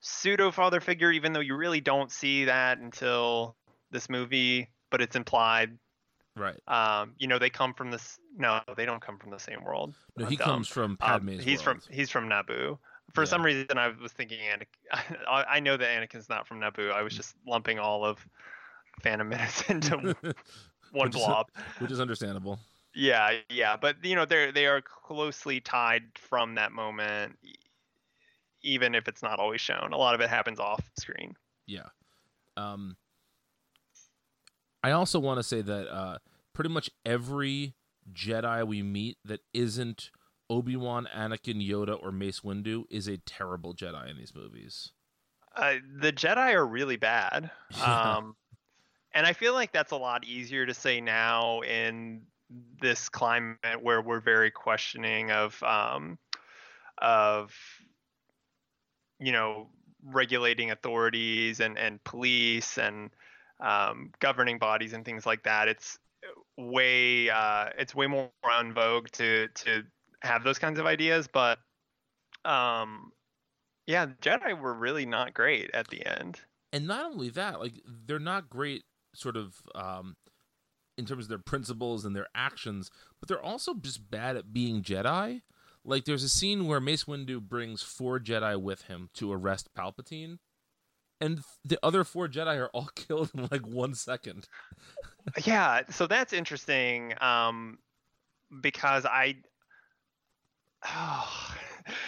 pseudo 0.00 0.50
father 0.50 0.80
figure, 0.80 1.10
even 1.10 1.32
though 1.32 1.40
you 1.40 1.56
really 1.56 1.80
don't 1.80 2.10
see 2.10 2.44
that 2.44 2.78
until 2.78 3.56
this 3.90 4.08
movie, 4.08 4.70
but 4.90 5.00
it's 5.00 5.16
implied. 5.16 5.78
Right. 6.36 6.60
Um, 6.68 7.14
you 7.18 7.26
know, 7.26 7.38
they 7.38 7.50
come 7.50 7.74
from 7.74 7.90
this. 7.90 8.18
No, 8.36 8.60
they 8.76 8.86
don't 8.86 9.00
come 9.02 9.18
from 9.18 9.30
the 9.30 9.38
same 9.38 9.62
world. 9.64 9.94
No, 10.16 10.26
he 10.26 10.36
dumb. 10.36 10.44
comes 10.46 10.68
from 10.68 10.92
Um, 10.92 10.96
Padme's 10.98 11.44
he's 11.44 11.64
world. 11.66 11.82
from 11.84 11.92
he's 11.94 12.10
from 12.10 12.28
Naboo. 12.28 12.78
For 13.14 13.22
Yeah. 13.22 13.28
some 13.28 13.44
reason, 13.44 13.76
I 13.76 13.88
was 13.88 14.12
thinking 14.12 14.38
Anakin. 14.38 15.16
I, 15.28 15.44
I 15.56 15.60
know 15.60 15.76
that 15.76 15.88
Anakin's 15.88 16.28
not 16.28 16.46
from 16.46 16.60
Naboo. 16.60 16.92
I 16.92 17.02
was 17.02 17.14
just 17.16 17.34
lumping 17.46 17.78
all 17.80 18.04
of 18.04 18.24
Phantom 19.02 19.28
Menace 19.28 19.62
into 19.68 19.96
one 20.92 21.06
Which 21.08 21.16
is- 21.16 21.20
blob. 21.24 21.48
which 21.78 21.90
is 21.90 22.00
understandable. 22.00 22.58
Yeah, 22.94 23.38
yeah, 23.50 23.76
but 23.76 23.96
you 24.04 24.16
know 24.16 24.24
they're 24.24 24.50
they 24.50 24.66
are 24.66 24.80
closely 24.82 25.60
tied 25.60 26.02
from 26.16 26.56
that 26.56 26.72
moment, 26.72 27.38
even 28.62 28.94
if 28.94 29.08
it's 29.08 29.22
not 29.22 29.38
always 29.38 29.60
shown. 29.60 29.90
A 29.92 29.96
lot 29.96 30.14
of 30.14 30.20
it 30.20 30.28
happens 30.28 30.58
off 30.58 30.82
screen. 30.98 31.34
Yeah. 31.66 31.86
Um 32.56 32.96
I 34.82 34.92
also 34.92 35.18
want 35.18 35.38
to 35.38 35.42
say 35.42 35.62
that 35.62 35.88
uh 35.88 36.18
pretty 36.52 36.70
much 36.70 36.90
every 37.04 37.74
Jedi 38.12 38.66
we 38.66 38.82
meet 38.82 39.18
that 39.24 39.40
isn't 39.52 40.10
Obi-Wan, 40.48 41.08
Anakin, 41.14 41.66
Yoda 41.66 41.96
or 42.02 42.10
Mace 42.10 42.40
Windu 42.40 42.84
is 42.90 43.06
a 43.06 43.18
terrible 43.18 43.72
Jedi 43.72 44.10
in 44.10 44.16
these 44.16 44.34
movies. 44.34 44.90
Uh, 45.54 45.74
the 46.00 46.12
Jedi 46.12 46.54
are 46.54 46.66
really 46.66 46.96
bad. 46.96 47.50
Um, 47.84 48.34
and 49.12 49.26
I 49.26 49.32
feel 49.32 49.54
like 49.54 49.72
that's 49.72 49.92
a 49.92 49.96
lot 49.96 50.24
easier 50.24 50.66
to 50.66 50.74
say 50.74 51.00
now 51.00 51.60
in 51.60 52.22
this 52.80 53.08
climate 53.08 53.80
where 53.80 54.02
we're 54.02 54.20
very 54.20 54.50
questioning 54.50 55.30
of 55.30 55.60
um, 55.62 56.18
of 56.98 57.52
you 59.18 59.32
know 59.32 59.68
regulating 60.04 60.70
authorities 60.70 61.60
and 61.60 61.76
and 61.78 62.02
police 62.04 62.78
and 62.78 63.10
um, 63.60 64.10
governing 64.20 64.58
bodies 64.58 64.92
and 64.92 65.04
things 65.04 65.26
like 65.26 65.42
that. 65.44 65.68
It's 65.68 65.98
way 66.56 67.30
uh, 67.30 67.70
it's 67.78 67.94
way 67.94 68.06
more 68.06 68.30
en 68.58 68.72
vogue 68.72 69.08
to 69.12 69.48
to 69.48 69.82
have 70.22 70.44
those 70.44 70.58
kinds 70.58 70.78
of 70.78 70.86
ideas, 70.86 71.28
but 71.32 71.58
um, 72.44 73.12
yeah, 73.86 74.06
Jedi 74.22 74.58
were 74.58 74.74
really 74.74 75.06
not 75.06 75.34
great 75.34 75.70
at 75.74 75.88
the 75.88 76.04
end. 76.06 76.40
And 76.72 76.86
not 76.86 77.10
only 77.12 77.30
that, 77.30 77.60
like 77.60 77.80
they're 78.06 78.18
not 78.18 78.48
great 78.50 78.84
sort 79.14 79.36
of 79.36 79.56
um 79.74 80.16
in 80.96 81.06
terms 81.06 81.24
of 81.24 81.28
their 81.30 81.38
principles 81.38 82.04
and 82.04 82.14
their 82.14 82.28
actions, 82.34 82.90
but 83.18 83.28
they're 83.28 83.42
also 83.42 83.74
just 83.74 84.10
bad 84.10 84.36
at 84.36 84.52
being 84.52 84.82
Jedi. 84.82 85.40
Like 85.84 86.04
there's 86.04 86.22
a 86.22 86.28
scene 86.28 86.66
where 86.66 86.80
Mace 86.80 87.04
Windu 87.04 87.40
brings 87.40 87.82
four 87.82 88.20
Jedi 88.20 88.60
with 88.60 88.82
him 88.82 89.08
to 89.14 89.32
arrest 89.32 89.70
Palpatine, 89.74 90.38
and 91.20 91.40
the 91.64 91.78
other 91.82 92.04
four 92.04 92.28
Jedi 92.28 92.56
are 92.58 92.68
all 92.68 92.88
killed 92.94 93.30
in 93.34 93.48
like 93.50 93.66
one 93.66 93.94
second. 93.94 94.48
Yeah, 95.44 95.82
so 95.90 96.06
that's 96.06 96.32
interesting 96.32 97.14
um, 97.20 97.78
because 98.60 99.04
I 99.04 99.36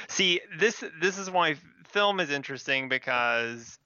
see 0.09 0.41
this 0.59 0.83
this 1.01 1.19
is 1.19 1.31
why 1.31 1.57
film 1.85 2.21
is 2.21 2.31
interesting 2.31 2.89
because 2.89 3.79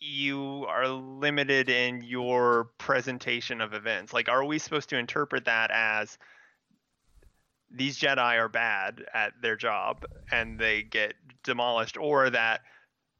you 0.00 0.64
are 0.68 0.86
limited 0.88 1.68
in 1.68 2.02
your 2.02 2.70
presentation 2.78 3.60
of 3.60 3.74
events. 3.74 4.12
Like, 4.12 4.28
are 4.28 4.44
we 4.44 4.58
supposed 4.58 4.90
to 4.90 4.98
interpret 4.98 5.46
that 5.46 5.70
as 5.72 6.18
these 7.70 7.98
Jedi 7.98 8.38
are 8.38 8.48
bad 8.48 9.04
at 9.12 9.32
their 9.42 9.56
job 9.56 10.04
and 10.30 10.58
they 10.58 10.82
get 10.82 11.14
demolished, 11.42 11.96
or 11.96 12.30
that 12.30 12.60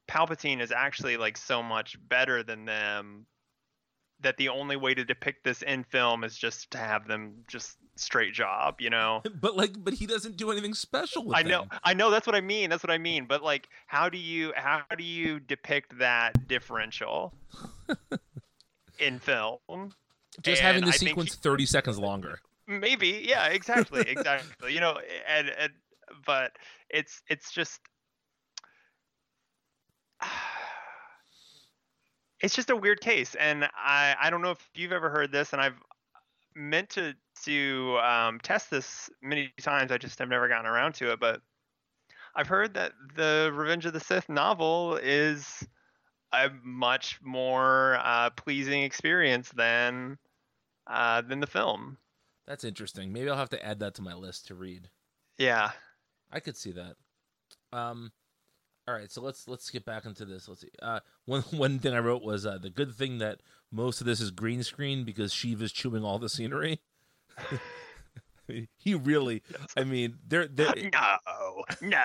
Palpatine 0.09 0.61
is 0.61 0.71
actually 0.71 1.17
like 1.17 1.37
so 1.37 1.61
much 1.61 1.97
better 2.09 2.43
than 2.43 2.65
them 2.65 3.25
that 4.21 4.37
the 4.37 4.49
only 4.49 4.75
way 4.75 4.93
to 4.93 5.05
depict 5.05 5.43
this 5.43 5.61
in 5.61 5.83
film 5.83 6.23
is 6.23 6.37
just 6.37 6.71
to 6.71 6.77
have 6.77 7.07
them 7.07 7.35
just 7.47 7.77
straight 7.95 8.33
job, 8.33 8.81
you 8.81 8.89
know? 8.89 9.21
But 9.41 9.55
like, 9.55 9.71
but 9.77 9.93
he 9.93 10.05
doesn't 10.05 10.35
do 10.35 10.51
anything 10.51 10.73
special 10.73 11.25
with 11.25 11.37
I 11.37 11.43
know, 11.43 11.61
them. 11.61 11.79
I 11.83 11.93
know. 11.93 12.09
That's 12.09 12.27
what 12.27 12.35
I 12.35 12.41
mean. 12.41 12.69
That's 12.69 12.83
what 12.83 12.91
I 12.91 12.97
mean. 12.97 13.25
But 13.25 13.43
like, 13.43 13.69
how 13.87 14.09
do 14.09 14.17
you 14.17 14.51
how 14.55 14.81
do 14.97 15.03
you 15.03 15.39
depict 15.39 15.97
that 15.99 16.47
differential 16.47 17.33
in 18.99 19.19
film? 19.19 19.93
Just 20.41 20.61
having 20.61 20.83
the 20.83 20.89
I 20.89 20.91
sequence 20.91 21.35
thirty 21.35 21.65
seconds 21.65 21.99
longer. 21.99 22.39
Maybe, 22.67 23.25
yeah, 23.27 23.47
exactly, 23.47 24.01
exactly. 24.01 24.73
you 24.73 24.79
know, 24.79 24.97
and 25.27 25.49
and 25.57 25.71
but 26.25 26.51
it's 26.89 27.21
it's 27.29 27.51
just 27.51 27.79
it's 32.41 32.55
just 32.55 32.69
a 32.69 32.75
weird 32.75 33.01
case, 33.01 33.35
and 33.35 33.65
I 33.75 34.15
I 34.21 34.29
don't 34.29 34.41
know 34.41 34.51
if 34.51 34.69
you've 34.73 34.91
ever 34.91 35.09
heard 35.09 35.31
this, 35.31 35.53
and 35.53 35.61
I've 35.61 35.79
meant 36.55 36.89
to 36.91 37.13
to 37.45 37.97
um, 38.03 38.39
test 38.41 38.69
this 38.69 39.09
many 39.21 39.53
times. 39.61 39.91
I 39.91 39.97
just 39.97 40.19
have 40.19 40.29
never 40.29 40.47
gotten 40.47 40.65
around 40.65 40.93
to 40.95 41.11
it, 41.11 41.19
but 41.19 41.41
I've 42.35 42.47
heard 42.47 42.73
that 42.75 42.93
the 43.15 43.51
Revenge 43.53 43.85
of 43.85 43.93
the 43.93 43.99
Sith 43.99 44.29
novel 44.29 44.99
is 45.01 45.67
a 46.31 46.49
much 46.63 47.19
more 47.23 47.99
uh, 48.03 48.29
pleasing 48.31 48.83
experience 48.83 49.49
than 49.49 50.17
uh, 50.87 51.21
than 51.21 51.39
the 51.39 51.47
film. 51.47 51.97
That's 52.47 52.63
interesting. 52.63 53.13
Maybe 53.13 53.29
I'll 53.29 53.37
have 53.37 53.49
to 53.49 53.65
add 53.65 53.79
that 53.79 53.95
to 53.95 54.01
my 54.01 54.13
list 54.13 54.47
to 54.47 54.55
read. 54.55 54.89
Yeah. 55.37 55.71
I 56.31 56.39
could 56.39 56.57
see 56.57 56.71
that. 56.71 56.95
Um, 57.71 58.11
all 58.89 58.95
right, 58.95 59.11
so 59.11 59.21
let's 59.21 59.47
let's 59.47 59.69
get 59.69 59.85
back 59.85 60.05
into 60.05 60.25
this. 60.25 60.47
Let's 60.47 60.61
see. 60.61 60.69
Uh, 60.81 60.99
one 61.25 61.41
one 61.51 61.77
thing 61.77 61.93
I 61.93 61.99
wrote 61.99 62.23
was 62.23 62.45
uh, 62.45 62.57
the 62.57 62.71
good 62.71 62.95
thing 62.95 63.19
that 63.19 63.39
most 63.71 64.01
of 64.01 64.07
this 64.07 64.19
is 64.19 64.31
green 64.31 64.63
screen 64.63 65.03
because 65.03 65.31
Shiva's 65.31 65.71
chewing 65.71 66.03
all 66.03 66.17
the 66.17 66.27
scenery. 66.29 66.79
he 68.77 68.95
really, 68.95 69.43
I 69.77 69.83
mean, 69.83 70.17
there, 70.27 70.47
there, 70.47 70.73
No, 70.91 71.63
no. 71.81 72.01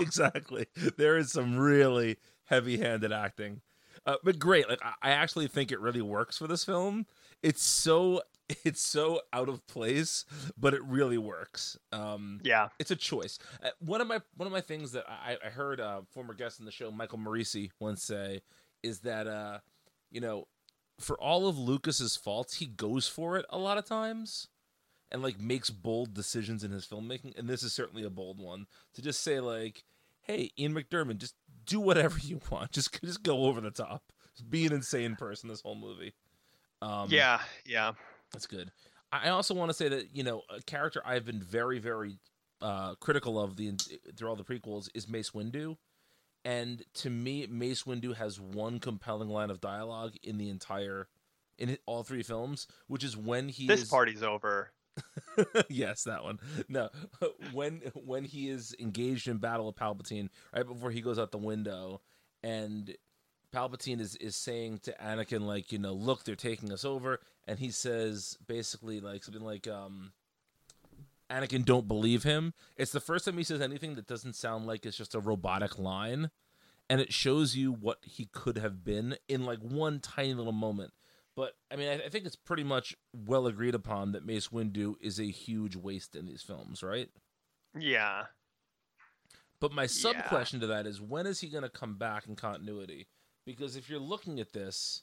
exactly. 0.00 0.66
There 0.96 1.16
is 1.16 1.30
some 1.30 1.56
really 1.56 2.16
heavy-handed 2.46 3.12
acting, 3.12 3.60
uh, 4.04 4.16
but 4.24 4.40
great. 4.40 4.68
Like 4.68 4.80
I, 4.82 4.94
I 5.00 5.10
actually 5.12 5.46
think 5.46 5.70
it 5.70 5.78
really 5.78 6.02
works 6.02 6.38
for 6.38 6.48
this 6.48 6.64
film. 6.64 7.06
It's 7.44 7.62
so 7.62 8.22
it's 8.64 8.80
so 8.82 9.20
out 9.32 9.48
of 9.48 9.66
place, 9.66 10.24
but 10.56 10.74
it 10.74 10.82
really 10.84 11.18
works. 11.18 11.78
Um, 11.92 12.40
Yeah. 12.42 12.68
it's 12.78 12.90
a 12.90 12.96
choice. 12.96 13.38
Uh, 13.62 13.70
one 13.78 14.00
of 14.00 14.06
my 14.08 14.20
one 14.36 14.46
of 14.46 14.52
my 14.52 14.60
things 14.60 14.92
that 14.92 15.04
I, 15.08 15.36
I 15.44 15.50
heard 15.50 15.80
uh, 15.80 16.00
former 16.10 16.34
guest 16.34 16.58
in 16.58 16.64
the 16.66 16.72
show 16.72 16.90
Michael 16.90 17.18
Marisi 17.18 17.70
once 17.78 18.02
say 18.02 18.42
is 18.82 19.00
that 19.00 19.26
uh, 19.26 19.58
you 20.10 20.20
know, 20.20 20.48
for 21.00 21.18
all 21.20 21.46
of 21.48 21.56
Lucas's 21.58 22.16
faults, 22.16 22.54
he 22.56 22.66
goes 22.66 23.08
for 23.08 23.36
it 23.36 23.46
a 23.50 23.58
lot 23.58 23.78
of 23.78 23.84
times 23.84 24.48
and 25.10 25.22
like 25.22 25.40
makes 25.40 25.70
bold 25.70 26.12
decisions 26.14 26.64
in 26.64 26.70
his 26.70 26.86
filmmaking, 26.86 27.38
and 27.38 27.48
this 27.48 27.62
is 27.62 27.72
certainly 27.72 28.04
a 28.04 28.10
bold 28.10 28.38
one 28.40 28.66
to 28.94 29.02
just 29.02 29.22
say 29.22 29.40
like, 29.40 29.84
"Hey, 30.22 30.50
Ian 30.58 30.74
McDiarmid, 30.74 31.18
just 31.18 31.34
do 31.66 31.80
whatever 31.80 32.18
you 32.22 32.40
want. 32.50 32.72
Just 32.72 33.00
just 33.02 33.22
go 33.22 33.44
over 33.46 33.60
the 33.60 33.70
top. 33.70 34.02
Just 34.36 34.50
be 34.50 34.66
an 34.66 34.72
insane 34.72 35.16
person 35.16 35.48
this 35.48 35.60
whole 35.62 35.74
movie." 35.76 36.14
Um, 36.84 37.08
Yeah. 37.10 37.40
Yeah. 37.64 37.92
that's 38.32 38.46
good. 38.46 38.70
I 39.12 39.28
also 39.28 39.54
want 39.54 39.70
to 39.70 39.74
say 39.74 39.88
that 39.88 40.14
you 40.14 40.24
know 40.24 40.42
a 40.50 40.60
character 40.62 41.00
I've 41.04 41.24
been 41.24 41.40
very 41.40 41.78
very 41.78 42.18
uh, 42.60 42.94
critical 42.96 43.40
of 43.40 43.56
the 43.56 43.72
through 44.16 44.28
all 44.28 44.36
the 44.36 44.44
prequels 44.44 44.88
is 44.92 45.08
Mace 45.08 45.30
Windu, 45.30 45.76
and 46.44 46.82
to 46.94 47.10
me 47.10 47.46
Mace 47.46 47.84
Windu 47.84 48.16
has 48.16 48.40
one 48.40 48.80
compelling 48.80 49.28
line 49.28 49.50
of 49.50 49.60
dialogue 49.60 50.14
in 50.22 50.38
the 50.38 50.48
entire 50.48 51.08
in 51.58 51.78
all 51.86 52.02
three 52.02 52.24
films, 52.24 52.66
which 52.88 53.04
is 53.04 53.16
when 53.16 53.48
he 53.48 53.68
This 53.68 53.82
is 53.82 53.88
party's 53.88 54.22
over. 54.22 54.72
yes, 55.68 56.02
that 56.04 56.24
one. 56.24 56.38
No, 56.68 56.88
when 57.52 57.82
when 57.94 58.24
he 58.24 58.48
is 58.48 58.74
engaged 58.80 59.28
in 59.28 59.38
battle 59.38 59.66
with 59.66 59.76
Palpatine, 59.76 60.28
right 60.54 60.66
before 60.66 60.90
he 60.90 61.00
goes 61.00 61.18
out 61.20 61.30
the 61.30 61.38
window, 61.38 62.00
and 62.42 62.96
Palpatine 63.54 64.00
is 64.00 64.16
is 64.16 64.34
saying 64.36 64.80
to 64.84 64.92
Anakin 65.02 65.42
like, 65.42 65.70
you 65.72 65.78
know, 65.78 65.92
look, 65.92 66.24
they're 66.24 66.34
taking 66.34 66.72
us 66.72 66.84
over, 66.84 67.20
and 67.46 67.58
he 67.58 67.70
says 67.70 68.36
basically 68.46 69.00
like 69.00 69.22
something 69.24 69.44
like, 69.44 69.68
um, 69.68 70.12
Anakin, 71.30 71.64
don't 71.64 71.88
believe 71.88 72.22
him. 72.22 72.52
It's 72.76 72.92
the 72.92 73.00
first 73.00 73.24
time 73.24 73.38
he 73.38 73.44
says 73.44 73.60
anything 73.60 73.94
that 73.94 74.06
doesn't 74.06 74.34
sound 74.36 74.66
like 74.66 74.84
it's 74.84 74.96
just 74.96 75.14
a 75.14 75.20
robotic 75.20 75.78
line, 75.78 76.30
and 76.90 77.00
it 77.00 77.12
shows 77.12 77.56
you 77.56 77.72
what 77.72 77.98
he 78.02 78.26
could 78.32 78.58
have 78.58 78.84
been 78.84 79.16
in 79.28 79.44
like 79.44 79.60
one 79.60 80.00
tiny 80.00 80.34
little 80.34 80.52
moment. 80.52 80.92
But 81.36 81.54
I 81.70 81.76
mean, 81.76 81.88
I, 81.88 82.06
I 82.06 82.08
think 82.08 82.26
it's 82.26 82.36
pretty 82.36 82.64
much 82.64 82.96
well 83.12 83.46
agreed 83.46 83.74
upon 83.74 84.12
that 84.12 84.26
Mace 84.26 84.48
Windu 84.48 84.94
is 85.00 85.18
a 85.18 85.24
huge 85.30 85.76
waste 85.76 86.14
in 86.14 86.26
these 86.26 86.42
films, 86.42 86.82
right? 86.82 87.08
Yeah. 87.78 88.24
But 89.60 89.72
my 89.72 89.86
sub 89.86 90.16
Yeah. 90.16 90.28
question 90.28 90.60
to 90.60 90.66
that 90.66 90.86
is 90.86 91.00
when 91.00 91.26
is 91.26 91.40
he 91.40 91.48
going 91.48 91.62
to 91.62 91.70
come 91.70 91.94
back 91.96 92.26
in 92.28 92.36
continuity? 92.36 93.06
Because 93.46 93.76
if 93.76 93.88
you're 93.88 93.98
looking 93.98 94.40
at 94.40 94.52
this, 94.52 95.02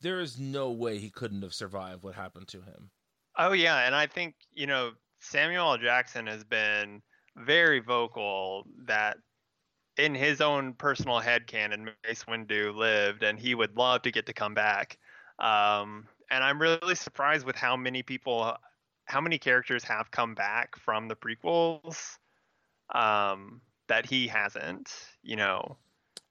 there 0.00 0.20
is 0.20 0.38
no 0.38 0.70
way 0.70 0.98
he 0.98 1.10
couldn't 1.10 1.42
have 1.42 1.54
survived 1.54 2.02
what 2.02 2.14
happened 2.14 2.48
to 2.48 2.60
him. 2.62 2.90
Oh 3.38 3.52
yeah, 3.52 3.86
and 3.86 3.94
I 3.94 4.06
think 4.06 4.34
you 4.52 4.66
know 4.66 4.92
Samuel 5.20 5.72
L. 5.72 5.78
Jackson 5.78 6.26
has 6.26 6.44
been 6.44 7.02
very 7.36 7.80
vocal 7.80 8.64
that 8.86 9.18
in 9.96 10.14
his 10.14 10.40
own 10.40 10.74
personal 10.74 11.20
headcanon, 11.20 11.88
Mace 12.06 12.24
Windu 12.24 12.74
lived, 12.74 13.22
and 13.22 13.38
he 13.38 13.54
would 13.54 13.76
love 13.76 14.02
to 14.02 14.10
get 14.10 14.26
to 14.26 14.32
come 14.32 14.54
back. 14.54 14.98
Um, 15.38 16.06
and 16.30 16.44
I'm 16.44 16.60
really 16.60 16.94
surprised 16.94 17.46
with 17.46 17.56
how 17.56 17.76
many 17.76 18.02
people, 18.02 18.54
how 19.06 19.20
many 19.20 19.38
characters 19.38 19.84
have 19.84 20.10
come 20.10 20.34
back 20.34 20.76
from 20.76 21.08
the 21.08 21.16
prequels 21.16 22.18
um, 22.94 23.60
that 23.88 24.06
he 24.06 24.26
hasn't. 24.26 24.92
You 25.22 25.36
know, 25.36 25.78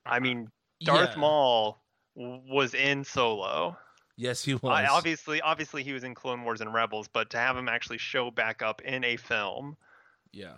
I 0.06 0.20
mean, 0.20 0.50
Darth 0.82 1.12
Yeah. 1.12 1.20
Maul 1.20 1.82
was 2.16 2.74
in 2.74 3.04
Solo. 3.04 3.78
Yes, 4.18 4.44
he 4.46 4.54
was. 4.54 4.64
I, 4.64 4.86
obviously, 4.86 5.42
obviously, 5.42 5.84
he 5.84 5.92
was 5.92 6.04
in 6.06 6.16
Clone 6.16 6.44
Wars 6.44 6.62
and 6.62 6.74
Rebels, 6.74 7.10
but 7.10 7.30
to 7.32 7.38
have 7.38 7.58
him 7.58 7.68
actually 7.68 7.98
show 7.98 8.32
back 8.32 8.62
up 8.62 8.82
in 8.82 9.04
a 9.04 9.18
film, 9.18 9.78
Yeah. 10.32 10.58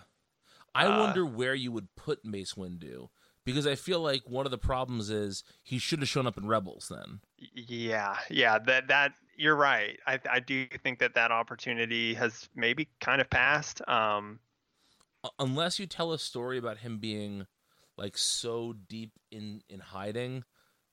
I 0.75 0.85
Uh, 0.85 0.99
wonder 0.99 1.25
where 1.25 1.55
you 1.55 1.71
would 1.71 1.95
put 1.95 2.23
Mace 2.23 2.53
Windu 2.53 3.09
because 3.45 3.65
I 3.65 3.73
feel 3.73 3.99
like 3.99 4.21
one 4.29 4.45
of 4.45 4.51
the 4.51 4.57
problems 4.59 5.09
is 5.09 5.43
he 5.63 5.79
should 5.79 5.99
have 5.99 6.09
shown 6.09 6.27
up 6.27 6.37
in 6.37 6.47
Rebels 6.47 6.87
then. 6.89 7.21
yeah, 7.37 8.17
yeah, 8.29 8.59
that 8.59 8.87
that 8.89 9.13
you're 9.37 9.55
right. 9.55 9.99
I 10.05 10.19
I 10.29 10.39
do 10.39 10.67
think 10.83 10.99
that 10.99 11.15
that 11.15 11.31
opportunity 11.31 12.13
has 12.13 12.47
maybe 12.55 12.89
kind 12.99 13.21
of 13.21 13.29
passed. 13.29 13.87
Um, 13.87 14.39
Unless 15.39 15.79
you 15.79 15.87
tell 15.87 16.11
a 16.13 16.19
story 16.19 16.57
about 16.59 16.77
him 16.79 16.99
being 16.99 17.47
like 17.97 18.17
so 18.17 18.73
deep 18.87 19.11
in 19.31 19.61
in 19.69 19.79
hiding 19.79 20.43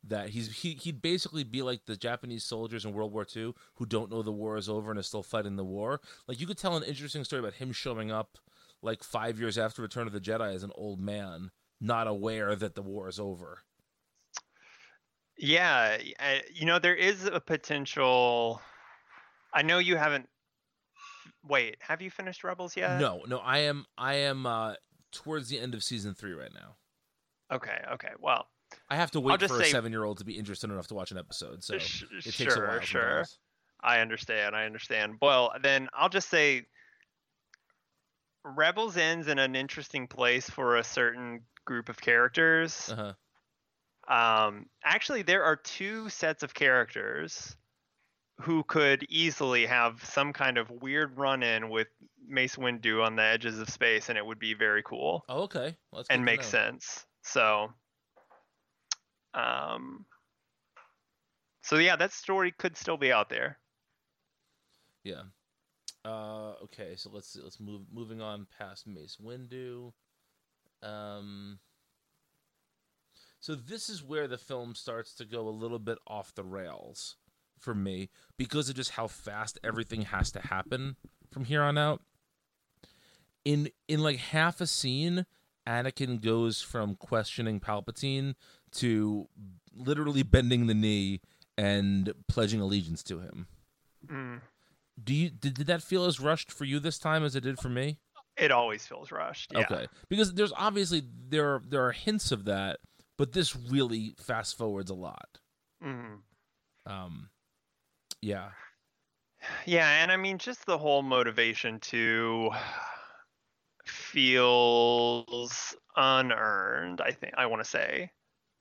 that 0.07 0.31
he's 0.31 0.51
he 0.63 0.75
he'd 0.75 1.01
basically 1.01 1.45
be 1.45 1.63
like 1.63 1.87
the 1.87 1.97
Japanese 1.97 2.45
soldiers 2.45 2.85
in 2.85 2.93
World 2.93 3.13
War 3.13 3.27
II 3.35 3.55
who 3.77 3.87
don't 3.87 4.11
know 4.11 4.23
the 4.23 4.33
war 4.33 4.57
is 4.57 4.69
over 4.69 4.91
and 4.91 4.99
are 4.99 5.03
still 5.03 5.23
fighting 5.23 5.57
the 5.57 5.65
war. 5.65 6.01
Like 6.29 6.41
you 6.41 6.47
could 6.47 6.59
tell 6.59 6.77
an 6.77 6.83
interesting 6.83 7.25
story 7.25 7.41
about 7.41 7.55
him 7.55 7.73
showing 7.73 8.11
up 8.11 8.39
like 8.83 9.03
5 9.03 9.41
years 9.41 9.57
after 9.57 9.81
Return 9.83 10.07
of 10.07 10.13
the 10.13 10.21
Jedi 10.21 10.55
as 10.55 10.63
an 10.63 10.73
old 10.75 11.01
man, 11.01 11.51
not 11.81 12.07
aware 12.07 12.55
that 12.55 12.75
the 12.75 12.83
war 12.83 13.09
is 13.09 13.19
over. 13.19 13.61
yeah, 15.39 15.99
I, 16.21 16.43
you 16.53 16.67
know, 16.67 16.79
there 16.79 16.95
is 16.95 17.25
a 17.27 17.41
potential. 17.41 18.61
I 19.53 19.63
know 19.63 19.79
you 19.79 19.97
haven't. 19.97 20.29
Wait, 21.43 21.77
have 21.81 22.03
you 22.03 22.11
finished 22.11 22.45
Rebels 22.45 22.77
yet? 22.77 23.01
No, 23.01 23.23
no, 23.27 23.39
I 23.39 23.59
am 23.61 23.87
I 23.97 24.15
am 24.15 24.47
uh 24.47 24.75
towards 25.13 25.49
the 25.49 25.59
end 25.59 25.75
of 25.75 25.83
season 25.85 26.15
3 26.15 26.33
right 26.33 26.53
now. 26.53 26.77
Okay, 27.53 27.79
okay. 27.93 28.11
Well, 28.21 28.47
I 28.89 28.97
have 28.97 29.11
to 29.13 29.21
wait 29.21 29.41
for 29.41 29.61
a 29.61 29.65
7-year-old 29.65 30.19
to 30.19 30.25
be 30.25 30.37
interested 30.37 30.71
enough 30.71 30.89
to 30.89 30.95
watch 30.95 31.11
an 31.11 31.19
episode, 31.19 31.63
so 31.63 31.79
sh- 31.79 32.05
it 32.11 32.23
takes 32.25 32.41
a 32.41 32.45
sure, 32.45 32.67
while. 32.67 32.81
sure. 32.81 33.25
I 33.81 34.01
understand. 34.01 34.57
I 34.57 34.65
understand. 34.65 35.17
Well, 35.21 35.53
then 35.63 35.89
I'll 35.93 36.09
just 36.09 36.31
say 36.31 36.67
Rebels 38.45 38.97
ends 38.97 39.29
in 39.29 39.39
an 39.39 39.55
interesting 39.55 40.07
place 40.07 40.49
for 40.49 40.77
a 40.77 40.85
certain 40.85 41.43
group 41.65 41.89
of 41.89 42.01
characters. 42.01 42.91
Uh-huh. 42.91 43.13
Um, 44.07 44.67
actually, 44.85 45.23
there 45.23 45.45
are 45.45 45.57
two 45.57 46.09
sets 46.09 46.43
of 46.43 46.53
characters 46.53 47.57
who 48.41 48.65
could 48.65 49.05
easily 49.09 49.67
have 49.67 50.05
some 50.05 50.33
kind 50.33 50.59
of 50.59 50.71
weird 50.71 51.17
run-in 51.17 51.71
with 51.71 51.89
Mace 52.27 52.57
Windu 52.57 53.05
on 53.05 53.17
the 53.17 53.23
edges 53.23 53.59
of 53.61 53.69
space, 53.71 54.09
and 54.09 54.19
it 54.19 54.27
would 54.27 54.39
be 54.39 54.55
very 54.55 54.83
cool 54.83 55.25
Oh, 55.29 55.43
okay. 55.43 55.77
Well, 55.93 56.05
and 56.11 56.25
make 56.25 56.43
sense. 56.43 57.07
So, 57.25 57.73
um, 59.33 60.05
so 61.63 61.77
yeah, 61.77 61.97
that 61.97 62.13
story 62.13 62.53
could 62.57 62.77
still 62.77 62.97
be 62.97 63.11
out 63.11 63.31
there. 63.31 63.59
Yeah. 65.03 65.23
Uh, 66.05 66.53
okay, 66.63 66.95
so 66.97 67.11
let's 67.13 67.33
see, 67.33 67.41
let's 67.43 67.59
move 67.59 67.83
moving 67.93 68.21
on 68.21 68.47
past 68.59 68.87
Mace 68.87 69.17
Windu. 69.23 69.93
Um, 70.83 71.59
so 73.41 73.55
this 73.55 73.89
is 73.89 74.03
where 74.03 74.29
the 74.29 74.39
film 74.39 74.75
starts 74.75 75.15
to 75.15 75.25
go 75.25 75.49
a 75.49 75.51
little 75.51 75.79
bit 75.79 75.99
off 76.07 76.35
the 76.35 76.45
rails 76.45 77.17
for 77.59 77.75
me 77.75 78.11
because 78.37 78.69
of 78.69 78.77
just 78.77 78.93
how 78.93 79.07
fast 79.07 79.59
everything 79.65 80.03
has 80.03 80.31
to 80.33 80.41
happen 80.41 80.97
from 81.33 81.47
here 81.47 81.63
on 81.63 81.79
out. 81.79 82.03
In 83.45 83.71
in 83.89 84.01
like 84.01 84.19
half 84.19 84.61
a 84.61 84.67
scene, 84.67 85.25
Anakin 85.67 86.21
goes 86.21 86.61
from 86.61 86.97
questioning 86.97 87.61
Palpatine 87.61 88.35
to 88.73 89.29
literally 89.75 90.23
bending 90.23 90.67
the 90.67 90.75
knee 90.75 91.21
and 91.57 92.13
pledging 92.29 92.61
allegiance 92.61 93.03
to 93.05 93.21
him. 93.21 93.47
Mm. 94.07 94.41
Do 95.03 95.15
you 95.15 95.31
did, 95.31 95.55
did 95.55 95.67
that 95.67 95.83
feel 95.83 96.05
as 96.05 96.21
rushed 96.21 96.53
for 96.53 96.65
you 96.65 96.79
this 96.79 96.99
time 96.99 97.25
as 97.25 97.35
it 97.35 97.43
did 97.43 97.59
for 97.59 97.69
me? 97.69 97.99
It 98.37 98.51
always 98.51 98.87
feels 98.87 99.13
rushed. 99.13 99.53
Yeah. 99.53 99.61
Okay, 99.61 99.87
because 100.09 100.35
there's 100.35 100.53
obviously 100.57 101.03
there 101.29 101.55
are, 101.55 101.63
there 101.69 101.85
are 101.85 101.93
hints 101.93 102.33
of 102.33 102.45
that, 102.47 102.81
but 103.17 103.33
this 103.33 103.57
really 103.57 104.15
fast 104.19 104.57
forwards 104.59 104.91
a 104.91 104.95
lot. 104.95 105.39
Mm. 105.83 106.19
Um, 106.87 107.31
yeah, 108.21 108.51
Yeah, 109.67 110.03
and 110.03 110.13
I 110.13 110.17
mean 110.17 110.39
just 110.39 110.67
the 110.67 110.79
whole 110.79 111.03
motivation 111.03 111.81
to 111.81 112.51
feels 113.87 115.75
unearned, 115.97 117.01
I 117.01 117.11
think 117.13 117.35
I 117.37 117.47
want 117.47 117.63
to 117.63 117.69
say. 117.69 118.11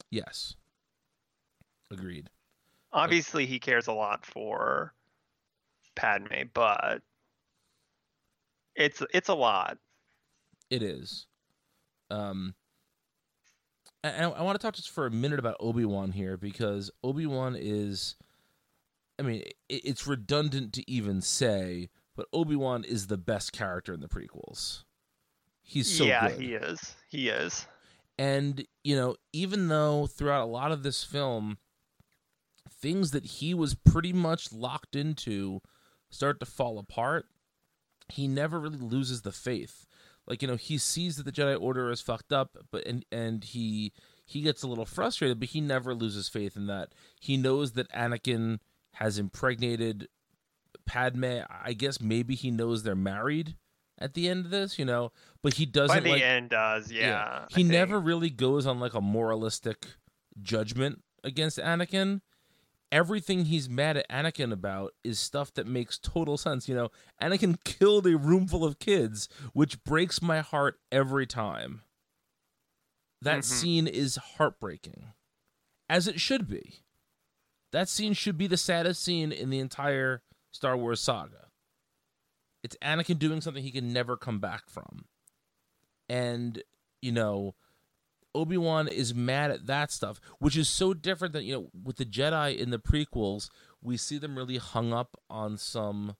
yes, 0.09 0.55
agreed. 1.91 2.30
Obviously 2.91 3.45
he 3.45 3.59
cares 3.59 3.88
a 3.88 3.93
lot 3.93 4.26
for 4.26 4.93
Padme, 5.95 6.47
but 6.53 7.01
it's 8.76 9.01
it's 9.13 9.30
a 9.30 9.34
lot. 9.34 9.78
It 10.69 10.84
is. 10.84 11.28
Um, 12.09 12.55
and 14.03 14.26
I, 14.26 14.30
I 14.30 14.41
want 14.41 14.59
to 14.59 14.65
talk 14.65 14.76
just 14.76 14.89
for 14.89 15.05
a 15.05 15.11
minute 15.11 15.39
about 15.39 15.57
Obi 15.59 15.86
Wan 15.86 16.11
here 16.11 16.38
because 16.38 16.91
Obi 17.03 17.26
Wan 17.26 17.55
is, 17.57 18.15
I 19.17 19.24
mean, 19.24 19.41
it, 19.41 19.55
it's 19.69 20.05
redundant 20.05 20.74
to 20.74 20.91
even 20.91 21.21
say, 21.21 21.89
but 22.15 22.28
Obi 22.34 22.55
Wan 22.55 22.84
is 22.84 23.07
the 23.07 23.17
best 23.17 23.53
character 23.53 23.93
in 23.93 24.01
the 24.01 24.07
prequels. 24.07 24.84
He's 25.64 25.97
so 25.97 26.03
yeah, 26.03 26.30
good. 26.30 26.39
he 26.39 26.53
is. 26.53 26.95
He 27.09 27.30
is. 27.30 27.66
And, 28.20 28.66
you 28.84 28.95
know, 28.95 29.16
even 29.32 29.70
though 29.70 30.05
throughout 30.05 30.43
a 30.43 30.45
lot 30.45 30.72
of 30.72 30.84
this 30.84 31.03
film, 31.03 31.57
things 32.70 33.11
that 33.11 33.26
he 33.26 33.53
was 33.53 33.74
pretty 33.74 34.14
much 34.14 34.51
locked 34.51 34.95
into 34.95 35.61
start 36.09 36.39
to 36.41 36.45
fall 36.45 36.78
apart, 36.78 37.26
he 38.09 38.28
never 38.28 38.59
really 38.59 38.78
loses 38.78 39.22
the 39.22 39.32
faith. 39.32 39.88
Like, 40.28 40.41
you 40.41 40.47
know, 40.47 40.57
he 40.57 40.78
sees 40.78 41.18
that 41.18 41.24
the 41.24 41.32
Jedi 41.32 41.59
Order 41.59 41.89
is 41.89 42.01
fucked 42.01 42.32
up, 42.32 42.57
but 42.72 42.86
and 42.86 43.05
and 43.11 43.43
he 43.43 43.93
he 44.26 44.41
gets 44.41 44.64
a 44.64 44.68
little 44.68 44.86
frustrated, 44.86 45.39
but 45.39 45.49
he 45.49 45.59
never 45.59 45.93
loses 45.93 46.30
faith 46.30 46.55
in 46.55 46.68
that. 46.68 46.89
He 47.20 47.36
knows 47.36 47.74
that 47.74 47.91
Anakin 47.91 48.59
has 48.93 49.18
impregnated 49.18 50.07
Padme. 50.86 51.39
I 51.49 51.74
guess 51.74 51.99
maybe 51.99 52.36
he 52.36 52.51
knows 52.51 52.84
they're 52.84 52.95
married 52.95 53.55
at 54.03 54.13
the 54.13 54.27
end 54.27 54.45
of 54.45 54.51
this, 54.51 54.77
you 54.77 54.85
know, 54.85 55.11
but 55.41 55.53
he 55.55 55.65
doesn't 55.65 55.95
By 55.95 56.01
the 56.01 56.09
like 56.11 56.21
end 56.21 56.49
does, 56.49 56.91
yeah. 56.91 57.45
I 57.49 57.55
he 57.55 57.63
never 57.63 57.99
really 57.99 58.29
goes 58.29 58.67
on 58.67 58.79
like 58.79 58.93
a 58.93 59.01
moralistic 59.01 59.85
judgment 60.41 61.01
against 61.23 61.57
Anakin. 61.57 62.21
Everything 62.91 63.45
he's 63.45 63.67
mad 63.69 63.97
at 63.97 64.07
Anakin 64.09 64.51
about 64.51 64.93
is 65.03 65.19
stuff 65.19 65.53
that 65.55 65.65
makes 65.65 65.97
total 65.97 66.37
sense. 66.37 66.67
You 66.69 66.75
know, 66.75 66.89
Anakin 67.21 67.55
killed 67.63 68.05
a 68.05 68.17
room 68.17 68.45
full 68.47 68.65
of 68.65 68.77
kids, 68.77 69.29
which 69.53 69.83
breaks 69.83 70.21
my 70.21 70.41
heart 70.41 70.79
every 70.91 71.25
time. 71.25 71.81
That 73.21 73.39
Mhm. 73.39 73.43
scene 73.45 73.87
is 73.87 74.17
heartbreaking, 74.17 75.13
as 75.89 76.07
it 76.09 76.19
should 76.19 76.47
be. 76.47 76.83
That 77.71 77.87
scene 77.89 78.13
should 78.13 78.37
be 78.37 78.47
the 78.47 78.57
saddest 78.57 79.01
scene 79.01 79.31
in 79.31 79.49
the 79.49 79.59
entire 79.59 80.21
Star 80.51 80.75
Wars 80.77 80.99
saga. 80.99 81.42
It's 82.64 82.78
Anakin 82.82 83.20
doing 83.20 83.41
something 83.41 83.61
he 83.61 83.72
can 83.72 83.91
never 83.91 84.16
come 84.16 84.39
back 84.39 84.70
from. 84.70 85.05
And, 86.09 86.64
you 87.01 87.11
know, 87.11 87.55
Obi-Wan 88.34 88.88
is 88.88 89.14
mad 89.14 89.51
at 89.51 89.68
that 89.68 89.91
stuff, 89.91 90.20
which 90.39 90.57
is 90.57 90.70
so 90.70 90.93
different 90.93 91.34
than, 91.34 91.43
you 91.43 91.53
know, 91.55 91.70
with 91.84 91.97
the 91.97 92.05
Jedi 92.05 92.57
in 92.57 92.72
the 92.72 92.80
prequels, 92.80 93.49
we 93.82 93.97
see 93.97 94.18
them 94.18 94.38
really 94.38 94.57
hung 94.57 94.93
up 94.93 95.20
on 95.30 95.57
some 95.57 96.16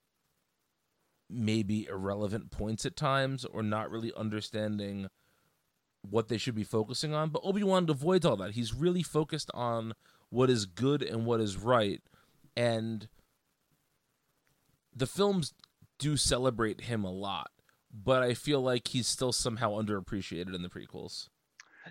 maybe 1.30 1.88
irrelevant 1.88 2.52
points 2.52 2.86
at 2.86 2.96
times 2.96 3.46
or 3.46 3.64
not 3.64 3.90
really 3.90 4.14
understanding 4.16 5.08
what 6.02 6.28
they 6.28 6.38
should 6.38 6.56
be 6.56 6.66
focusing 6.66 7.14
on. 7.14 7.30
But 7.30 7.42
Obi-Wan 7.44 7.90
avoids 7.90 8.26
all 8.26 8.36
that. 8.38 8.52
He's 8.52 8.74
really 8.74 9.04
focused 9.04 9.50
on 9.54 9.94
what 10.30 10.50
is 10.50 10.66
good 10.66 11.02
and 11.02 11.26
what 11.26 11.40
is 11.40 11.58
right. 11.58 12.02
And 12.56 13.08
the 14.96 15.08
films 15.08 15.54
do 16.04 16.18
celebrate 16.18 16.82
him 16.82 17.06
a 17.06 17.12
lot, 17.12 17.50
but 17.92 18.22
I 18.22 18.34
feel 18.34 18.62
like 18.62 18.90
he's 18.90 19.08
still 19.08 19.32
somehow 19.32 19.72
underappreciated 19.72 20.54
in 20.54 20.62
the 20.62 20.70
prequels. 20.70 21.30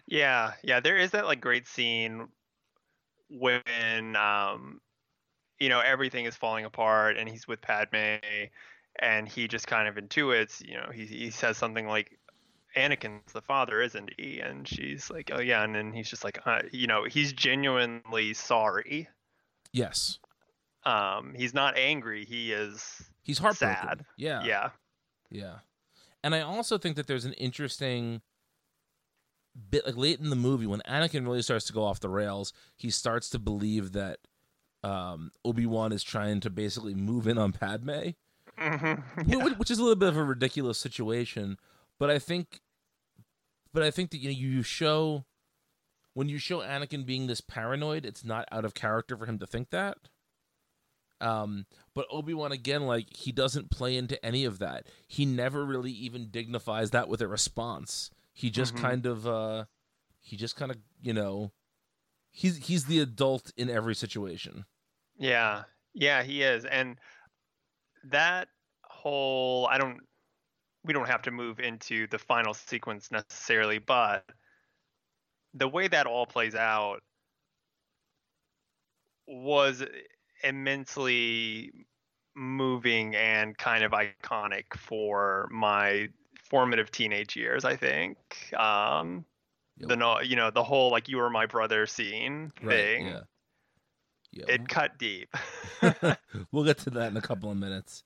Yeah, 0.07 0.53
yeah, 0.63 0.81
there 0.81 0.99
is 0.99 1.13
that 1.13 1.25
like 1.25 1.41
great 1.41 1.67
scene 1.67 2.29
when 3.31 4.15
um 4.17 4.81
you 5.59 5.71
know 5.71 5.81
everything 5.81 6.27
is 6.27 6.37
falling 6.37 6.67
apart 6.67 7.17
and 7.17 7.27
he's 7.27 7.49
with 7.49 7.63
Padme 7.63 8.17
and 8.99 9.27
he 9.27 9.49
just 9.49 9.67
kind 9.67 9.89
of 9.89 9.95
intuits, 9.95 10.63
you 10.67 10.75
know, 10.75 10.91
he 10.93 11.07
he 11.07 11.31
says 11.31 11.57
something 11.57 11.87
like 11.87 12.19
Anakin's 12.77 13.33
the 13.33 13.41
father, 13.41 13.81
isn't 13.81 14.11
he? 14.19 14.41
And 14.41 14.69
she's 14.69 15.11
like, 15.11 15.31
"Oh 15.33 15.41
yeah," 15.41 15.65
and 15.65 15.75
then 15.75 15.93
he's 15.93 16.11
just 16.11 16.25
like, 16.25 16.39
uh, 16.47 16.61
you 16.71 16.87
know, 16.87 17.05
he's 17.05 17.33
genuinely 17.33 18.35
sorry. 18.35 19.09
Yes. 19.73 20.19
Um, 20.85 21.33
he's 21.35 21.55
not 21.55 21.79
angry. 21.79 22.25
He 22.25 22.53
is, 22.53 23.11
He's 23.23 23.39
heartbroken. 23.39 23.77
Sad. 23.77 24.05
Yeah. 24.17 24.43
yeah, 24.45 24.71
Yeah. 25.31 25.55
And 26.25 26.35
I 26.35 26.41
also 26.41 26.79
think 26.79 26.97
that 26.97 27.07
there's 27.07 27.25
an 27.25 27.33
interesting 27.35 28.21
bit 29.71 29.85
like 29.87 29.97
late 29.97 30.21
in 30.21 30.31
the 30.31 30.37
movie 30.37 30.67
when 30.67 30.81
Anakin 30.89 31.25
really 31.25 31.43
starts 31.43 31.67
to 31.67 31.73
go 31.73 31.85
off 31.85 32.01
the 32.01 32.09
rails, 32.09 32.53
he 32.77 32.91
starts 32.91 33.29
to 33.31 33.39
believe 33.39 33.93
that 33.93 34.19
um, 34.85 35.31
Obi-Wan 35.45 35.93
is 35.93 36.03
trying 36.03 36.41
to 36.41 36.51
basically 36.51 36.95
move 36.95 37.27
in 37.27 37.39
on 37.39 37.53
Padme. 37.53 38.11
Mhm, 38.59 39.03
yeah. 39.27 39.45
which, 39.45 39.55
which 39.55 39.71
is 39.71 39.79
a 39.79 39.83
little 39.83 39.97
bit 39.97 40.11
of 40.11 40.17
a 40.17 40.23
ridiculous 40.23 40.79
situation 40.79 41.57
but 41.99 42.11
i 42.11 42.19
think 42.19 42.61
but 43.73 43.83
i 43.83 43.91
think 43.91 44.11
that 44.11 44.19
you 44.19 44.29
know 44.29 44.37
you 44.37 44.63
show 44.63 45.25
when 46.13 46.29
you 46.29 46.37
show 46.37 46.59
anakin 46.59 47.07
being 47.07 47.27
this 47.29 47.41
paranoid 47.41 48.05
it's 48.05 48.25
not 48.25 48.47
out 48.53 48.67
of 48.67 48.75
character 48.75 49.17
for 49.17 49.25
him 49.25 49.39
to 49.39 49.47
think 49.47 49.71
that 49.71 49.97
um 51.23 51.67
but 51.95 52.07
obi-wan 52.11 52.53
again 52.53 52.83
like 52.87 53.15
he 53.17 53.33
doesn't 53.33 53.71
play 53.71 53.97
into 53.97 54.23
any 54.25 54.45
of 54.45 54.59
that. 54.59 54.87
He 55.09 55.27
never 55.27 55.65
really 55.65 55.93
even 55.93 56.31
dignifies 56.31 56.91
that 56.91 57.09
with 57.09 57.21
a 57.23 57.29
response. 57.29 58.11
He 58.35 58.51
just 58.51 58.75
Mhm. 58.75 58.75
kind 58.75 59.07
of 59.07 59.27
uh 59.27 59.67
he 60.21 60.37
just 60.37 60.57
kind 60.57 60.71
of 60.73 60.79
you 61.03 61.13
know 61.15 61.53
he's 62.31 62.59
he's 62.69 62.87
the 62.87 63.01
adult 63.01 63.53
in 63.57 63.71
every 63.71 63.95
situation. 63.97 64.67
Yeah, 65.17 65.65
yeah, 65.95 66.23
he 66.23 66.43
is, 66.43 66.65
and 66.65 66.99
that 68.05 68.49
whole 68.85 69.67
I 69.69 69.79
don't 69.79 70.01
we 70.85 70.95
don't 70.95 71.09
have 71.09 71.23
to 71.23 71.33
move 71.33 71.61
into 71.61 72.09
the 72.09 72.19
final 72.19 72.55
sequence 72.55 73.11
necessarily, 73.13 73.79
but 73.79 74.25
the 75.55 75.67
way 75.69 75.89
that 75.89 76.07
all 76.07 76.27
plays 76.27 76.55
out 76.55 77.03
was 79.27 79.83
immensely 80.43 81.73
moving 82.35 83.15
and 83.15 83.57
kind 83.59 83.85
of 83.85 83.93
iconic 83.93 84.75
for 84.77 85.49
my 85.53 86.09
formative 86.49 86.91
teenage 86.91 87.37
years, 87.37 87.65
I 87.65 87.77
think. 87.77 88.17
Um 88.55 89.25
Yep. 89.79 89.89
the 89.89 89.97
no, 89.97 90.21
you 90.21 90.37
know, 90.37 90.51
the 90.51 90.63
whole 90.63 90.91
like 90.91 91.09
you 91.09 91.17
were 91.17 91.31
my 91.31 91.47
brother 91.47 91.87
scene 91.87 92.53
thing. 92.65 93.07
yeah 93.07 93.21
yeah 94.33 94.45
It 94.49 94.69
cut 94.69 94.99
deep. 94.99 95.35
we'll 96.53 96.65
get 96.65 96.79
to 96.79 96.91
that 96.91 97.11
in 97.11 97.17
a 97.17 97.23
couple 97.23 97.51
of 97.51 97.57
minutes. 97.57 98.05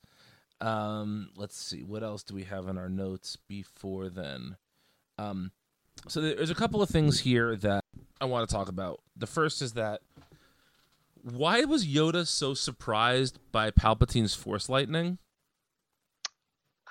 Um, 0.60 1.30
let's 1.36 1.56
see 1.56 1.82
what 1.82 2.02
else 2.02 2.22
do 2.22 2.34
we 2.34 2.44
have 2.44 2.68
in 2.68 2.78
our 2.78 2.88
notes 2.88 3.36
before 3.48 4.08
then. 4.08 4.56
Um, 5.18 5.50
so 6.08 6.20
there's 6.20 6.50
a 6.50 6.54
couple 6.54 6.80
of 6.82 6.88
things 6.88 7.20
here 7.20 7.56
that 7.56 7.82
I 8.20 8.24
want 8.24 8.48
to 8.48 8.54
talk 8.54 8.68
about. 8.68 9.00
The 9.16 9.26
first 9.26 9.60
is 9.60 9.74
that 9.74 10.00
why 11.32 11.64
was 11.64 11.84
Yoda 11.86 12.24
so 12.26 12.54
surprised 12.54 13.38
by 13.50 13.70
Palpatine's 13.72 14.34
Force 14.34 14.68
lightning? 14.68 15.18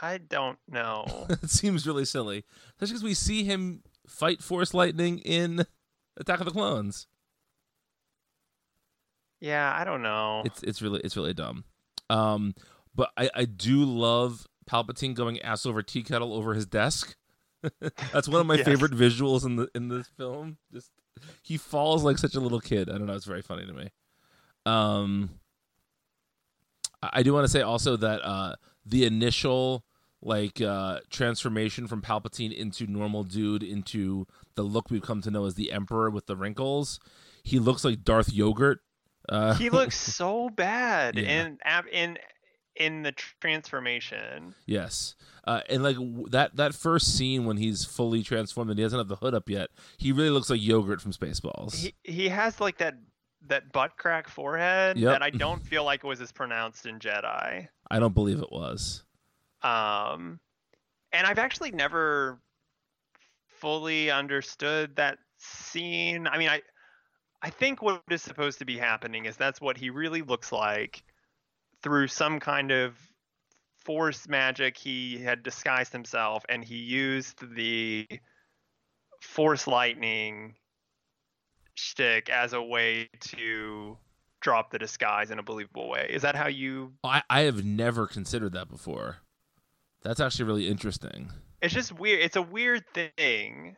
I 0.01 0.17
don't 0.17 0.59
know. 0.69 1.05
it 1.29 1.49
seems 1.49 1.88
really 1.88 2.03
silly, 2.03 2.43
especially 2.71 2.93
because 2.93 3.03
we 3.03 3.13
see 3.13 3.45
him 3.45 3.81
fight 4.05 4.43
Force 4.43 4.73
lightning 4.73 5.19
in 5.19 5.65
Attack 6.17 6.39
of 6.39 6.45
the 6.45 6.51
Clones. 6.51 7.07
Yeah, 9.39 9.73
I 9.77 9.83
don't 9.86 10.01
know. 10.01 10.41
It's 10.45 10.63
it's 10.63 10.81
really 10.81 10.99
it's 11.01 11.15
really 11.15 11.33
dumb. 11.33 11.63
Um, 12.09 12.55
but 12.93 13.11
I 13.15 13.29
I 13.33 13.45
do 13.45 13.83
love 13.86 14.47
Palpatine 14.69 15.13
going 15.13 15.41
ass 15.41 15.65
over 15.65 15.81
tea 15.81 16.03
kettle 16.03 16.33
over 16.33 16.53
his 16.53 16.65
desk. 16.65 17.15
That's 18.11 18.27
one 18.27 18.41
of 18.41 18.47
my 18.47 18.55
Yes. 18.55 18.65
favorite 18.65 18.91
visuals 18.91 19.45
in 19.45 19.55
the 19.55 19.69
in 19.75 19.88
this 19.88 20.07
film. 20.17 20.57
Just 20.73 20.91
he 21.41 21.57
falls 21.57 22.03
like 22.03 22.17
such 22.17 22.36
a 22.36 22.39
little 22.41 22.59
kid. 22.59 22.89
I 22.89 22.97
don't 22.97 23.07
know. 23.07 23.13
It's 23.15 23.25
very 23.25 23.41
funny 23.41 23.65
to 23.65 23.73
me. 23.73 23.91
Um, 24.66 25.30
I 27.03 27.24
do 27.24 27.34
want 27.34 27.43
to 27.45 27.49
say 27.51 27.61
also 27.61 27.97
that 27.97 28.22
uh, 28.26 28.55
the 28.86 29.05
initial 29.05 29.84
like 30.22 30.59
uh, 30.59 30.99
transformation 31.11 31.86
from 31.88 32.01
Palpatine 32.01 32.51
into 32.51 32.88
normal 32.88 33.24
dude 33.24 33.61
into 33.61 34.26
the 34.55 34.63
look 34.63 34.89
we've 34.89 35.03
come 35.03 35.22
to 35.22 35.30
know 35.30 35.45
as 35.45 35.53
the 35.55 35.72
Emperor 35.72 36.09
with 36.09 36.26
the 36.26 36.36
wrinkles. 36.36 36.99
He 37.43 37.59
looks 37.59 37.86
like 37.86 38.03
Darth 38.03 38.34
Yogurt. 38.34 38.80
Uh, 39.30 39.53
he 39.55 39.70
looks 39.72 39.97
so 39.99 40.49
bad 40.49 41.16
Yeah. 41.18 41.45
in 41.45 41.59
in 41.91 42.18
in 42.76 43.03
the 43.03 43.11
transformation. 43.39 44.55
Yes, 44.66 45.16
uh, 45.45 45.61
and 45.70 45.84
like 45.84 45.95
w- 45.97 46.26
that 46.32 46.55
that 46.55 46.74
first 46.74 47.16
scene 47.16 47.45
when 47.45 47.57
he's 47.57 47.86
fully 47.86 48.24
transformed 48.24 48.70
and 48.72 48.80
he 48.80 48.84
doesn't 48.84 48.99
have 48.99 49.07
the 49.07 49.16
hood 49.18 49.34
up 49.36 49.47
yet, 49.49 49.70
he 49.97 50.11
really 50.11 50.30
looks 50.32 50.49
like 50.49 50.61
yogurt 50.61 51.01
from 51.01 51.11
Spaceballs. 51.13 51.76
He 51.76 51.93
he 52.03 52.30
has 52.30 52.59
like 52.59 52.80
that 52.80 52.95
that 53.47 53.71
butt 53.71 53.97
crack 53.97 54.27
forehead 54.27 54.97
Yep. 54.97 55.11
that 55.11 55.23
I 55.23 55.29
don't 55.29 55.63
feel 55.65 55.83
like 55.83 56.03
was 56.03 56.21
as 56.21 56.31
pronounced 56.31 56.85
in 56.85 56.99
Jedi. 56.99 57.67
I 57.91 57.99
don't 57.99 58.13
believe 58.13 58.39
it 58.39 58.51
was. 58.51 59.03
Um, 59.61 60.39
and 61.11 61.25
I've 61.25 61.39
actually 61.39 61.71
never 61.71 62.39
fully 63.47 64.11
understood 64.11 64.95
that 64.97 65.17
scene. 65.37 66.27
I 66.27 66.37
mean, 66.37 66.49
I 66.49 66.61
I 67.41 67.49
think 67.49 67.81
what 67.81 68.01
is 68.09 68.21
supposed 68.21 68.59
to 68.59 68.65
be 68.65 68.77
happening 68.77 69.25
is 69.25 69.37
that's 69.37 69.61
what 69.61 69.77
he 69.77 69.89
really 69.89 70.21
looks 70.21 70.51
like 70.51 71.03
through 71.83 72.07
some 72.07 72.39
kind 72.39 72.71
of 72.71 72.97
force 73.77 74.27
magic. 74.27 74.77
He 74.77 75.17
had 75.19 75.43
disguised 75.43 75.91
himself, 75.93 76.43
and 76.49 76.63
he 76.63 76.77
used 76.77 77.39
the 77.55 78.07
force 79.21 79.67
lightning 79.67 80.55
shtick 81.76 82.30
as 82.30 82.53
a 82.53 82.61
way 82.61 83.09
to 83.19 83.97
drop 84.41 84.71
the 84.71 84.80
disguise 84.80 85.32
in 85.32 85.39
a 85.39 85.43
believable 85.43 85.89
way. 85.89 86.07
Is 86.09 86.21
that 86.23 86.36
how 86.36 86.47
you 86.47 86.93
oh, 87.03 87.09
I 87.09 87.23
I 87.30 87.41
have 87.41 87.63
never 87.63 88.07
considered 88.07 88.53
that 88.53 88.69
before. 88.69 89.17
That's 90.03 90.19
actually 90.19 90.45
really 90.45 90.67
interesting. 90.67 91.32
it's 91.61 91.73
just 91.73 91.91
weird 91.91 92.19
it's 92.21 92.36
a 92.36 92.41
weird 92.41 92.84
thing 92.93 93.76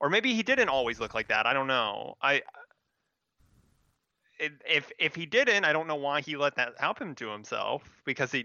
or 0.00 0.10
maybe 0.10 0.34
he 0.34 0.42
didn't 0.42 0.68
always 0.68 1.00
look 1.00 1.14
like 1.14 1.28
that 1.28 1.46
i 1.46 1.52
don't 1.54 1.66
know 1.68 2.14
i 2.20 2.42
if 4.38 4.92
if 4.98 5.14
he 5.14 5.24
didn't 5.26 5.64
i 5.64 5.72
don't 5.72 5.86
know 5.86 5.96
why 5.96 6.20
he 6.20 6.36
let 6.36 6.54
that 6.56 6.74
happen 6.78 7.14
to 7.14 7.28
himself 7.28 7.82
because 8.04 8.30
he 8.30 8.44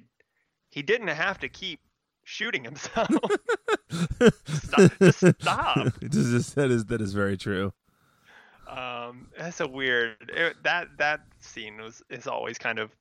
he 0.69 0.81
didn't 0.81 1.09
have 1.09 1.39
to 1.39 1.49
keep 1.49 1.79
shooting 2.23 2.63
himself 2.63 3.09
stop, 4.45 4.91
just 5.01 5.17
stop 5.41 5.93
that 6.01 6.69
is 6.71 6.85
that 6.85 7.01
is 7.01 7.13
very 7.13 7.35
true. 7.37 7.73
Um 8.67 9.27
that's 9.37 9.59
a 9.59 9.67
weird 9.67 10.15
it, 10.33 10.55
that 10.63 10.87
that 10.97 11.21
scene 11.39 11.81
was 11.81 12.01
is 12.09 12.27
always 12.27 12.57
kind 12.57 12.79
of 12.79 12.91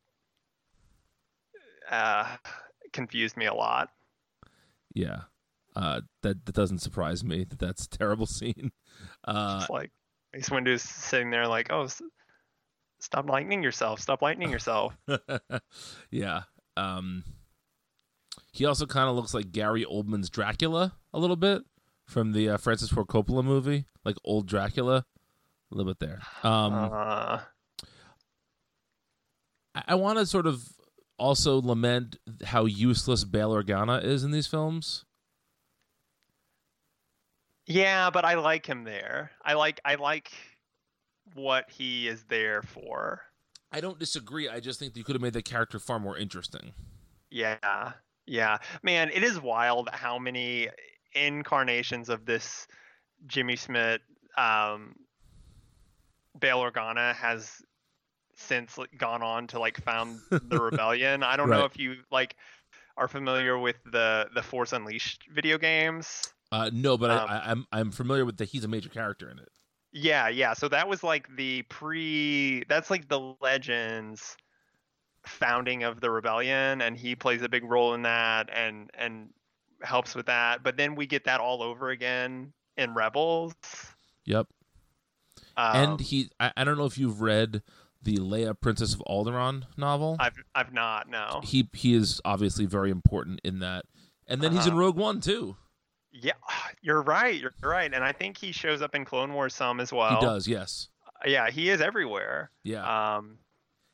uh 1.91 2.37
confused 2.93 3.37
me 3.37 3.47
a 3.47 3.55
lot 3.55 3.91
Yeah, 4.95 5.23
uh, 5.75 6.03
that 6.23 6.45
that 6.45 6.55
doesn't 6.55 6.79
surprise 6.81 7.25
me 7.25 7.45
that 7.45 7.59
that's 7.59 7.87
a 7.87 7.89
terrible 7.89 8.27
scene. 8.39 8.73
Uh, 9.25 9.59
It's 9.63 9.71
like 9.71 9.91
Mace 10.35 10.51
Windu's 10.51 10.83
sitting 10.83 11.31
there 11.31 11.47
like, 11.49 11.69
oh, 11.73 11.85
s- 11.85 12.03
stop 13.01 13.29
lightning 13.29 13.63
yourself, 13.63 14.01
stop 14.01 14.21
lightning 14.23 14.51
yourself. 14.57 14.97
yeah. 16.11 16.43
Um, 16.77 17.25
he 18.53 18.65
also 18.67 18.85
kind 18.87 19.09
of 19.09 19.17
looks 19.17 19.33
like 19.35 19.53
Gary 19.53 19.85
Oldman's 19.85 20.29
Dracula 20.31 20.95
a 21.15 21.19
little 21.19 21.37
bit 21.37 21.63
from 22.07 22.33
the 22.33 22.51
uh, 22.51 22.57
Francis 22.59 22.91
Ford 22.91 23.07
Coppola 23.09 23.43
movie, 23.45 23.87
like 24.05 24.17
old 24.25 24.47
Dracula, 24.47 25.05
a 25.73 25.77
little 25.77 25.91
bit 25.93 26.01
there. 26.01 26.21
Um, 26.43 26.75
uh, 26.75 27.41
I, 29.75 29.83
I 29.89 29.95
want 29.95 30.19
to 30.19 30.27
sort 30.27 30.47
of 30.47 30.63
also 31.19 31.61
lament 31.61 32.17
how 32.45 32.65
useless 32.65 33.25
Bail 33.25 33.51
Organa 33.53 34.05
is 34.05 34.25
in 34.25 34.31
these 34.31 34.47
films. 34.47 35.05
yeah, 37.67 38.11
but 38.11 38.25
I 38.25 38.35
like 38.35 38.67
him 38.67 38.85
there. 38.85 39.31
I 39.45 39.55
like 39.55 39.81
I 39.85 39.95
like 39.95 40.33
what 41.35 41.71
he 41.71 42.09
is 42.09 42.25
there 42.25 42.63
for. 42.63 43.23
I 43.71 43.81
don't 43.81 43.99
disagree. 43.99 44.49
I 44.49 44.61
just 44.61 44.79
think 44.79 44.97
you 44.97 45.05
could 45.05 45.15
have 45.15 45.23
made 45.23 45.33
the 45.33 45.43
character 45.43 45.79
far 45.79 45.99
more 45.99 46.19
interesting. 46.19 46.73
Yeah, 47.31 47.93
yeah, 48.27 48.59
man, 48.83 49.11
it 49.15 49.23
is 49.23 49.41
wild 49.41 49.89
how 49.93 50.19
many 50.19 50.69
incarnations 51.15 52.09
of 52.11 52.27
this 52.27 52.67
Jimmy 53.27 53.55
Smits, 53.55 54.01
um, 54.37 54.95
Bail 56.39 56.59
Organa 56.61 57.15
has 57.15 57.63
since 58.37 58.79
like, 58.79 58.97
gone 58.99 59.23
on 59.23 59.47
to 59.49 59.59
like 59.59 59.83
found 59.83 60.19
the 60.31 60.61
rebellion. 60.63 61.23
I 61.23 61.37
don't 61.37 61.51
know 61.51 61.65
if 61.65 61.79
you 61.79 61.97
like 62.11 62.37
are 62.97 63.09
familiar 63.09 63.59
with 63.59 63.77
the 63.85 64.29
the 64.35 64.43
Force 64.43 64.73
Unleashed 64.73 65.25
video 65.33 65.59
games. 65.59 66.33
Uh, 66.51 66.71
no, 66.73 66.99
but 66.99 67.11
Um, 67.11 67.19
I, 67.29 67.33
I, 67.33 67.51
I'm 67.51 67.67
I'm 67.73 67.91
familiar 67.91 68.25
with 68.25 68.37
that. 68.39 68.49
He's 68.49 68.65
a 68.65 68.69
major 68.69 68.89
character 68.89 69.31
in 69.31 69.39
it. 69.39 69.49
Yeah, 69.93 70.29
yeah. 70.29 70.55
So 70.55 70.69
that 70.69 70.89
was 70.89 71.03
like 71.03 71.35
the 71.37 71.63
pre. 71.63 72.65
That's 72.69 72.91
like 72.91 73.09
the 73.09 73.35
Legends 73.41 74.37
founding 75.25 75.85
of 75.85 76.01
the 76.01 76.11
rebellion, 76.11 76.83
and 76.83 76.97
he 76.97 77.15
plays 77.15 77.43
a 77.43 77.49
big 77.49 77.65
role 77.65 77.95
in 77.95 78.03
that, 78.03 78.49
and 78.53 78.91
and 78.95 79.29
helps 79.83 80.15
with 80.15 80.27
that. 80.27 80.63
But 80.63 80.77
then 80.77 80.95
we 80.95 81.07
get 81.07 81.25
that 81.25 81.41
all 81.41 81.63
over 81.63 81.91
again 81.91 82.53
in 82.77 82.95
Rebels. 82.95 83.55
Yep. 84.25 84.47
Um, 85.57 85.77
and 85.77 86.01
he, 86.01 86.31
I, 86.41 86.53
I 86.57 86.65
don't 86.65 86.79
know 86.79 86.87
if 86.87 86.99
you've 86.99 87.21
read 87.21 87.63
the 88.03 88.17
Leia 88.17 88.59
Princess 88.59 88.95
of 88.95 89.03
Alderaan 89.09 89.65
novel. 89.77 90.17
I've 90.19 90.35
I've 90.55 90.73
not 90.73 91.09
no. 91.09 91.41
he 91.45 91.69
he 91.73 91.95
is 91.95 92.21
obviously 92.25 92.67
very 92.67 92.91
important 92.91 93.41
in 93.45 93.61
that. 93.61 93.85
And 94.27 94.41
then 94.41 94.53
he's 94.53 94.67
in 94.67 94.73
Uh-huh. 94.73 94.81
Rogue 94.81 94.97
One 94.97 95.21
too. 95.21 95.57
Yeah, 96.13 96.33
you're 96.83 97.03
right. 97.03 97.39
You're 97.41 97.55
right, 97.63 97.93
and 97.93 98.03
I 98.05 98.13
think 98.13 98.39
he 98.39 98.53
shows 98.53 98.83
up 98.83 98.95
in 98.95 99.05
Clone 99.05 99.33
Wars 99.35 99.55
some 99.55 99.79
as 99.81 99.93
well. 99.93 100.19
he 100.19 100.25
does, 100.25 100.49
yes. 100.49 100.89
Yeah, 101.25 101.51
he 101.51 101.71
is 101.71 101.81
everywhere. 101.81 102.51
Yeah. 102.65 103.17
Um, 103.17 103.39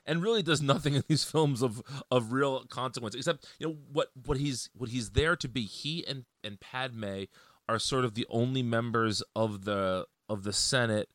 and 0.06 0.22
really 0.22 0.42
does 0.42 0.62
nothing 0.62 0.94
in 0.94 1.04
these 1.06 1.24
films 1.32 1.60
of 1.62 1.82
of 2.10 2.32
real 2.32 2.64
consequence 2.64 3.14
except 3.14 3.46
you 3.58 3.66
know 3.68 3.76
what 3.92 4.08
what 4.24 4.38
he's 4.38 4.70
what 4.74 4.88
he's 4.88 5.10
there 5.10 5.36
to 5.36 5.48
be 5.48 5.62
he 5.62 6.06
and 6.06 6.24
and 6.42 6.58
Padme 6.60 7.24
are 7.68 7.78
sort 7.78 8.06
of 8.06 8.14
the 8.14 8.26
only 8.30 8.62
members 8.62 9.22
of 9.36 9.66
the 9.66 10.06
of 10.30 10.44
the 10.44 10.52
Senate 10.54 11.10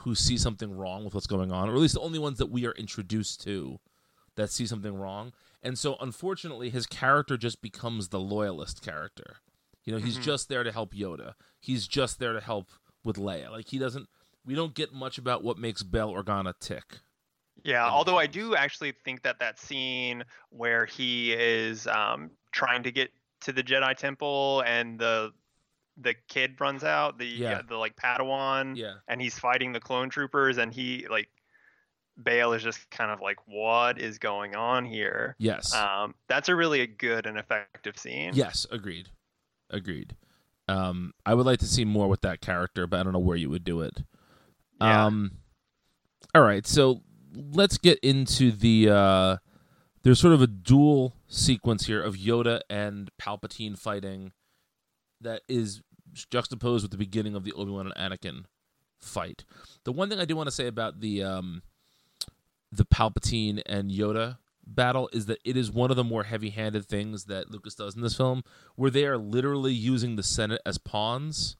who 0.00 0.14
see 0.14 0.36
something 0.36 0.70
wrong 0.76 1.04
with 1.04 1.14
what's 1.14 1.26
going 1.26 1.50
on 1.52 1.68
or 1.68 1.74
at 1.74 1.78
least 1.80 1.94
the 1.94 2.00
only 2.00 2.18
ones 2.18 2.38
that 2.38 2.50
we 2.50 2.66
are 2.66 2.72
introduced 2.72 3.42
to 3.44 3.78
that 4.36 4.50
see 4.50 4.66
something 4.66 4.94
wrong. 4.94 5.32
And 5.62 5.78
so 5.78 5.96
unfortunately 6.00 6.70
his 6.70 6.86
character 6.86 7.36
just 7.36 7.62
becomes 7.62 8.08
the 8.08 8.20
loyalist 8.20 8.82
character. 8.82 9.36
You 9.84 9.92
know 9.92 9.98
he's 9.98 10.18
Mhm. 10.18 10.22
just 10.22 10.48
there 10.48 10.62
to 10.64 10.72
help 10.72 10.92
Yoda. 10.94 11.34
He's 11.60 11.86
just 11.88 12.18
there 12.18 12.32
to 12.32 12.40
help 12.40 12.70
with 13.04 13.16
Leia. 13.16 13.50
Like 13.50 13.68
he 13.68 13.78
doesn't 13.78 14.08
we 14.44 14.54
don't 14.54 14.74
get 14.74 14.92
much 14.92 15.18
about 15.18 15.42
what 15.42 15.58
makes 15.58 15.82
Bail 15.82 16.12
Organa 16.12 16.54
tick. 16.60 16.98
Yeah, 17.64 17.84
although 17.88 18.18
I 18.18 18.26
do 18.28 18.54
actually 18.54 18.92
think 18.92 19.22
that 19.22 19.40
that 19.40 19.58
scene 19.58 20.22
where 20.50 20.86
he 20.86 21.32
is 21.32 21.86
um, 21.88 22.30
trying 22.52 22.84
to 22.84 22.92
get 22.92 23.10
to 23.40 23.52
the 23.52 23.62
Jedi 23.64 23.96
Temple 23.96 24.62
and 24.66 25.00
the 25.00 25.32
the 25.96 26.14
kid 26.28 26.60
runs 26.60 26.84
out, 26.84 27.18
the 27.18 27.26
Yeah. 27.26 27.62
the 27.66 27.76
like 27.76 27.96
Padawan, 27.96 28.76
yeah 28.76 28.94
and 29.08 29.20
he's 29.20 29.38
fighting 29.38 29.72
the 29.72 29.80
clone 29.80 30.08
troopers, 30.10 30.58
and 30.58 30.72
he 30.72 31.06
like 31.08 31.28
Bail 32.22 32.52
is 32.54 32.62
just 32.62 32.88
kind 32.90 33.10
of 33.10 33.20
like, 33.20 33.36
what 33.46 33.98
is 34.00 34.18
going 34.18 34.54
on 34.56 34.84
here? 34.86 35.36
yes 35.38 35.74
Um, 35.74 36.14
that's 36.28 36.48
a 36.48 36.56
really 36.56 36.80
a 36.80 36.86
good 36.86 37.26
and 37.26 37.38
effective 37.38 37.98
scene. 37.98 38.32
Yes, 38.34 38.66
agreed. 38.70 39.10
Agreed. 39.70 40.16
Um, 40.68 41.12
I 41.24 41.34
would 41.34 41.46
like 41.46 41.58
to 41.60 41.66
see 41.66 41.84
more 41.84 42.08
with 42.08 42.22
that 42.22 42.40
character, 42.40 42.86
but 42.86 43.00
I 43.00 43.02
don't 43.02 43.12
know 43.12 43.18
where 43.18 43.36
you 43.36 43.50
would 43.50 43.64
do 43.64 43.82
it. 43.82 44.02
Yeah. 44.80 45.06
Um, 45.06 45.38
all 46.34 46.42
right, 46.42 46.66
so 46.66 47.02
let's 47.34 47.78
get 47.78 47.98
into 48.00 48.50
the. 48.50 48.90
Uh, 48.90 49.36
there's 50.02 50.20
sort 50.20 50.34
of 50.34 50.42
a 50.42 50.46
dual 50.46 51.14
sequence 51.28 51.86
here 51.86 52.02
of 52.02 52.14
Yoda 52.14 52.60
and 52.70 53.10
Palpatine 53.20 53.78
fighting 53.78 54.32
that 55.20 55.42
is 55.48 55.82
juxtaposed 56.24 56.82
with 56.84 56.90
the 56.90 56.96
beginning 56.98 57.34
of 57.34 57.44
the 57.44 57.52
Obi 57.52 57.70
Wan 57.70 57.90
and 57.94 58.12
Anakin 58.12 58.44
fight. 58.98 59.44
The 59.84 59.92
one 59.92 60.08
thing 60.08 60.18
I 60.20 60.24
do 60.24 60.34
want 60.36 60.46
to 60.46 60.54
say 60.54 60.66
about 60.66 61.00
the 61.00 61.22
um, 61.22 61.62
the 62.72 62.84
Palpatine 62.84 63.62
and 63.66 63.90
Yoda 63.90 64.38
battle 64.66 65.08
is 65.12 65.26
that 65.26 65.38
it 65.44 65.56
is 65.56 65.70
one 65.70 65.90
of 65.90 65.96
the 65.96 66.02
more 66.04 66.24
heavy-handed 66.24 66.84
things 66.86 67.24
that 67.26 67.50
Lucas 67.50 67.74
does 67.76 67.94
in 67.94 68.02
this 68.02 68.16
film, 68.16 68.42
where 68.74 68.90
they 68.90 69.06
are 69.06 69.16
literally 69.18 69.72
using 69.72 70.16
the 70.16 70.22
Senate 70.24 70.60
as 70.66 70.76
pawns, 70.78 71.56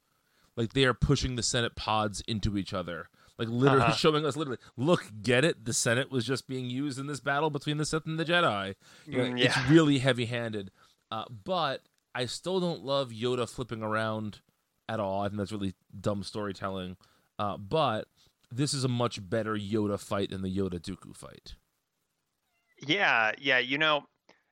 like 0.56 0.72
they 0.72 0.84
are 0.84 0.94
pushing 0.94 1.36
the 1.36 1.42
Senate 1.42 1.76
pods 1.76 2.22
into 2.26 2.56
each 2.58 2.72
other. 2.74 3.08
like 3.38 3.48
literally 3.48 3.82
Uh-huh. 3.84 3.92
showing 3.96 4.24
us 4.26 4.34
literally, 4.34 4.58
look, 4.76 5.12
get 5.22 5.44
it? 5.44 5.64
The 5.66 5.74
Senate 5.74 6.10
was 6.10 6.24
just 6.24 6.48
being 6.48 6.68
used 6.70 6.98
in 6.98 7.06
this 7.06 7.20
battle 7.20 7.50
between 7.50 7.76
the 7.76 7.84
Sith 7.84 8.06
and 8.06 8.18
the 8.18 8.24
Jedi. 8.24 8.74
You 9.06 9.18
know, 9.18 9.24
Mm, 9.24 9.40
It's 9.44 9.58
really 9.68 9.98
heavy-handed, 9.98 10.70
uh, 11.12 11.26
but 11.44 11.82
I 12.14 12.24
still 12.26 12.58
don't 12.60 12.82
love 12.82 13.10
Yoda 13.10 13.46
flipping 13.48 13.82
around 13.82 14.40
at 14.88 15.00
all. 15.00 15.22
I 15.22 15.28
think 15.28 15.38
that's 15.38 15.52
really 15.52 15.74
dumb 16.00 16.22
storytelling. 16.22 16.96
Uh, 17.38 17.56
but 17.56 18.08
this 18.50 18.72
is 18.72 18.84
a 18.84 18.88
much 18.88 19.28
better 19.28 19.54
Yoda 19.54 19.98
fight 19.98 20.30
than 20.30 20.42
the 20.42 20.54
Yoda 20.54 20.80
Dooku 20.80 21.14
fight. 21.14 21.54
Yeah, 22.86 23.32
yeah. 23.38 23.58
You 23.58 23.78
know, 23.78 24.04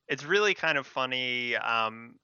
it's 0.09 0.25
really 0.25 0.55
kind 0.55 0.79
of 0.79 0.87
funny 0.87 1.57
um, 1.57 2.17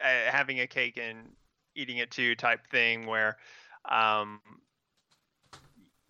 having 0.00 0.60
a 0.60 0.66
cake 0.66 0.98
and 1.02 1.32
eating 1.74 1.98
it 1.98 2.10
too 2.10 2.34
type 2.34 2.66
thing 2.70 3.06
where, 3.06 3.36
um, 3.90 4.40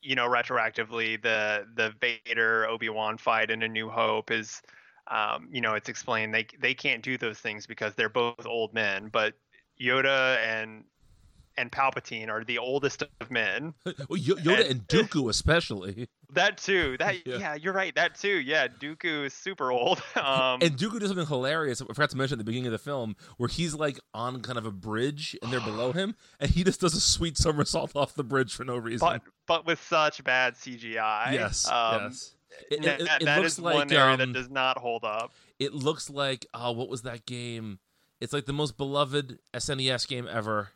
you 0.00 0.14
know, 0.14 0.28
retroactively 0.28 1.20
the 1.20 1.66
the 1.74 1.92
Vader 2.00 2.68
Obi 2.68 2.88
Wan 2.88 3.18
fight 3.18 3.50
in 3.50 3.62
A 3.62 3.68
New 3.68 3.88
Hope 3.88 4.30
is, 4.30 4.62
um, 5.10 5.48
you 5.50 5.60
know, 5.60 5.74
it's 5.74 5.88
explained 5.88 6.32
they 6.32 6.46
they 6.60 6.74
can't 6.74 7.02
do 7.02 7.18
those 7.18 7.38
things 7.38 7.66
because 7.66 7.94
they're 7.94 8.08
both 8.08 8.46
old 8.46 8.72
men, 8.72 9.08
but 9.10 9.34
Yoda 9.80 10.36
and 10.38 10.84
and 11.58 11.70
Palpatine 11.72 12.28
are 12.28 12.44
the 12.44 12.58
oldest 12.58 13.02
of 13.20 13.30
men. 13.30 13.74
well, 14.08 14.16
Yo- 14.18 14.36
Yoda 14.36 14.70
and 14.70 14.86
Dooku 14.88 15.28
especially. 15.30 16.08
That 16.32 16.58
too. 16.58 16.96
That 16.98 17.24
Yeah. 17.24 17.36
yeah. 17.38 17.54
you're 17.54 17.72
right. 17.72 17.94
That 17.94 18.16
too. 18.16 18.40
Yeah, 18.40 18.66
Dooku 18.66 19.26
is 19.26 19.32
super 19.32 19.70
old. 19.70 20.02
Um, 20.16 20.58
And 20.60 20.76
Dooku 20.76 20.98
does 20.98 21.08
something 21.10 21.24
hilarious. 21.24 21.80
I 21.80 21.86
forgot 21.86 22.10
to 22.10 22.16
mention 22.16 22.34
at 22.34 22.38
the 22.38 22.44
beginning 22.44 22.66
of 22.66 22.72
the 22.72 22.78
film, 22.78 23.14
where 23.36 23.48
he's 23.48 23.74
like 23.74 24.00
on 24.12 24.42
kind 24.42 24.58
of 24.58 24.66
a 24.66 24.72
bridge 24.72 25.36
and 25.40 25.52
they're 25.52 25.60
below 25.60 25.92
him, 25.92 26.16
and 26.40 26.50
he 26.50 26.64
just 26.64 26.80
does 26.80 26.94
a 26.94 27.00
sweet 27.00 27.38
somersault 27.38 27.94
off 27.94 28.14
the 28.14 28.24
bridge 28.24 28.52
for 28.54 28.64
no 28.64 28.76
reason. 28.76 29.06
but 29.06 29.22
but 29.46 29.66
with 29.66 29.80
such 29.80 30.22
bad 30.24 30.54
CGI. 30.54 31.32
yes, 31.32 31.70
um, 31.70 32.02
yes. 32.02 32.34
It, 32.72 32.82
that- 32.82 33.00
it- 33.00 33.08
it 33.22 33.24
that 33.24 33.38
looks 33.38 33.52
is 33.52 33.58
like 33.60 33.74
one 33.76 33.92
area 33.92 34.14
um, 34.14 34.18
that 34.18 34.32
does 34.32 34.50
not 34.50 34.78
hold 34.78 35.04
up. 35.04 35.32
it 35.60 35.72
looks 35.74 36.10
like 36.10 36.44
oh, 36.54 36.72
what 36.72 36.88
was 36.88 37.02
that 37.02 37.24
game? 37.24 37.78
It's 38.20 38.32
like 38.32 38.46
the 38.46 38.52
most 38.52 38.76
beloved 38.76 39.38
SNES 39.54 40.08
game 40.08 40.26
ever. 40.28 40.70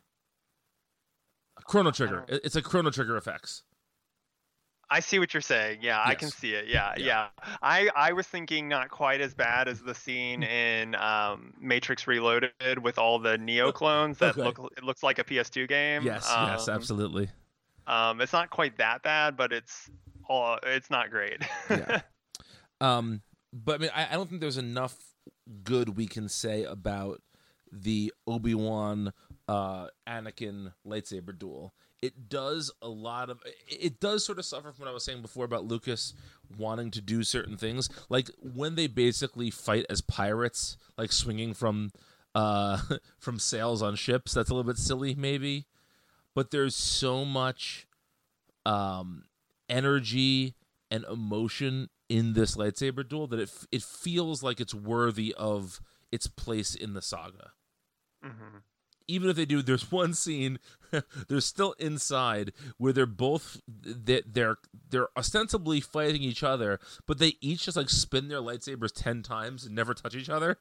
Chrono 1.71 1.91
Trigger. 1.91 2.25
It's 2.27 2.57
a 2.57 2.61
Chrono 2.61 2.89
Trigger 2.89 3.15
effects. 3.15 3.63
I 4.89 4.99
see 4.99 5.19
what 5.19 5.33
you're 5.33 5.39
saying. 5.39 5.79
Yeah, 5.81 6.01
I 6.05 6.15
can 6.15 6.29
see 6.29 6.53
it. 6.53 6.67
Yeah, 6.67 6.93
Yeah. 6.97 7.05
yeah, 7.05 7.27
I 7.61 7.89
I 7.95 8.11
was 8.11 8.27
thinking 8.27 8.67
not 8.67 8.89
quite 8.89 9.21
as 9.21 9.33
bad 9.33 9.69
as 9.69 9.79
the 9.81 9.95
scene 9.95 10.43
in 10.63 10.95
um, 10.95 11.53
Matrix 11.61 12.07
Reloaded 12.07 12.51
with 12.83 12.97
all 12.97 13.17
the 13.19 13.37
Neo 13.37 13.71
clones 13.71 14.17
that 14.17 14.31
Okay. 14.37 14.41
look 14.43 14.59
it 14.75 14.83
looks 14.83 15.01
like 15.01 15.17
a 15.17 15.23
PS2 15.23 15.65
game. 15.69 16.03
Yes, 16.03 16.27
yes, 16.29 16.67
Um, 16.67 16.75
absolutely. 16.75 17.29
Um, 17.87 18.19
it's 18.19 18.33
not 18.33 18.49
quite 18.49 18.77
that 18.79 19.01
bad, 19.01 19.37
but 19.37 19.53
it's 19.53 19.89
all 20.27 20.59
it's 20.63 20.89
not 20.89 21.09
great. 21.09 21.41
Yeah. 21.69 22.01
Um, 22.81 23.21
but 23.53 23.75
I 23.75 23.77
mean, 23.77 23.91
I, 23.95 24.07
I 24.09 24.13
don't 24.13 24.27
think 24.27 24.41
there's 24.41 24.57
enough 24.57 24.97
good 25.63 25.95
we 25.97 26.07
can 26.07 26.27
say 26.27 26.63
about 26.63 27.21
the 27.71 28.11
Obi 28.25 28.55
Wan 28.55 29.13
uh, 29.51 29.87
Anakin 30.07 30.73
lightsaber 30.85 31.37
duel. 31.37 31.73
It 32.01 32.29
does 32.29 32.71
a 32.81 32.87
lot 32.87 33.29
of. 33.29 33.41
it- 33.67 33.99
does 33.99 34.25
sort 34.25 34.39
of 34.39 34.45
suffer 34.45 34.71
from 34.71 34.85
what 34.85 34.89
I 34.89 34.93
was 34.93 35.03
saying 35.05 35.21
before 35.21 35.45
about 35.45 35.65
Lucas 35.65 36.13
wanting 36.57 36.91
to 36.91 37.01
do 37.01 37.23
certain 37.23 37.57
things, 37.57 37.89
like 38.09 38.29
when 38.41 38.75
they 38.75 38.87
basically 38.87 39.51
fight 39.51 39.85
as 39.89 40.01
pirates, 40.01 40.77
like 40.97 41.11
swinging 41.11 41.53
from 41.53 41.91
uh 42.33 42.79
from 43.19 43.39
sails 43.39 43.81
on 43.81 43.95
ships. 43.95 44.33
That's 44.33 44.49
a 44.49 44.53
little 44.53 44.71
bit 44.71 44.77
silly, 44.79 45.13
maybe. 45.15 45.65
But 46.33 46.51
there's 46.51 46.75
so 46.75 47.25
much 47.25 47.87
um 48.65 49.25
energy 49.69 50.55
and 50.89 51.05
emotion 51.05 51.89
in 52.09 52.33
this 52.33 52.55
lightsaber 52.55 53.07
duel 53.07 53.27
that 53.27 53.39
it 53.39 53.51
it 53.71 53.83
feels 53.83 54.43
like 54.43 54.59
it's 54.59 54.73
worthy 54.73 55.33
of 55.37 55.79
its 56.11 56.27
place 56.27 56.75
in 56.75 56.93
the 56.93 57.01
saga. 57.01 57.51
hmm 58.23 58.57
Even 59.11 59.29
if 59.29 59.35
they 59.35 59.45
do, 59.45 59.61
there's 59.61 59.91
one 59.91 60.13
scene 60.13 60.57
they're 61.27 61.41
still 61.41 61.73
inside 61.73 62.51
where 62.77 62.93
they're 62.93 63.05
both 63.05 63.59
they- 63.67 64.23
they're 64.25 64.57
they're 64.89 65.07
ostensibly 65.17 65.81
fighting 65.81 66.21
each 66.23 66.43
other, 66.43 66.79
but 67.05 67.17
they 67.19 67.33
each 67.41 67.65
just 67.65 67.77
like 67.77 67.89
spin 67.89 68.27
their 68.29 68.39
lightsabers 68.39 68.91
ten 68.93 69.21
times 69.23 69.65
and 69.65 69.75
never 69.75 69.93
touch 69.93 70.15
each 70.15 70.29
other. 70.29 70.57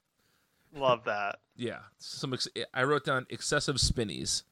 Love 0.75 1.05
that. 1.05 1.37
Yeah, 1.57 1.81
some 1.99 2.33
ex- 2.33 2.49
I 2.73 2.85
wrote 2.85 3.05
down 3.05 3.27
excessive 3.29 3.79
spinnies. 3.79 4.45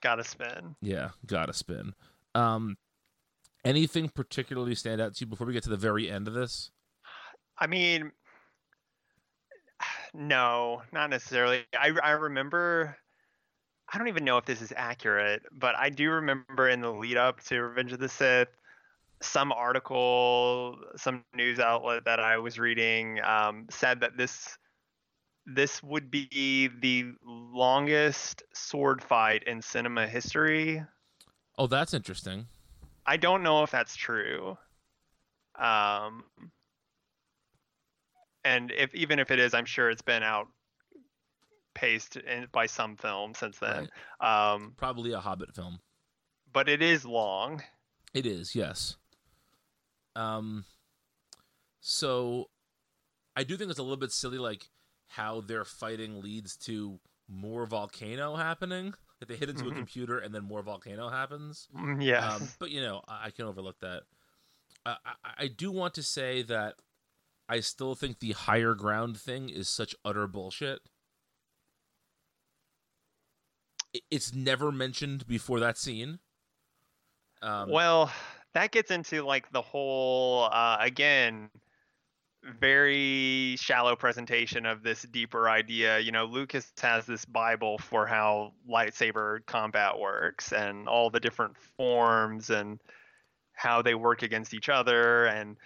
Gotta 0.00 0.22
spin. 0.22 0.76
Yeah, 0.80 1.10
gotta 1.26 1.52
spin. 1.52 1.94
Um, 2.36 2.76
anything 3.64 4.08
particularly 4.10 4.76
stand 4.76 5.00
out 5.00 5.14
to 5.16 5.20
you 5.24 5.26
before 5.26 5.44
we 5.46 5.52
get 5.52 5.64
to 5.64 5.70
the 5.70 5.76
very 5.76 6.08
end 6.08 6.28
of 6.28 6.34
this? 6.34 6.70
I 7.58 7.66
mean, 7.66 8.12
no, 10.14 10.82
not 10.92 11.10
necessarily. 11.10 11.64
I 11.78 11.92
I 12.02 12.10
remember. 12.12 12.96
I 13.96 13.98
don't 13.98 14.08
even 14.08 14.26
know 14.26 14.36
if 14.36 14.44
this 14.44 14.60
is 14.60 14.74
accurate, 14.76 15.40
but 15.50 15.74
I 15.74 15.88
do 15.88 16.10
remember 16.10 16.68
in 16.68 16.82
the 16.82 16.92
lead 16.92 17.16
up 17.16 17.42
to 17.44 17.62
Revenge 17.62 17.94
of 17.94 17.98
the 17.98 18.10
Sith, 18.10 18.50
some 19.22 19.52
article, 19.52 20.76
some 20.96 21.24
news 21.34 21.58
outlet 21.58 22.04
that 22.04 22.20
I 22.20 22.36
was 22.36 22.58
reading 22.58 23.22
um, 23.24 23.64
said 23.70 24.00
that 24.00 24.18
this 24.18 24.58
this 25.46 25.82
would 25.82 26.10
be 26.10 26.68
the 26.78 27.06
longest 27.24 28.42
sword 28.52 29.02
fight 29.02 29.44
in 29.44 29.62
cinema 29.62 30.06
history. 30.06 30.84
Oh, 31.56 31.66
that's 31.66 31.94
interesting. 31.94 32.48
I 33.06 33.16
don't 33.16 33.42
know 33.42 33.62
if 33.62 33.70
that's 33.70 33.96
true. 33.96 34.58
Um, 35.58 36.24
and 38.44 38.70
if 38.76 38.94
even 38.94 39.18
if 39.20 39.30
it 39.30 39.38
is, 39.38 39.54
I'm 39.54 39.64
sure 39.64 39.88
it's 39.88 40.02
been 40.02 40.22
outpaced 41.76 42.16
in, 42.16 42.46
by 42.52 42.66
some 42.66 42.96
film 42.96 43.34
since 43.34 43.58
then. 43.58 43.88
Um, 44.20 44.74
Probably 44.76 45.12
a 45.12 45.20
Hobbit 45.20 45.54
film. 45.54 45.80
but 46.52 46.68
it 46.68 46.82
is 46.82 47.04
long. 47.04 47.62
It 48.14 48.26
is, 48.26 48.54
yes. 48.54 48.96
Um, 50.14 50.64
so 51.80 52.46
I 53.36 53.44
do 53.44 53.56
think 53.56 53.70
it's 53.70 53.78
a 53.78 53.82
little 53.82 53.96
bit 53.98 54.12
silly, 54.12 54.38
like 54.38 54.68
how 55.08 55.42
their 55.42 55.64
fighting 55.64 56.22
leads 56.22 56.56
to 56.58 56.98
more 57.28 57.66
volcano 57.66 58.36
happening. 58.36 58.94
Like 59.20 59.28
they 59.28 59.36
hit 59.36 59.50
into 59.50 59.64
Mhm. 59.64 59.72
a 59.72 59.74
computer 59.74 60.18
and 60.18 60.34
then 60.34 60.44
more 60.44 60.62
volcano 60.62 61.08
happens. 61.08 61.68
Yeah, 62.00 62.34
Um, 62.34 62.48
but 62.58 62.70
you 62.70 62.80
know, 62.80 63.02
I, 63.06 63.26
I 63.26 63.30
can 63.30 63.44
overlook 63.46 63.78
that. 63.80 64.02
I, 64.84 64.96
I, 65.04 65.14
I 65.38 65.48
do 65.48 65.70
want 65.70 65.94
to 65.94 66.02
say 66.02 66.42
that 66.42 66.76
I 67.48 67.60
still 67.60 67.94
think 67.94 68.18
the 68.18 68.32
higher 68.32 68.74
ground 68.74 69.18
thing 69.18 69.48
is 69.50 69.68
such 69.68 69.94
utter 70.04 70.26
bullshit. 70.26 70.80
It- 70.80 70.86
It's 74.10 74.34
never 74.34 74.72
mentioned 74.72 75.26
before 75.26 75.60
that 75.60 75.78
scene. 75.78 76.18
Um, 77.42 77.70
well, 77.70 78.10
that 78.54 78.72
gets 78.72 78.90
into 78.90 79.22
like 79.22 79.50
the 79.52 79.62
whole 79.62 80.48
uh, 80.50 80.78
again 80.80 81.50
very 82.60 83.56
shallow 83.58 83.96
presentation 83.96 84.66
of 84.66 84.82
this 84.82 85.02
deeper 85.02 85.48
idea. 85.48 85.98
You 85.98 86.12
know, 86.12 86.24
Lucas 86.24 86.72
has 86.80 87.06
this 87.06 87.24
Bible 87.24 87.78
for 87.78 88.06
how 88.06 88.52
lightsaber 88.70 89.44
combat 89.46 89.98
works 89.98 90.52
and 90.52 90.88
all 90.88 91.10
the 91.10 91.20
different 91.20 91.56
forms 91.76 92.50
and 92.50 92.80
how 93.52 93.82
they 93.82 93.94
work 93.94 94.22
against 94.22 94.54
each 94.54 94.68
other 94.68 95.26
and 95.26 95.56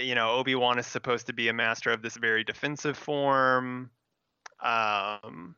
you 0.00 0.14
know, 0.14 0.30
Obi-Wan 0.30 0.78
is 0.78 0.86
supposed 0.86 1.26
to 1.26 1.34
be 1.34 1.48
a 1.48 1.52
master 1.52 1.90
of 1.90 2.00
this 2.00 2.16
very 2.16 2.42
defensive 2.42 2.96
form. 2.96 3.90
Um 4.62 5.56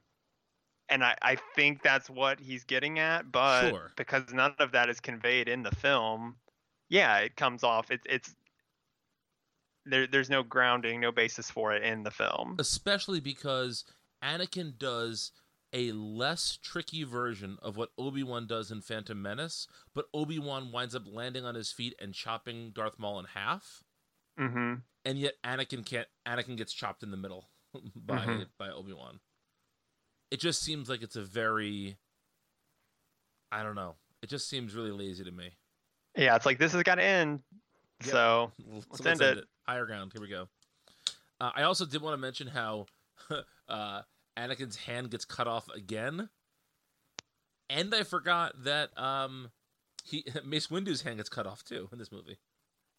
and 0.89 1.03
I, 1.05 1.17
I 1.23 1.37
think 1.55 1.83
that's 1.83 2.09
what 2.09 2.39
he's 2.41 2.65
getting 2.65 2.99
at, 2.99 3.31
but 3.33 3.71
Sure. 3.71 3.93
because 3.97 4.33
none 4.33 4.55
of 4.59 4.73
that 4.73 4.89
is 4.89 5.01
conveyed 5.01 5.49
in 5.49 5.63
the 5.63 5.75
film, 5.75 6.37
yeah, 6.89 7.19
it 7.19 7.37
comes 7.37 7.65
off. 7.65 7.91
It's 7.91 8.07
it's 8.09 8.35
there. 9.85 10.07
There's 10.07 10.31
no 10.31 10.43
grounding, 10.43 11.01
no 11.01 11.13
basis 11.13 11.51
for 11.51 11.73
it 11.75 11.83
in 11.83 12.03
the 12.03 12.11
film. 12.11 12.57
especially 12.59 13.21
because 13.21 13.85
Anakin 14.23 14.79
does 14.79 15.33
a 15.73 15.93
less 15.93 16.59
tricky 16.63 17.03
version 17.05 17.59
of 17.61 17.77
what 17.77 17.91
Obi-Wan 17.99 18.47
does 18.47 18.71
in 18.71 18.81
Phantom 18.81 19.21
Menace, 19.21 19.67
but 19.95 20.07
Obi-Wan 20.15 20.73
winds 20.73 20.95
up 20.95 21.03
landing 21.07 21.45
on 21.45 21.55
his 21.55 21.71
feet 21.73 21.95
and 22.01 22.15
chopping 22.15 22.71
Darth 22.71 22.99
Maul 22.99 23.19
in 23.19 23.27
half, 23.27 23.83
Mm-hmm. 24.39 24.75
and 25.05 25.19
yet 25.19 25.35
Anakin 25.45 25.85
can't 25.85 26.07
Anakin 26.29 26.57
gets 26.59 26.73
chopped 26.73 27.03
in 27.03 27.11
the 27.11 27.17
middle 27.17 27.49
by 27.97 28.19
Mhm. 28.27 28.47
by 28.59 28.69
Obi-Wan. 28.71 29.19
It 30.31 30.41
just 30.41 30.63
seems 30.63 30.89
like 30.89 31.03
it's 31.03 31.17
a 31.17 31.23
very 31.23 31.97
I 33.53 33.63
don't 33.63 33.75
know. 33.75 33.95
It 34.23 34.29
just 34.29 34.49
seems 34.49 34.75
really 34.75 34.91
lazy 34.91 35.25
to 35.25 35.31
me. 35.31 35.51
Yeah, 36.17 36.37
it's 36.37 36.47
like 36.47 36.59
this 36.59 36.73
has 36.73 36.83
got 36.83 36.97
to 36.97 37.05
end. 37.05 37.41
Yep. 38.05 38.13
So 38.13 38.53
Let's, 38.91 39.07
end 39.07 39.21
it. 39.21 39.45
Higher 39.67 39.87
ground. 39.87 40.13
Here 40.13 40.21
we 40.21 40.29
go. 40.29 40.49
Uh, 41.41 41.51
I 41.55 41.63
also 41.63 41.85
did 41.85 42.03
want 42.03 42.15
to 42.15 42.19
mention 42.19 42.47
how 42.49 42.87
uh, 43.69 44.03
Anakin's 44.37 44.77
hand 44.77 45.11
gets 45.11 45.25
cut 45.25 45.47
off 45.47 45.69
again, 45.75 46.29
and 47.69 47.95
I 47.95 48.03
forgot 48.03 48.53
that 48.65 48.91
um, 48.99 49.51
he 50.05 50.25
Mace 50.45 50.71
Windu's 50.71 51.03
hand 51.03 51.19
gets 51.19 51.29
cut 51.29 51.47
off 51.47 51.63
too 51.65 51.89
in 51.93 51.99
this 51.99 52.11
movie. 52.11 52.39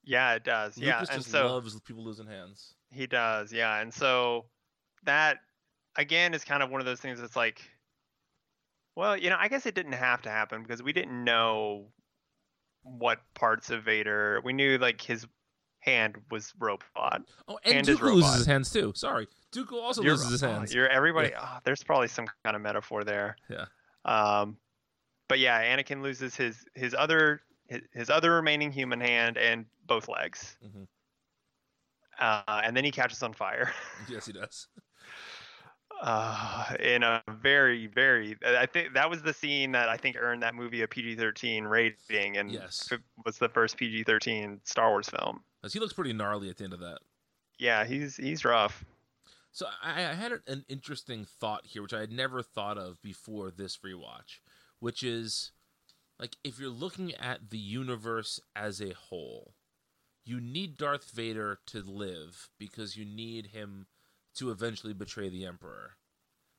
Yeah, 0.04 0.36
it 0.36 0.44
does. 0.44 0.78
yeah, 0.78 1.00
and 1.00 1.10
just 1.10 1.32
so 1.32 1.48
loves 1.48 1.80
people 1.82 2.04
losing 2.04 2.28
hands. 2.28 2.76
he 2.92 3.08
does. 3.08 3.52
Yeah, 3.52 3.82
and 3.82 3.94
so 3.94 4.46
that 5.04 5.40
again 5.98 6.34
is 6.34 6.43
kind 6.43 6.62
of 6.64 6.70
one 6.70 6.80
of 6.82 6.86
those 6.86 7.00
things 7.00 7.20
that's 7.20 7.36
like, 7.36 7.62
well, 8.95 9.18
you 9.18 9.30
know, 9.30 9.38
I 9.39 9.48
guess 9.48 9.66
it 9.66 9.76
didn't 9.76 9.93
have 9.93 10.22
to 10.24 10.30
happen 10.30 10.62
because 10.64 10.82
we 10.82 10.93
didn't 10.93 11.24
know 11.24 11.88
what 12.84 13.20
parts 13.36 13.70
of 13.70 13.84
Vader. 13.84 14.41
We 14.43 14.54
knew 14.54 14.78
like 14.78 15.02
his 15.02 15.26
hand 15.82 16.16
was 16.32 16.54
robot. 16.60 17.22
Oh, 17.48 17.60
and 17.66 17.76
And 17.80 17.88
Dooku 17.88 18.14
loses 18.14 18.36
his 18.36 18.45
hands 18.45 18.72
too. 18.72 18.93
Sorry, 18.95 19.28
Dooku 19.54 19.74
also 19.74 20.02
You're- 20.02 20.16
loses 20.16 20.32
his 20.32 20.41
hands. 20.41 20.74
You're 20.74 20.88
everybody. 20.89 21.32
oh, 21.38 21.58
there's 21.64 21.84
probably 21.84 22.08
some 22.08 22.26
kind 22.43 22.56
of 22.56 22.62
metaphor 22.62 23.04
there. 23.04 23.36
Yeah. 23.50 23.66
Um, 24.06 24.58
but 25.30 25.39
yeah, 25.39 25.62
Anakin 25.76 26.02
loses 26.02 26.36
his 26.36 26.66
his 26.76 26.95
other 26.98 27.41
his, 27.68 27.82
his 27.93 28.10
other 28.10 28.32
remaining 28.36 28.72
human 28.72 29.00
hand 29.02 29.38
and 29.38 29.66
both 29.86 30.08
legs. 30.08 30.58
Mhm. 30.66 30.88
Uh, 32.20 32.62
and 32.64 32.76
then 32.76 32.84
he 32.84 32.91
catches 32.91 33.22
on 33.22 33.34
fire. 33.34 33.72
Yes, 34.10 34.26
he 34.26 34.34
does. 34.34 34.68
Uh, 36.02 36.76
in 36.80 37.04
a 37.04 37.24
very, 37.30 37.88
very. 37.88 38.38
I 38.45 38.66
think 38.66 38.93
that 38.93 39.10
was 39.10 39.22
the 39.22 39.34
scene 39.34 39.72
that 39.74 39.89
I 39.89 39.98
think 39.98 40.16
earned 40.20 40.43
that 40.43 40.56
movie 40.56 40.82
a 40.82 40.88
PG-13 40.88 41.70
rating, 41.70 42.38
and 42.38 42.52
Yes. 42.52 42.88
it 42.91 43.02
was 43.26 43.38
the 43.38 43.50
first 43.50 43.78
PG-13 43.78 44.60
Star 44.68 44.89
Wars 44.89 45.10
film. 45.10 45.43
'Cause 45.62 45.74
he 45.74 45.80
looks 45.80 45.93
pretty 45.93 46.14
gnarly 46.14 46.50
at 46.50 46.58
the 46.58 46.64
end 46.64 46.74
of 46.74 46.80
that. 46.80 47.00
Yeah, 47.58 47.84
he's 47.86 48.16
he's 48.16 48.45
rough. 48.45 48.86
So 49.52 49.66
I, 49.82 50.06
I 50.06 50.14
had 50.14 50.34
an 50.45 50.66
interesting 50.70 51.26
thought 51.26 51.66
here, 51.66 51.82
which 51.82 51.93
I 51.93 52.00
had 52.00 52.12
never 52.12 52.43
thought 52.43 52.78
of 52.78 53.02
before 53.02 53.50
this 53.50 53.78
rewatch, 53.78 54.39
which 54.80 55.02
is 55.02 55.52
like 56.20 56.38
if 56.43 56.60
you're 56.60 56.70
looking 56.70 57.14
at 57.16 57.50
the 57.50 57.58
universe 57.58 58.39
as 58.56 58.80
a 58.80 58.93
whole, 58.93 59.56
you 60.24 60.39
need 60.39 60.78
Darth 60.78 61.10
Vader 61.10 61.60
to 61.68 61.82
live 61.82 62.50
because 62.60 62.95
you 62.95 63.04
need 63.04 63.48
him 63.48 63.88
to 64.38 64.52
eventually 64.52 64.94
betray 64.94 65.30
the 65.30 65.46
Emperor. 65.46 65.98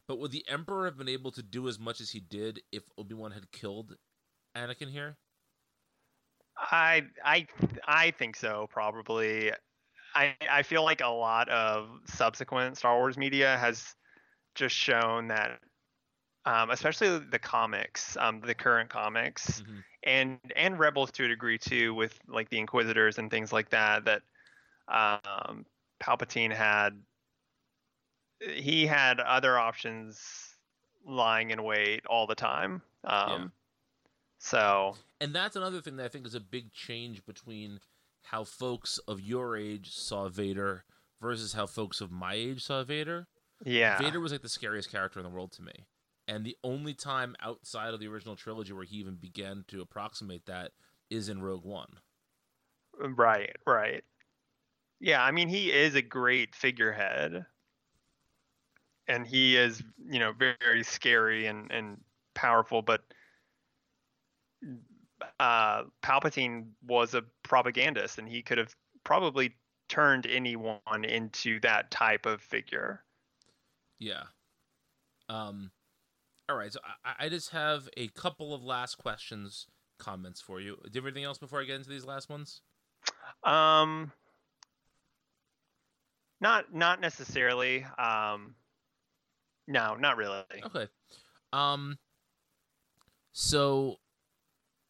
But 0.08 0.18
would 0.18 0.32
the 0.32 0.46
Emperor 0.48 0.86
have 0.86 0.96
been 0.98 1.08
able 1.08 1.32
to 1.32 1.42
do 1.42 1.68
as 1.68 1.78
much 1.78 2.00
as 2.00 2.10
he 2.10 2.20
did 2.20 2.62
if 2.72 2.90
Obi 2.98 3.14
Wan 3.14 3.32
had 3.32 3.50
killed 3.52 3.96
Anakin 4.56 4.90
here? 4.90 5.18
I 6.56 7.08
I 7.24 7.46
I 7.86 8.10
think 8.12 8.36
so 8.36 8.66
probably. 8.68 9.52
I 10.14 10.36
I 10.50 10.62
feel 10.62 10.84
like 10.84 11.00
a 11.00 11.08
lot 11.08 11.48
of 11.50 12.00
subsequent 12.06 12.78
Star 12.78 12.96
Wars 12.98 13.16
media 13.18 13.56
has 13.58 13.94
just 14.54 14.76
shown 14.76 15.28
that, 15.28 15.60
um, 16.46 16.70
especially 16.70 17.18
the 17.20 17.38
comics, 17.38 18.16
um, 18.18 18.40
the 18.40 18.54
current 18.54 18.90
comics, 18.90 19.62
Mhm. 19.62 19.84
and 20.04 20.40
and 20.56 20.78
Rebels 20.78 21.12
to 21.12 21.24
a 21.26 21.28
degree 21.28 21.58
too, 21.58 21.94
with 21.94 22.20
like 22.28 22.50
the 22.50 22.58
Inquisitors 22.58 23.18
and 23.18 23.30
things 23.30 23.52
like 23.52 23.70
that. 23.70 24.04
That 24.06 24.22
um, 24.88 25.66
Palpatine 26.00 26.52
had 26.54 27.04
he 28.40 28.86
had 28.86 29.20
other 29.20 29.58
options 29.58 30.54
lying 31.06 31.50
in 31.50 31.62
wait 31.62 32.04
all 32.06 32.26
the 32.26 32.34
time. 32.34 32.82
Um, 33.04 33.52
So 34.38 34.96
And 35.20 35.34
that's 35.34 35.56
another 35.56 35.80
thing 35.80 35.96
that 35.96 36.04
I 36.04 36.08
think 36.08 36.26
is 36.26 36.34
a 36.34 36.40
big 36.40 36.72
change 36.72 37.24
between 37.26 37.80
how 38.22 38.44
folks 38.44 38.98
of 39.08 39.20
your 39.20 39.56
age 39.56 39.90
saw 39.94 40.28
Vader 40.28 40.84
versus 41.20 41.54
how 41.54 41.66
folks 41.66 42.00
of 42.00 42.12
my 42.12 42.34
age 42.34 42.62
saw 42.62 42.84
Vader. 42.84 43.26
yeah, 43.64 43.98
Vader 43.98 44.20
was 44.20 44.30
like 44.32 44.42
the 44.42 44.48
scariest 44.48 44.90
character 44.90 45.18
in 45.18 45.24
the 45.24 45.30
world 45.30 45.52
to 45.52 45.62
me. 45.62 45.86
And 46.28 46.44
the 46.44 46.56
only 46.62 46.92
time 46.92 47.34
outside 47.40 47.94
of 47.94 48.00
the 48.00 48.06
original 48.08 48.36
trilogy 48.36 48.72
where 48.72 48.84
he 48.84 48.96
even 48.96 49.16
began 49.16 49.64
to 49.68 49.80
approximate 49.80 50.44
that 50.46 50.72
is 51.08 51.30
in 51.30 51.40
Rogue 51.40 51.64
One. 51.64 51.88
Right, 52.98 53.56
right. 53.66 54.04
Yeah, 55.00 55.22
I 55.24 55.30
mean, 55.30 55.48
he 55.48 55.72
is 55.72 55.94
a 55.94 56.02
great 56.02 56.54
figurehead. 56.54 57.46
And 59.08 59.26
he 59.26 59.56
is, 59.56 59.82
you 60.08 60.18
know, 60.18 60.32
very, 60.32 60.56
very 60.60 60.84
scary 60.84 61.46
and, 61.46 61.70
and 61.70 61.98
powerful, 62.34 62.82
but 62.82 63.02
uh, 65.40 65.84
Palpatine 66.02 66.68
was 66.86 67.14
a 67.14 67.22
propagandist 67.42 68.18
and 68.18 68.28
he 68.28 68.42
could 68.42 68.58
have 68.58 68.74
probably 69.04 69.54
turned 69.88 70.26
anyone 70.26 71.04
into 71.04 71.58
that 71.60 71.90
type 71.90 72.26
of 72.26 72.42
figure. 72.42 73.02
Yeah. 73.98 74.24
Um 75.28 75.70
all 76.48 76.56
right, 76.56 76.72
so 76.72 76.80
I, 77.04 77.26
I 77.26 77.28
just 77.28 77.50
have 77.50 77.90
a 77.98 78.08
couple 78.08 78.54
of 78.54 78.64
last 78.64 78.96
questions, 78.96 79.66
comments 79.98 80.40
for 80.40 80.60
you. 80.60 80.76
Do 80.84 80.90
you 80.94 81.00
have 81.00 81.06
anything 81.06 81.24
else 81.24 81.36
before 81.36 81.60
I 81.60 81.64
get 81.64 81.76
into 81.76 81.90
these 81.90 82.06
last 82.06 82.30
ones? 82.30 82.62
Um, 83.44 84.12
not 86.40 86.72
not 86.72 87.02
necessarily. 87.02 87.84
Um, 87.98 88.54
no, 89.68 89.94
not 89.94 90.16
really. 90.16 90.42
Okay. 90.66 90.88
Um 91.52 91.98
so 93.32 93.96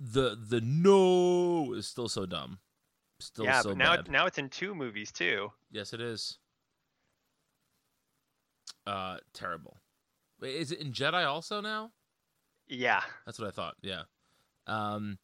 the 0.01 0.39
the 0.49 0.61
no 0.63 1.75
is 1.75 1.87
still 1.87 2.09
so 2.09 2.25
dumb. 2.25 2.61
Still 3.21 3.45
yeah, 3.45 3.61
so 3.61 3.71
but 3.71 3.79
now 3.79 3.97
bad. 3.97 4.07
it, 4.07 4.11
now 4.11 4.27
it's 4.27 4.39
in 4.39 4.49
two 4.49 4.75
movies 4.75 5.13
too. 5.13 5.51
yes 5.71 5.93
it 5.93 6.01
is. 6.01 6.39
Uh 8.87 9.19
terrible. 9.35 9.77
Wait, 10.41 10.55
is 10.55 10.73
it 10.73 10.81
in 10.81 10.93
Jedi 10.93 11.27
also 11.27 11.61
now? 11.61 11.91
Yeah. 12.69 13.03
That's 13.27 13.39
what 13.39 13.49
I 13.49 13.51
thought. 13.51 13.75
Yeah. 13.83 14.03
Um 14.67 15.19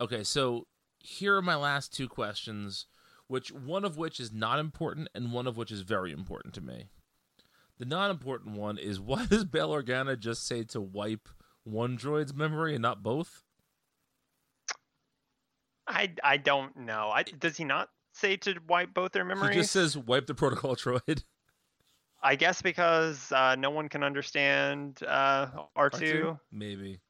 okay, 0.00 0.22
so 0.22 0.66
here 0.98 1.36
are 1.36 1.42
my 1.42 1.56
last 1.56 1.94
two 1.94 2.08
questions, 2.08 2.86
which 3.28 3.50
one 3.50 3.84
of 3.84 3.96
which 3.96 4.20
is 4.20 4.32
not 4.32 4.58
important 4.58 5.08
and 5.14 5.32
one 5.32 5.46
of 5.46 5.56
which 5.56 5.72
is 5.72 5.80
very 5.80 6.12
important 6.12 6.54
to 6.54 6.60
me. 6.60 6.90
The 7.78 7.84
non 7.84 8.10
important 8.10 8.56
one 8.56 8.78
is 8.78 9.00
why 9.00 9.26
does 9.26 9.44
Bail 9.44 9.70
Organa 9.70 10.18
just 10.18 10.46
say 10.46 10.64
to 10.64 10.80
wipe 10.80 11.28
one 11.64 11.96
droid's 11.96 12.34
memory 12.34 12.74
and 12.74 12.82
not 12.82 13.02
both? 13.02 13.42
I 15.86 16.12
I 16.22 16.36
don't 16.36 16.76
know. 16.76 17.10
I 17.12 17.22
does 17.22 17.56
he 17.56 17.64
not 17.64 17.88
say 18.12 18.36
to 18.36 18.56
wipe 18.68 18.92
both 18.92 19.12
their 19.12 19.24
memories? 19.24 19.54
He 19.54 19.60
just 19.62 19.72
says 19.72 19.96
wipe 19.96 20.26
the 20.26 20.34
protocol 20.34 20.76
droid. 20.76 21.24
I 22.22 22.34
guess 22.34 22.60
because 22.60 23.30
uh, 23.30 23.54
no 23.54 23.70
one 23.70 23.88
can 23.88 24.02
understand 24.02 25.00
uh, 25.06 25.46
R2, 25.76 26.00
R2? 26.00 26.40
Maybe. 26.50 27.00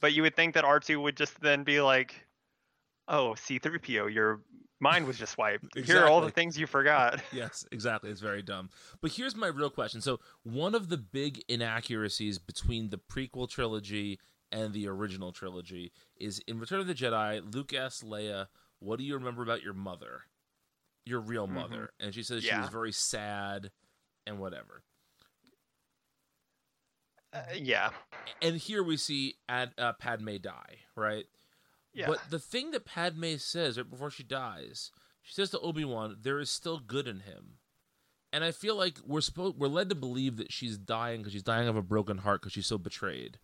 but 0.00 0.14
you 0.14 0.22
would 0.22 0.34
think 0.34 0.54
that 0.54 0.64
R2 0.64 1.02
would 1.02 1.18
just 1.18 1.38
then 1.42 1.64
be 1.64 1.82
like, 1.82 2.26
"Oh, 3.06 3.34
C3PO, 3.36 4.12
your 4.12 4.40
mind 4.84 5.06
was 5.06 5.18
just 5.18 5.36
wiped. 5.38 5.76
Here 5.76 5.98
are 5.98 6.08
all 6.08 6.20
the 6.20 6.30
things 6.30 6.58
you 6.58 6.66
forgot." 6.66 7.20
Yes, 7.32 7.66
exactly. 7.72 8.10
It's 8.10 8.20
very 8.20 8.42
dumb. 8.42 8.70
But 9.00 9.10
here's 9.12 9.34
my 9.34 9.48
real 9.48 9.70
question. 9.70 10.00
So, 10.00 10.20
one 10.44 10.74
of 10.74 10.88
the 10.88 10.96
big 10.98 11.42
inaccuracies 11.48 12.38
between 12.38 12.90
the 12.90 12.98
prequel 12.98 13.48
trilogy 13.48 14.20
and 14.52 14.72
the 14.72 14.86
original 14.86 15.32
trilogy 15.32 15.92
is 16.16 16.38
in 16.46 16.60
Return 16.60 16.80
of 16.80 16.86
the 16.86 16.94
Jedi, 16.94 17.42
Luke 17.52 17.74
asks 17.74 18.04
Leia, 18.04 18.46
What 18.78 18.98
do 18.98 19.04
you 19.04 19.14
remember 19.14 19.42
about 19.42 19.62
your 19.62 19.74
mother? 19.74 20.22
Your 21.04 21.20
real 21.20 21.46
mother. 21.46 21.90
And 21.98 22.14
she 22.14 22.22
says 22.22 22.44
she 22.44 22.56
was 22.56 22.68
very 22.68 22.92
sad 22.92 23.70
and 24.26 24.38
whatever. 24.38 24.82
Uh, 27.32 27.40
yeah. 27.56 27.90
And 28.40 28.56
here 28.56 28.82
we 28.82 28.96
see 28.96 29.34
Ad, 29.48 29.72
uh, 29.76 29.92
Padme 29.94 30.36
die, 30.40 30.78
right? 30.94 31.24
Yeah. 31.94 32.06
But 32.08 32.18
the 32.30 32.38
thing 32.38 32.72
that 32.72 32.84
Padme 32.84 33.36
says 33.36 33.78
right 33.78 33.88
before 33.88 34.10
she 34.10 34.24
dies, 34.24 34.90
she 35.22 35.32
says 35.32 35.50
to 35.50 35.60
Obi 35.60 35.84
Wan, 35.84 36.16
"There 36.20 36.40
is 36.40 36.50
still 36.50 36.80
good 36.80 37.06
in 37.06 37.20
him," 37.20 37.58
and 38.32 38.42
I 38.42 38.50
feel 38.50 38.76
like 38.76 38.98
we're 39.06 39.20
supposed 39.20 39.56
we're 39.56 39.68
led 39.68 39.88
to 39.90 39.94
believe 39.94 40.36
that 40.36 40.52
she's 40.52 40.76
dying 40.76 41.20
because 41.20 41.32
she's 41.32 41.42
dying 41.42 41.68
of 41.68 41.76
a 41.76 41.82
broken 41.82 42.18
heart 42.18 42.42
because 42.42 42.52
she's 42.52 42.66
so 42.66 42.78
betrayed. 42.78 43.38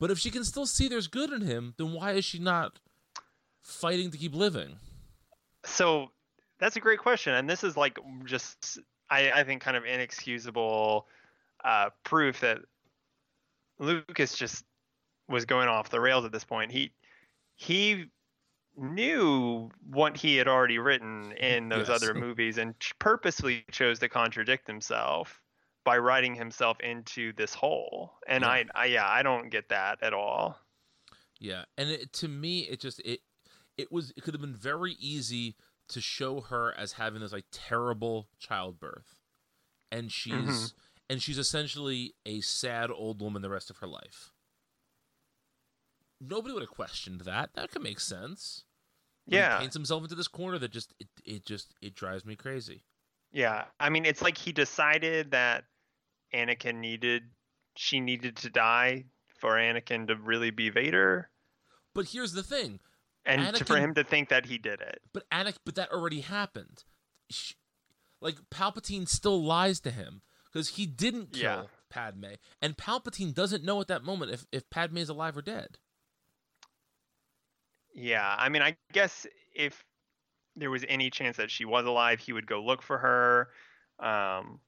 But 0.00 0.10
if 0.10 0.18
she 0.18 0.30
can 0.30 0.44
still 0.44 0.66
see 0.66 0.88
there's 0.88 1.08
good 1.08 1.32
in 1.32 1.42
him, 1.42 1.74
then 1.76 1.92
why 1.92 2.12
is 2.12 2.24
she 2.24 2.38
not 2.38 2.78
fighting 3.62 4.10
to 4.10 4.18
keep 4.18 4.34
living? 4.34 4.76
So 5.64 6.10
that's 6.58 6.76
a 6.76 6.80
great 6.80 6.98
question, 6.98 7.34
and 7.34 7.48
this 7.48 7.62
is 7.62 7.76
like 7.76 7.98
just 8.24 8.78
I, 9.10 9.30
I 9.30 9.44
think 9.44 9.62
kind 9.62 9.76
of 9.76 9.84
inexcusable 9.84 11.06
uh, 11.64 11.90
proof 12.04 12.40
that 12.40 12.58
Lucas 13.78 14.36
just 14.36 14.64
was 15.28 15.44
going 15.44 15.68
off 15.68 15.90
the 15.90 16.00
rails 16.00 16.24
at 16.24 16.32
this 16.32 16.44
point. 16.44 16.72
He 16.72 16.90
he 17.58 18.06
knew 18.76 19.68
what 19.90 20.16
he 20.16 20.36
had 20.36 20.46
already 20.46 20.78
written 20.78 21.32
in 21.32 21.68
those 21.68 21.88
Yes. 21.88 22.02
other 22.02 22.14
movies 22.14 22.56
and 22.58 22.74
purposely 23.00 23.64
chose 23.72 23.98
to 23.98 24.08
contradict 24.08 24.66
himself 24.68 25.42
by 25.84 25.98
writing 25.98 26.34
himself 26.36 26.78
into 26.80 27.32
this 27.32 27.52
hole. 27.54 28.14
And 28.28 28.44
Yeah. 28.44 28.50
I, 28.50 28.64
I 28.76 28.84
yeah, 28.86 29.08
I 29.08 29.22
don't 29.24 29.50
get 29.50 29.68
that 29.70 30.00
at 30.02 30.12
all. 30.14 30.58
Yeah, 31.40 31.64
and 31.76 31.90
it, 31.90 32.12
to 32.14 32.28
me, 32.28 32.60
it 32.62 32.80
just 32.80 33.00
it 33.00 33.20
it 33.76 33.90
was 33.92 34.12
it 34.16 34.22
could 34.22 34.34
have 34.34 34.40
been 34.40 34.54
very 34.56 34.92
easy 35.00 35.56
to 35.88 36.00
show 36.00 36.40
her 36.42 36.72
as 36.76 36.92
having 36.92 37.20
this 37.20 37.32
like 37.32 37.46
terrible 37.50 38.28
childbirth, 38.38 39.20
and 39.90 40.10
she's 40.12 40.34
Mhm. 40.34 40.72
and 41.10 41.22
she's 41.22 41.38
essentially 41.38 42.14
a 42.26 42.40
sad 42.40 42.90
old 42.90 43.20
woman 43.20 43.42
the 43.42 43.50
rest 43.50 43.70
of 43.70 43.78
her 43.78 43.86
life. 43.88 44.32
Nobody 46.20 46.52
would 46.54 46.62
have 46.62 46.70
questioned 46.70 47.22
that. 47.22 47.50
That 47.54 47.70
could 47.70 47.82
make 47.82 48.00
sense. 48.00 48.64
Yeah. 49.26 49.56
he 49.58 49.62
paints 49.64 49.76
himself 49.76 50.02
into 50.02 50.14
this 50.14 50.28
corner 50.28 50.58
that 50.58 50.70
just 50.70 50.94
it, 50.98 51.08
it 51.24 51.44
just 51.46 51.74
it 51.82 51.94
drives 51.94 52.24
me 52.24 52.34
crazy. 52.34 52.84
Yeah, 53.30 53.64
I 53.78 53.90
mean, 53.90 54.06
it's 54.06 54.22
like 54.22 54.38
he 54.38 54.52
decided 54.52 55.32
that 55.32 55.64
Anakin 56.34 56.76
needed, 56.76 57.24
she 57.76 58.00
needed 58.00 58.36
to 58.36 58.48
die 58.50 59.04
for 59.38 59.56
Anakin 59.56 60.06
to 60.08 60.16
really 60.16 60.50
be 60.50 60.70
Vader, 60.70 61.28
But 61.94 62.06
here's 62.06 62.32
the 62.32 62.42
thing. 62.42 62.80
and 63.26 63.54
to, 63.54 63.64
for 63.66 63.76
him 63.76 63.94
to 63.96 64.02
think 64.04 64.30
that 64.30 64.46
he 64.46 64.56
did 64.56 64.80
it. 64.80 65.00
But 65.12 65.28
Anakin, 65.30 65.58
but 65.66 65.74
that 65.74 65.92
already 65.92 66.20
happened. 66.22 66.84
Sh 67.30 67.52
like 68.20 68.36
Palpatine 68.50 69.06
still 69.08 69.44
lies 69.44 69.78
to 69.80 69.90
him 69.90 70.22
because 70.50 70.70
he 70.70 70.86
didn't 70.86 71.32
kill 71.34 71.42
Yeah. 71.42 71.62
Padme, 71.90 72.24
and 72.62 72.76
Palpatine 72.76 73.32
doesn't 73.34 73.62
know 73.62 73.80
at 73.80 73.88
that 73.88 74.02
moment 74.02 74.32
if 74.32 74.46
if 74.50 74.68
Padme 74.70 74.96
is 74.98 75.08
alive 75.10 75.36
or 75.36 75.42
dead. 75.42 75.76
Yeah, 78.00 78.34
I 78.38 78.48
mean, 78.48 78.62
I 78.62 78.76
guess 78.92 79.26
if 79.54 79.82
there 80.56 80.70
was 80.70 80.84
any 80.88 81.10
chance 81.10 81.36
that 81.38 81.50
she 81.50 81.64
was 81.64 81.84
alive, 81.84 82.20
he 82.20 82.32
would 82.32 82.46
go 82.46 82.62
look 82.62 82.80
for 82.82 82.98
her. 82.98 83.48
Um, 83.98 84.60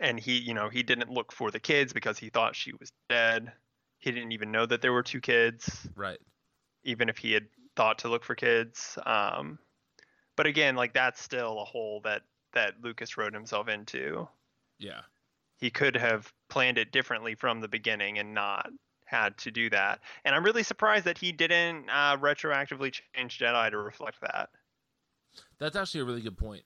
and 0.00 0.20
he, 0.20 0.38
you 0.38 0.54
know, 0.54 0.68
he 0.68 0.82
didn't 0.82 1.10
look 1.10 1.32
for 1.32 1.50
the 1.50 1.60
kids 1.60 1.92
because 1.94 2.18
he 2.18 2.28
thought 2.28 2.54
she 2.56 2.72
was 2.78 2.92
dead. 3.08 3.52
He 3.98 4.10
didn't 4.10 4.32
even 4.32 4.50
know 4.52 4.66
that 4.66 4.82
there 4.82 4.92
were 4.92 5.02
two 5.02 5.20
kids. 5.20 5.88
Right. 5.96 6.18
even 6.84 7.08
if 7.08 7.18
he 7.18 7.32
had 7.32 7.46
thought 7.76 7.98
to 8.00 8.08
look 8.08 8.24
for 8.24 8.34
kids. 8.34 8.98
Um, 9.06 9.58
but 10.36 10.46
again, 10.46 10.76
like 10.76 10.92
that's 10.94 11.22
still 11.22 11.60
a 11.60 11.64
hole 11.64 12.00
that 12.04 12.22
that 12.52 12.74
Lucas 12.82 13.16
wrote 13.16 13.34
himself 13.34 13.68
into. 13.68 14.28
Yeah. 14.78 15.02
He 15.58 15.70
could 15.70 15.96
have 15.96 16.32
planned 16.50 16.78
it 16.78 16.92
differently 16.92 17.34
from 17.34 17.60
the 17.60 17.68
beginning 17.68 18.18
and 18.18 18.34
not 18.34 18.70
had 19.12 19.36
to 19.38 19.50
do 19.50 19.70
that. 19.70 20.00
And 20.24 20.34
I'm 20.34 20.42
really 20.42 20.62
surprised 20.64 21.04
that 21.04 21.18
he 21.18 21.30
didn't 21.30 21.88
uh, 21.88 22.16
retroactively 22.16 22.92
change 23.14 23.38
Jedi 23.38 23.70
to 23.70 23.78
reflect 23.78 24.20
that. 24.22 24.48
That's 25.58 25.76
actually 25.76 26.00
a 26.00 26.04
really 26.04 26.22
good 26.22 26.38
point. 26.38 26.64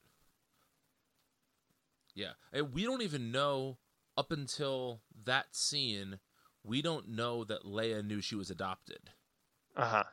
Yeah. 2.14 2.32
And 2.52 2.72
we 2.72 2.84
don't 2.84 3.02
even 3.02 3.30
know 3.30 3.78
up 4.16 4.32
until 4.32 5.02
that 5.24 5.54
scene, 5.54 6.18
we 6.64 6.80
don't 6.80 7.08
know 7.08 7.44
that 7.44 7.64
Leia 7.64 8.04
knew 8.04 8.20
she 8.20 8.34
was 8.34 8.50
adopted. 8.50 9.10
Uh 9.76 9.84
huh. 9.84 10.04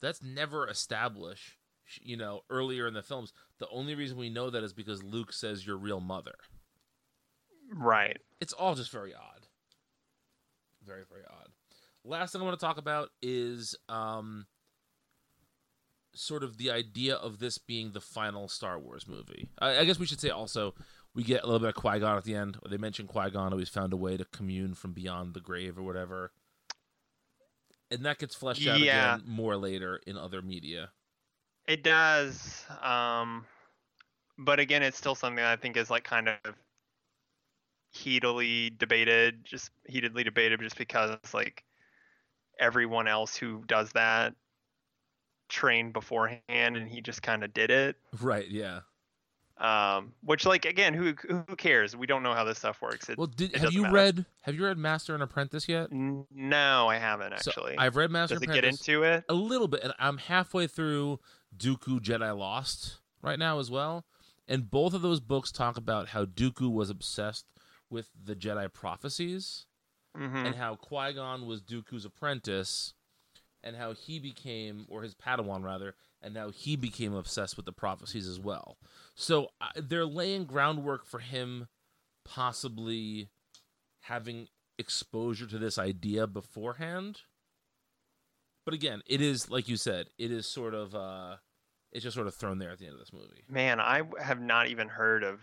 That's 0.00 0.22
never 0.22 0.68
established, 0.68 1.54
you 2.02 2.16
know, 2.16 2.42
earlier 2.50 2.86
in 2.86 2.92
the 2.92 3.02
films. 3.02 3.32
The 3.58 3.68
only 3.68 3.94
reason 3.94 4.18
we 4.18 4.28
know 4.28 4.50
that 4.50 4.62
is 4.62 4.74
because 4.74 5.02
Luke 5.02 5.32
says 5.32 5.66
your 5.66 5.78
real 5.78 6.00
mother. 6.00 6.34
Right. 7.72 8.18
It's 8.40 8.52
all 8.52 8.74
just 8.74 8.90
very 8.90 9.14
odd. 9.14 9.33
Very, 10.86 11.02
very 11.08 11.22
odd. 11.28 11.48
Last 12.04 12.32
thing 12.32 12.42
I 12.42 12.44
want 12.44 12.58
to 12.58 12.64
talk 12.64 12.78
about 12.78 13.10
is 13.22 13.74
um 13.88 14.46
sort 16.14 16.44
of 16.44 16.58
the 16.58 16.70
idea 16.70 17.16
of 17.16 17.38
this 17.40 17.58
being 17.58 17.90
the 17.92 18.00
final 18.00 18.46
Star 18.48 18.78
Wars 18.78 19.08
movie. 19.08 19.48
I, 19.58 19.78
I 19.78 19.84
guess 19.84 19.98
we 19.98 20.06
should 20.06 20.20
say 20.20 20.30
also 20.30 20.74
we 21.14 21.24
get 21.24 21.42
a 21.42 21.46
little 21.46 21.60
bit 21.60 21.70
of 21.70 21.74
Qui 21.74 21.98
Gon 21.98 22.16
at 22.16 22.24
the 22.24 22.34
end. 22.36 22.56
They 22.68 22.76
mention 22.76 23.06
Qui 23.06 23.30
Gon 23.30 23.52
always 23.52 23.68
found 23.68 23.92
a 23.92 23.96
way 23.96 24.16
to 24.16 24.24
commune 24.26 24.74
from 24.74 24.92
beyond 24.92 25.34
the 25.34 25.40
grave 25.40 25.76
or 25.78 25.82
whatever, 25.82 26.32
and 27.90 28.04
that 28.04 28.18
gets 28.18 28.34
fleshed 28.34 28.66
out 28.66 28.78
Yeah. 28.80 29.14
again 29.16 29.24
more 29.26 29.56
later 29.56 30.00
in 30.06 30.16
other 30.16 30.42
media. 30.42 30.90
It 31.66 31.82
does. 31.82 32.64
Um, 32.82 33.46
but 34.38 34.60
again, 34.60 34.82
it's 34.82 34.98
still 34.98 35.14
something 35.14 35.36
that 35.36 35.46
I 35.52 35.56
think 35.56 35.76
is 35.76 35.90
like 35.90 36.04
kind 36.04 36.28
of 36.28 36.38
heatedly 37.94 38.70
debated, 38.70 39.44
just 39.44 39.70
heatedly 39.86 40.24
debated, 40.24 40.60
just 40.60 40.76
because 40.76 41.16
like 41.32 41.64
everyone 42.58 43.08
else 43.08 43.36
who 43.36 43.62
does 43.66 43.90
that 43.92 44.34
trained 45.48 45.92
beforehand, 45.92 46.42
and 46.48 46.88
he 46.88 47.00
just 47.00 47.22
kind 47.22 47.44
of 47.44 47.54
did 47.54 47.70
it. 47.70 47.96
Right? 48.20 48.48
Yeah. 48.48 48.80
Um, 49.58 50.12
which 50.24 50.44
like 50.44 50.64
again, 50.64 50.94
who 50.94 51.14
who 51.28 51.44
cares? 51.56 51.94
We 51.96 52.08
don't 52.08 52.24
know 52.24 52.34
how 52.34 52.42
this 52.42 52.58
stuff 52.58 52.82
works. 52.82 53.08
It, 53.08 53.16
Well, 53.16 53.28
did 53.28 53.54
have 53.54 53.72
you 53.72 53.82
matter. 53.82 53.94
read 53.94 54.26
Have 54.40 54.56
you 54.56 54.64
read 54.64 54.76
Master 54.76 55.14
and 55.14 55.22
Apprentice 55.22 55.68
yet? 55.68 55.90
No, 55.92 56.88
I 56.88 56.96
haven't 56.98 57.38
So, 57.40 57.50
actually. 57.52 57.78
I've 57.78 57.94
read 57.94 58.10
Master 58.10 58.34
Does 58.34 58.42
and 58.42 58.50
it 58.50 58.54
get 58.54 58.64
Apprentice. 58.64 58.88
into 58.88 59.02
it? 59.04 59.24
a 59.28 59.34
little 59.34 59.68
bit, 59.68 59.84
and 59.84 59.92
I'm 60.00 60.18
halfway 60.18 60.66
through 60.66 61.20
Dooku 61.56 62.00
Jedi 62.00 62.36
Lost 62.36 62.98
right 63.22 63.38
now 63.38 63.60
as 63.60 63.70
well. 63.70 64.04
And 64.48 64.68
both 64.70 64.92
of 64.92 65.02
those 65.02 65.20
books 65.20 65.52
talk 65.52 65.76
about 65.78 66.08
how 66.08 66.24
Dooku 66.24 66.70
was 66.70 66.90
obsessed 66.90 67.46
with 67.90 68.10
the 68.22 68.34
Jedi 68.34 68.72
prophecies, 68.72 69.66
hmm 70.16 70.46
and 70.46 70.54
how 70.54 70.76
Qui 70.76 71.12
Gon 71.12 71.46
was 71.46 71.60
Dooku's 71.62 72.04
apprentice, 72.04 72.94
and 73.62 73.76
how 73.76 73.92
he 73.92 74.18
became, 74.18 74.86
or 74.88 75.02
his 75.02 75.14
Padawan 75.14 75.64
rather, 75.64 75.94
and 76.22 76.36
how 76.36 76.50
he 76.50 76.76
became 76.76 77.14
obsessed 77.14 77.56
with 77.56 77.66
the 77.66 77.72
prophecies 77.72 78.26
as 78.28 78.38
well. 78.40 78.78
So 79.14 79.48
uh, 79.60 79.68
they're 79.76 80.06
laying 80.06 80.44
groundwork 80.44 81.06
for 81.06 81.18
him 81.20 81.68
possibly 82.24 83.28
having 84.02 84.48
exposure 84.78 85.46
to 85.46 85.58
this 85.58 85.78
idea 85.78 86.26
beforehand. 86.26 87.20
But 88.64 88.74
again, 88.74 89.02
it 89.06 89.20
is 89.20 89.50
like 89.50 89.68
you 89.68 89.76
said, 89.76 90.08
it 90.18 90.30
is 90.30 90.46
sort 90.46 90.74
of 90.74 90.94
uh 90.94 91.36
it's 91.92 92.02
just 92.02 92.14
sort 92.14 92.26
of 92.26 92.34
thrown 92.34 92.58
there 92.58 92.70
at 92.70 92.78
the 92.78 92.86
end 92.86 92.94
of 92.94 92.98
this 92.98 93.12
movie. 93.12 93.44
Man, 93.48 93.78
I 93.78 94.02
have 94.20 94.40
not 94.40 94.68
even 94.68 94.88
heard 94.88 95.22
of 95.22 95.40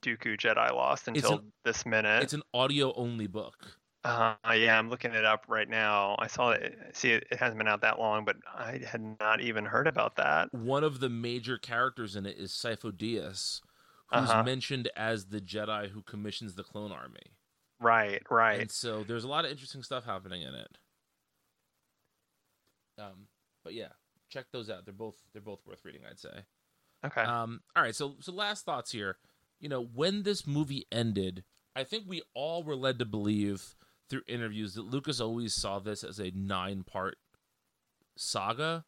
Dooku 0.00 0.38
Jedi 0.38 0.72
Lost 0.72 1.08
until 1.08 1.34
an- 1.34 1.52
this 1.64 1.84
minute. 1.84 2.22
It's 2.22 2.32
an 2.32 2.42
audio 2.54 2.92
only 2.94 3.26
book. 3.26 3.76
Uh, 4.02 4.34
yeah, 4.54 4.78
I'm 4.78 4.88
looking 4.88 5.12
it 5.12 5.26
up 5.26 5.44
right 5.46 5.68
now. 5.68 6.16
I 6.18 6.26
saw 6.26 6.52
it. 6.52 6.74
See, 6.94 7.10
it, 7.12 7.26
it 7.30 7.38
hasn't 7.38 7.58
been 7.58 7.68
out 7.68 7.82
that 7.82 7.98
long, 7.98 8.24
but 8.24 8.36
I 8.46 8.80
had 8.86 9.02
not 9.20 9.42
even 9.42 9.66
heard 9.66 9.86
about 9.86 10.16
that. 10.16 10.52
One 10.54 10.84
of 10.84 11.00
the 11.00 11.10
major 11.10 11.58
characters 11.58 12.16
in 12.16 12.24
it 12.24 12.38
is 12.38 12.50
Sifo 12.50 12.90
Dyas, 12.92 13.60
who's 14.06 14.30
Uh-huh. 14.30 14.42
mentioned 14.42 14.88
as 14.96 15.26
the 15.26 15.38
Jedi 15.40 15.90
who 15.90 16.00
commissions 16.02 16.54
the 16.54 16.62
clone 16.64 16.92
army. 16.92 17.34
Right, 17.78 18.22
right. 18.30 18.60
And 18.60 18.70
so 18.70 19.04
there's 19.04 19.24
a 19.24 19.28
lot 19.28 19.44
of 19.44 19.50
interesting 19.50 19.82
stuff 19.82 20.06
happening 20.06 20.40
in 20.42 20.54
it. 20.54 20.78
Um, 22.98 23.26
but 23.64 23.74
yeah, 23.74 23.88
check 24.30 24.46
those 24.52 24.70
out. 24.70 24.84
They're 24.84 24.94
both 24.94 25.16
they're 25.32 25.42
both 25.42 25.60
worth 25.66 25.84
reading, 25.84 26.02
I'd 26.08 26.18
say. 26.18 26.44
Okay. 27.04 27.22
Um, 27.22 27.60
all 27.76 27.82
right, 27.82 27.94
so 27.94 28.16
so 28.20 28.32
last 28.32 28.64
thoughts 28.64 28.92
here. 28.92 29.16
You 29.60 29.68
know, 29.68 29.84
when 29.84 30.22
this 30.22 30.46
movie 30.46 30.86
ended, 30.90 31.44
I 31.76 31.84
think 31.84 32.04
we 32.08 32.22
all 32.34 32.62
were 32.62 32.74
led 32.74 32.98
to 32.98 33.04
believe 33.04 33.76
through 34.08 34.22
interviews 34.26 34.74
that 34.74 34.82
Lucas 34.82 35.20
always 35.20 35.54
saw 35.54 35.78
this 35.78 36.02
as 36.02 36.18
a 36.18 36.32
nine-part 36.34 37.18
saga. 38.16 38.84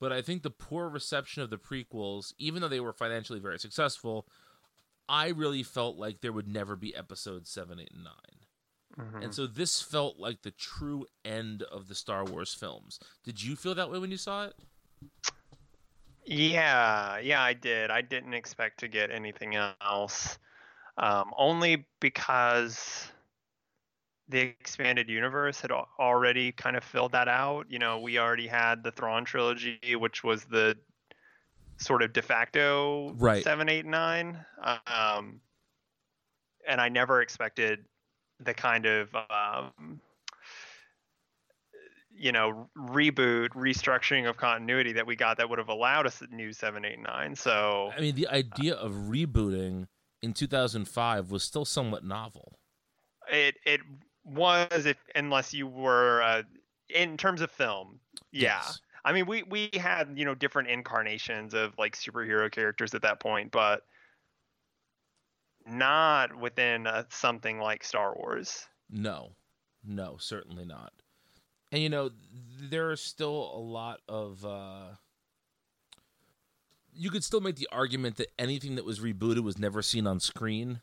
But 0.00 0.12
I 0.12 0.20
think 0.22 0.42
the 0.42 0.50
poor 0.50 0.88
reception 0.88 1.42
of 1.42 1.50
the 1.50 1.58
prequels, 1.58 2.32
even 2.38 2.60
though 2.60 2.68
they 2.68 2.80
were 2.80 2.92
financially 2.92 3.38
very 3.38 3.58
successful, 3.58 4.26
I 5.08 5.28
really 5.28 5.62
felt 5.62 5.96
like 5.96 6.20
there 6.20 6.32
would 6.32 6.48
never 6.48 6.74
be 6.74 6.94
episodes 6.94 7.48
7, 7.50 7.78
8, 7.78 7.90
and 7.92 8.04
9. 8.04 8.14
Mhm. 8.98 9.24
And 9.24 9.34
so 9.34 9.46
this 9.46 9.80
felt 9.80 10.18
like 10.18 10.42
the 10.42 10.50
true 10.50 11.06
end 11.24 11.62
of 11.62 11.88
the 11.88 11.94
Star 11.94 12.24
Wars 12.24 12.52
films. 12.54 12.98
Did 13.24 13.42
you 13.42 13.56
feel 13.56 13.74
that 13.74 13.90
way 13.90 13.98
when 13.98 14.10
you 14.10 14.16
saw 14.16 14.46
it? 14.46 14.56
Yeah, 16.26 17.18
yeah, 17.18 17.40
I 17.40 17.52
did. 17.52 17.90
I 17.90 18.02
didn't 18.02 18.34
expect 18.34 18.80
to 18.80 18.88
get 18.88 19.10
anything 19.10 19.54
else. 19.54 20.38
Um, 20.98 21.32
only 21.36 21.86
because 22.00 23.10
the 24.28 24.40
expanded 24.40 25.08
universe 25.08 25.60
had 25.60 25.70
already 25.70 26.50
kind 26.50 26.76
of 26.76 26.82
filled 26.82 27.12
that 27.12 27.28
out. 27.28 27.66
You 27.70 27.78
know, 27.78 28.00
we 28.00 28.18
already 28.18 28.48
had 28.48 28.82
the 28.82 28.90
Thrawn 28.90 29.24
trilogy, 29.24 29.78
which 29.94 30.24
was 30.24 30.44
the 30.44 30.76
sort 31.76 32.02
of 32.02 32.12
de 32.12 32.22
facto 32.22 33.12
Right. 33.18 33.44
seven, 33.44 33.68
eight, 33.68 33.86
nine. 33.86 34.44
Um, 34.86 35.40
and 36.66 36.80
I 36.80 36.88
never 36.88 37.22
expected 37.22 37.84
the 38.40 38.54
kind 38.54 38.86
of 38.86 39.14
um, 39.14 40.00
you 42.18 42.32
know 42.32 42.68
reboot 42.76 43.48
restructuring 43.50 44.28
of 44.28 44.36
continuity 44.36 44.92
that 44.92 45.06
we 45.06 45.14
got 45.16 45.36
that 45.36 45.48
would 45.50 45.58
have 45.58 45.68
allowed 45.68 46.06
us 46.06 46.22
a 46.22 46.34
new 46.34 46.52
789 46.52 47.34
so 47.36 47.90
I 47.96 48.00
mean, 48.00 48.14
the 48.14 48.28
idea 48.28 48.74
of 48.74 48.92
rebooting 48.92 49.86
in 50.22 50.32
2005 50.32 51.30
was 51.30 51.42
still 51.44 51.64
somewhat 51.64 52.04
novel. 52.04 52.58
it 53.30 53.56
it 53.64 53.80
was 54.24 54.86
if 54.86 54.96
unless 55.14 55.52
you 55.54 55.66
were 55.66 56.22
uh, 56.22 56.42
in 56.88 57.16
terms 57.16 57.40
of 57.40 57.50
film 57.50 58.00
yeah 58.32 58.60
Yes. 58.64 58.80
i 59.04 59.12
mean 59.12 59.26
we 59.26 59.42
we 59.44 59.70
had 59.74 60.08
you 60.16 60.24
know 60.24 60.34
different 60.34 60.68
incarnations 60.68 61.54
of 61.54 61.74
like 61.78 61.96
superhero 61.96 62.50
characters 62.50 62.94
at 62.94 63.02
that 63.02 63.20
point 63.20 63.52
but 63.52 63.82
not 65.66 66.36
within 66.38 66.86
uh, 66.86 67.04
something 67.10 67.58
like 67.58 67.82
star 67.84 68.14
wars 68.14 68.66
No, 68.88 69.32
no, 69.84 70.16
certainly 70.18 70.64
not. 70.64 70.92
And 71.72 71.82
you 71.82 71.88
know, 71.88 72.08
th- 72.10 72.70
there 72.70 72.90
are 72.90 72.96
still 72.96 73.52
a 73.54 73.58
lot 73.58 74.00
of. 74.08 74.44
Uh, 74.44 74.94
you 76.92 77.10
could 77.10 77.24
still 77.24 77.40
make 77.40 77.56
the 77.56 77.68
argument 77.70 78.16
that 78.16 78.28
anything 78.38 78.76
that 78.76 78.84
was 78.84 79.00
rebooted 79.00 79.42
was 79.42 79.58
never 79.58 79.82
seen 79.82 80.06
on 80.06 80.18
screen, 80.20 80.80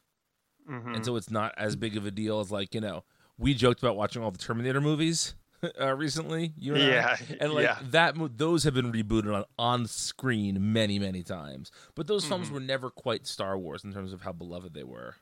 Mhm. 0.69 0.95
and 0.95 1.05
so 1.05 1.15
it's 1.15 1.31
not 1.31 1.53
as 1.57 1.75
big 1.75 1.97
of 1.97 2.05
a 2.05 2.11
deal 2.11 2.39
as 2.39 2.51
like 2.51 2.73
you 2.75 2.81
know 2.81 3.03
we 3.37 3.53
joked 3.53 3.81
about 3.81 3.95
watching 3.95 4.21
all 4.21 4.29
the 4.31 4.37
Terminator 4.37 4.79
movies 4.81 5.33
uh, 5.81 5.95
recently. 5.95 6.53
You 6.57 6.75
and 6.75 6.83
I. 6.83 6.87
Yeah, 6.87 7.17
and 7.39 7.53
like 7.53 7.63
yeah. 7.63 7.79
that, 7.81 8.15
those 8.37 8.63
have 8.65 8.73
been 8.75 8.91
rebooted 8.91 9.33
on 9.33 9.45
on 9.57 9.87
screen 9.87 10.73
many, 10.73 10.99
many 10.99 11.23
times. 11.23 11.71
But 11.95 12.07
those 12.07 12.25
films 12.25 12.49
Mhm. 12.49 12.53
were 12.53 12.59
never 12.59 12.89
quite 12.91 13.25
Star 13.25 13.57
Wars 13.57 13.83
in 13.83 13.91
terms 13.93 14.13
of 14.13 14.21
how 14.21 14.33
beloved 14.33 14.73
they 14.73 14.83
were. 14.83 15.15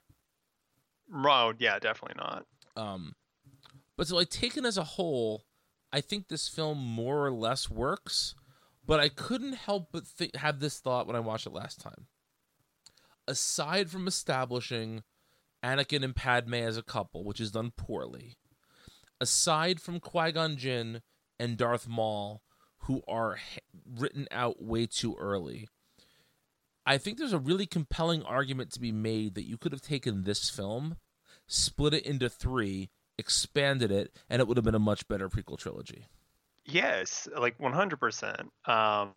Oh, 1.13 1.53
yeah, 1.59 1.77
definitely 1.79 2.21
not. 2.21 2.45
Um, 2.75 3.15
but 3.97 4.07
so 4.07 4.15
like 4.15 4.29
taken 4.29 4.65
as 4.65 4.77
a 4.77 4.83
whole, 4.83 5.43
I 5.93 6.01
think 6.01 6.27
this 6.27 6.47
film 6.47 6.77
more 6.77 7.25
or 7.25 7.31
less 7.31 7.69
works. 7.69 8.35
But 8.85 8.99
I 8.99 9.09
couldn't 9.09 9.53
help 9.53 9.89
but 9.91 10.03
th- 10.17 10.35
have 10.35 10.59
this 10.59 10.79
thought 10.79 11.07
when 11.07 11.15
I 11.15 11.19
watched 11.19 11.47
it 11.47 11.53
last 11.53 11.79
time. 11.79 12.07
Aside 13.27 13.89
from 13.89 14.07
establishing 14.07 15.03
Anakin 15.63 16.03
and 16.03 16.15
Padme 16.15 16.55
as 16.55 16.77
a 16.77 16.83
couple, 16.83 17.23
which 17.23 17.39
is 17.39 17.51
done 17.51 17.71
poorly, 17.77 18.37
aside 19.19 19.79
from 19.79 19.99
Qui 19.99 20.31
Gon 20.31 20.57
Jinn 20.57 21.01
and 21.39 21.57
Darth 21.57 21.87
Maul, 21.87 22.41
who 22.79 23.03
are 23.07 23.37
written 23.85 24.27
out 24.31 24.61
way 24.61 24.87
too 24.87 25.15
early, 25.19 25.69
I 26.85 26.97
think 26.97 27.17
there's 27.17 27.31
a 27.31 27.39
really 27.39 27.67
compelling 27.67 28.23
argument 28.23 28.71
to 28.71 28.79
be 28.79 28.91
made 28.91 29.35
that 29.35 29.47
you 29.47 29.57
could 29.57 29.71
have 29.71 29.81
taken 29.81 30.23
this 30.23 30.49
film, 30.49 30.97
split 31.45 31.93
it 31.93 32.05
into 32.05 32.27
three, 32.27 32.89
expanded 33.21 33.91
it, 33.91 34.13
and 34.29 34.41
it 34.41 34.47
would 34.47 34.57
have 34.57 34.65
been 34.65 34.75
a 34.75 34.79
much 34.79 35.07
better 35.07 35.29
prequel 35.29 35.57
trilogy. 35.57 36.05
Yes, 36.65 37.27
like 37.37 37.57
100%. 37.57 38.39
Um, 38.65 39.13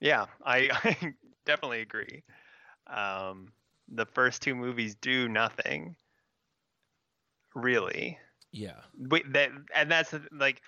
yeah, 0.00 0.26
I, 0.44 0.68
I 0.84 1.14
definitely 1.44 1.82
agree. 1.82 2.24
Um, 2.86 3.52
the 3.88 4.06
first 4.06 4.42
two 4.42 4.54
movies 4.54 4.96
do 4.96 5.28
nothing, 5.28 5.96
really. 7.54 8.18
Yeah. 8.52 8.80
Wait, 8.98 9.32
that 9.32 9.50
and 9.74 9.90
that's 9.90 10.14
like 10.32 10.62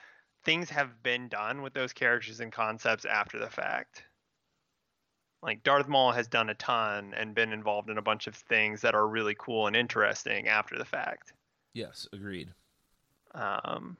things 0.44 0.70
have 0.70 1.02
been 1.02 1.28
done 1.28 1.62
with 1.62 1.74
those 1.74 1.92
characters 1.92 2.40
and 2.40 2.52
concepts 2.52 3.04
after 3.04 3.38
the 3.38 3.50
fact. 3.50 4.04
Like 5.42 5.62
Darth 5.62 5.88
Maul 5.88 6.12
has 6.12 6.26
done 6.26 6.50
a 6.50 6.54
ton 6.54 7.14
and 7.16 7.34
been 7.34 7.52
involved 7.52 7.90
in 7.90 7.98
a 7.98 8.02
bunch 8.02 8.26
of 8.26 8.34
things 8.34 8.80
that 8.80 8.94
are 8.94 9.06
really 9.06 9.36
cool 9.38 9.66
and 9.66 9.76
interesting 9.76 10.48
after 10.48 10.76
the 10.76 10.84
fact. 10.84 11.32
Yes, 11.72 12.08
agreed. 12.12 12.54
Um, 13.34 13.96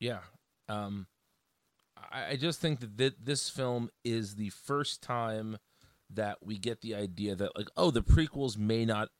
Yeah. 0.00 0.20
Um 0.68 1.06
I, 2.12 2.30
I 2.32 2.36
just 2.36 2.60
think 2.60 2.80
that 2.80 2.96
th- 2.98 3.14
this 3.22 3.48
film 3.48 3.90
is 4.04 4.34
the 4.36 4.50
first 4.50 5.02
time 5.02 5.58
that 6.10 6.38
we 6.42 6.58
get 6.58 6.80
the 6.80 6.94
idea 6.94 7.34
that 7.34 7.56
like, 7.56 7.68
oh, 7.76 7.90
the 7.90 8.02
prequels 8.02 8.56
may 8.56 8.84
not 8.84 9.10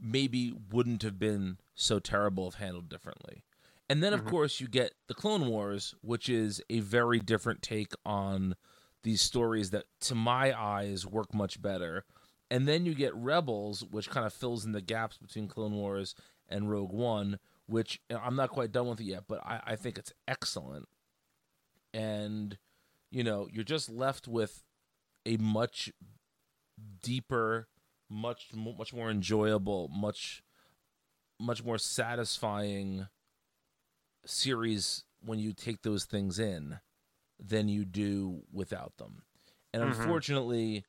maybe 0.00 0.52
wouldn't 0.72 1.02
have 1.02 1.18
been 1.18 1.58
so 1.74 1.98
terrible 1.98 2.48
if 2.48 2.54
handled 2.54 2.88
differently. 2.88 3.44
And 3.88 4.02
then 4.02 4.12
of 4.12 4.24
Mhm. 4.24 4.28
course 4.28 4.60
you 4.60 4.68
get 4.68 4.94
the 5.08 5.14
Clone 5.14 5.48
Wars, 5.48 5.94
which 6.02 6.28
is 6.28 6.62
a 6.70 6.80
very 6.80 7.20
different 7.20 7.62
take 7.62 7.92
on 8.04 8.54
these 9.02 9.20
stories 9.20 9.70
that 9.70 9.84
to 10.00 10.14
my 10.14 10.58
eyes 10.58 11.06
work 11.06 11.34
much 11.34 11.60
better. 11.62 12.04
And 12.50 12.66
then 12.66 12.86
you 12.86 12.94
get 12.94 13.14
Rebels, 13.14 13.84
which 13.84 14.08
kind 14.08 14.24
of 14.26 14.32
fills 14.32 14.64
in 14.64 14.72
the 14.72 14.80
gaps 14.80 15.18
between 15.18 15.48
Clone 15.48 15.74
Wars 15.74 16.14
and 16.48 16.70
Rogue 16.70 16.92
One, 16.92 17.38
which 17.66 18.00
I'm 18.10 18.36
not 18.36 18.50
quite 18.50 18.72
done 18.72 18.88
with 18.88 19.00
it 19.00 19.04
yet, 19.04 19.24
but 19.28 19.44
I, 19.44 19.60
I 19.66 19.76
think 19.76 19.98
it's 19.98 20.12
excellent. 20.26 20.86
And, 21.92 22.56
you 23.10 23.22
know, 23.22 23.48
you're 23.52 23.64
just 23.64 23.90
left 23.90 24.26
with 24.26 24.62
a 25.26 25.36
much 25.36 25.92
deeper, 27.02 27.68
much 28.08 28.48
much 28.54 28.94
more 28.94 29.10
enjoyable, 29.10 29.88
much 29.88 30.42
much 31.38 31.62
more 31.62 31.78
satisfying 31.78 33.08
series 34.24 35.04
when 35.20 35.38
you 35.38 35.52
take 35.52 35.82
those 35.82 36.04
things 36.04 36.38
in 36.38 36.80
than 37.38 37.68
you 37.68 37.84
do 37.84 38.42
without 38.52 38.96
them. 38.96 39.22
And 39.72 39.82
Mhm. 39.82 39.98
unfortunately, 39.98 40.84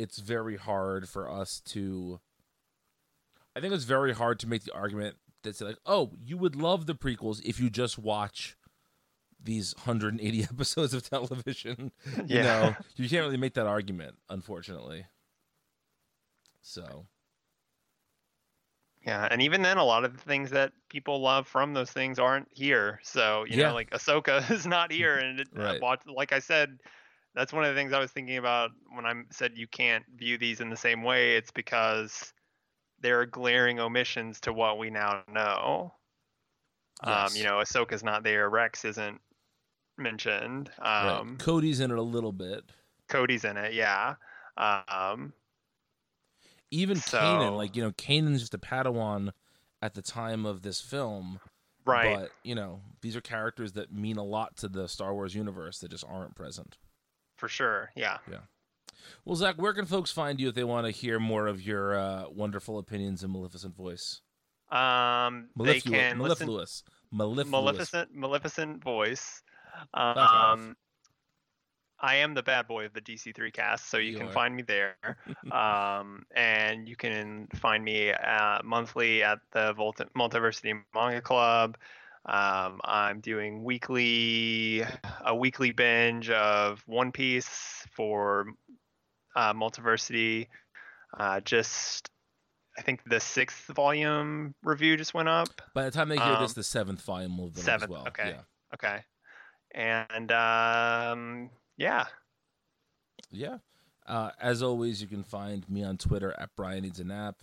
it's 0.00 0.18
very 0.18 0.56
hard 0.56 1.08
for 1.08 1.30
us 1.30 1.60
to 1.66 2.20
I 3.54 3.60
think 3.60 3.74
it's 3.74 3.84
very 3.84 4.12
hard 4.14 4.38
to 4.40 4.46
make 4.46 4.64
the 4.64 4.72
argument 4.74 5.16
that 5.42 5.56
say 5.56 5.64
like, 5.66 5.78
"Oh, 5.86 6.12
you 6.22 6.36
would 6.38 6.56
love 6.56 6.86
the 6.86 6.94
prequels 6.94 7.40
if 7.44 7.60
you 7.60 7.70
just 7.70 7.98
watch 7.98 8.56
these 9.42 9.74
180 9.76 10.42
episodes 10.52 10.94
of 10.94 11.08
television." 11.08 11.92
you 12.28 12.38
Yeah. 12.38 12.42
know, 12.42 12.76
you 12.96 13.08
can't 13.08 13.24
really 13.24 13.36
make 13.36 13.54
that 13.54 13.66
argument, 13.66 14.16
unfortunately. 14.28 15.06
So, 16.62 17.06
Yeah, 19.06 19.26
and 19.30 19.40
even 19.40 19.62
then, 19.62 19.78
a 19.78 19.84
lot 19.84 20.04
of 20.04 20.12
the 20.12 20.22
things 20.22 20.50
that 20.50 20.72
people 20.90 21.20
love 21.20 21.46
from 21.46 21.72
those 21.72 21.90
things 21.90 22.18
aren't 22.18 22.48
here. 22.52 23.00
So 23.02 23.44
you 23.44 23.56
Yeah. 23.56 23.68
know, 23.68 23.74
like 23.74 23.90
Ahsoka 23.90 24.48
is 24.50 24.66
not 24.66 24.92
here, 24.92 25.18
and 25.18 25.40
it, 25.40 25.48
uh, 25.58 25.74
watch, 25.80 26.00
like 26.06 26.32
I 26.32 26.38
said, 26.38 26.78
that's 27.34 27.52
one 27.52 27.64
of 27.64 27.74
the 27.74 27.80
things 27.80 27.92
I 27.92 27.98
was 28.00 28.10
thinking 28.10 28.36
about 28.38 28.70
when 28.94 29.06
I 29.06 29.14
said 29.30 29.52
you 29.56 29.66
can't 29.66 30.04
view 30.16 30.36
these 30.38 30.60
in 30.60 30.68
the 30.70 30.76
same 30.76 31.02
way. 31.02 31.36
It's 31.36 31.50
because 31.50 32.32
there 33.00 33.20
are 33.20 33.26
glaring 33.26 33.80
omissions 33.80 34.40
to 34.40 34.52
what 34.52 34.78
we 34.78 34.90
now 34.90 35.22
know. 35.32 35.94
Um, 37.02 37.28
you 37.34 37.44
know, 37.44 37.54
Ahsoka's 37.54 38.04
not 38.04 38.24
there. 38.24 38.50
Rex 38.50 38.84
isn't 38.84 39.20
mentioned. 39.96 40.70
right. 40.78 41.18
Um, 41.18 41.36
Cody's 41.38 41.80
in 41.80 41.90
it 41.90 41.98
a 41.98 42.02
little 42.02 42.32
bit. 42.32 42.62
Cody's 43.08 43.44
in 43.44 43.56
it. 43.56 43.72
Yeah. 43.72 44.16
Um, 44.56 45.32
Even 46.70 46.96
So- 46.96 47.18
Kanan, 47.18 47.56
like 47.56 47.74
you 47.74 47.82
know, 47.82 47.92
Kanan's 47.92 48.40
just 48.40 48.54
a 48.54 48.58
Padawan 48.58 49.32
at 49.82 49.94
the 49.94 50.02
time 50.02 50.44
of 50.46 50.62
this 50.62 50.80
film, 50.80 51.40
right. 51.86 52.16
But 52.18 52.30
you 52.44 52.54
know, 52.54 52.80
these 53.00 53.16
are 53.16 53.20
characters 53.20 53.72
that 53.72 53.92
mean 53.92 54.18
a 54.18 54.22
lot 54.24 54.56
to 54.58 54.68
the 54.68 54.86
Star 54.86 55.14
Wars 55.14 55.34
universe 55.34 55.78
that 55.80 55.90
just 55.90 56.04
aren't 56.06 56.34
present. 56.36 56.76
For 57.40 57.48
sure. 57.48 57.90
Yeah. 57.96 58.18
Yeah. 58.30 58.40
Well, 59.24 59.34
Zach, 59.34 59.56
where 59.56 59.72
can 59.72 59.86
folks 59.86 60.10
find 60.10 60.38
you 60.38 60.50
if 60.50 60.54
they 60.54 60.62
want 60.64 60.86
to 60.86 60.90
hear 60.92 61.18
more 61.18 61.46
of 61.46 61.62
your 61.62 61.98
uh, 61.98 62.24
wonderful 62.28 62.78
opinions 62.78 63.22
and 63.22 63.32
Maleficent 63.32 63.74
voice? 63.74 64.20
Um, 64.70 65.48
they 65.56 65.80
Melliflu- 65.80 65.90
can 65.90 66.18
listen. 66.18 66.46
Maleficent, 67.10 68.14
Maleficent 68.14 68.84
voice. 68.84 69.42
Um, 69.94 70.76
I 72.02 72.16
am 72.16 72.34
the 72.34 72.42
bad 72.42 72.66
boy 72.68 72.84
of 72.86 72.92
the 72.92 73.00
DC3 73.00 73.52
cast, 73.52 73.88
so 73.90 73.96
you, 73.96 74.12
You 74.12 74.18
can 74.18 74.28
are. 74.28 74.32
find 74.32 74.54
me 74.54 74.62
there. 74.62 74.96
um, 75.52 76.24
and 76.36 76.88
you 76.88 76.96
can 76.96 77.48
find 77.56 77.82
me 77.84 78.12
uh, 78.12 78.58
monthly 78.64 79.22
at 79.22 79.38
the 79.52 79.72
Volta- 79.72 80.08
Multiversity 80.16 80.78
Manga 80.94 81.20
Club. 81.22 81.76
Um, 82.26 82.80
I'm 82.84 83.20
doing 83.20 83.64
weekly 83.64 84.82
a 85.24 85.34
weekly 85.34 85.72
binge 85.72 86.30
of 86.30 86.82
One 86.86 87.12
Piece 87.12 87.86
for 87.92 88.46
uh, 89.34 89.54
Multiversity. 89.54 90.48
Uh, 91.16 91.40
just 91.40 92.08
I 92.78 92.82
think 92.82 93.02
the 93.04 93.20
sixth 93.20 93.66
volume 93.74 94.54
review 94.62 94.96
just 94.96 95.14
went 95.14 95.28
up. 95.28 95.48
By 95.74 95.84
the 95.84 95.90
time 95.90 96.08
they 96.08 96.16
hear 96.18 96.38
this, 96.40 96.50
Um, 96.50 96.54
the 96.56 96.62
seventh 96.62 97.02
volume 97.02 97.36
will 97.38 97.50
been 97.50 97.62
seventh, 97.62 97.84
as 97.84 97.88
well. 97.88 98.08
okay. 98.08 98.28
Yeah. 98.30 98.40
Okay. 98.74 99.04
And 99.72 100.30
um, 100.32 101.50
yeah, 101.76 102.06
Yeah. 103.30 103.58
Uh, 104.06 104.30
as 104.40 104.62
always, 104.62 105.00
you 105.00 105.06
can 105.06 105.22
find 105.22 105.68
me 105.70 105.84
on 105.84 105.96
Twitter 105.96 106.34
at 106.38 106.50
Brian 106.56 106.82
Needs 106.82 106.98
a 107.00 107.04
Nap. 107.04 107.36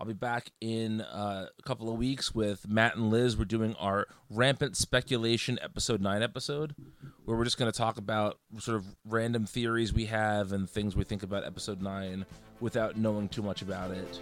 I'll 0.00 0.06
be 0.06 0.12
back 0.12 0.52
in 0.60 1.00
uh, 1.00 1.46
a 1.58 1.62
couple 1.62 1.90
of 1.90 1.98
weeks 1.98 2.32
with 2.32 2.68
Matt 2.68 2.94
and 2.94 3.10
Liz. 3.10 3.36
We're 3.36 3.44
doing 3.46 3.74
our 3.80 4.06
Rampant 4.30 4.76
Speculation 4.76 5.58
Episode 5.60 6.00
9 6.00 6.22
episode, 6.22 6.76
where 7.24 7.36
we're 7.36 7.42
just 7.44 7.58
going 7.58 7.70
to 7.70 7.76
talk 7.76 7.98
about 7.98 8.38
sort 8.60 8.76
of 8.76 8.86
random 9.04 9.44
theories 9.44 9.92
we 9.92 10.04
have 10.04 10.52
and 10.52 10.70
things 10.70 10.94
we 10.94 11.02
think 11.02 11.24
about 11.24 11.44
Episode 11.44 11.82
9 11.82 12.24
without 12.60 12.96
knowing 12.96 13.28
too 13.28 13.42
much 13.42 13.60
about 13.60 13.90
it. 13.90 14.20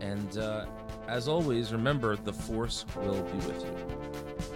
And 0.00 0.38
uh, 0.38 0.66
as 1.06 1.28
always, 1.28 1.72
remember 1.72 2.16
the 2.16 2.32
Force 2.32 2.84
will 2.96 3.22
be 3.22 3.46
with 3.46 3.62
you. 3.62 4.55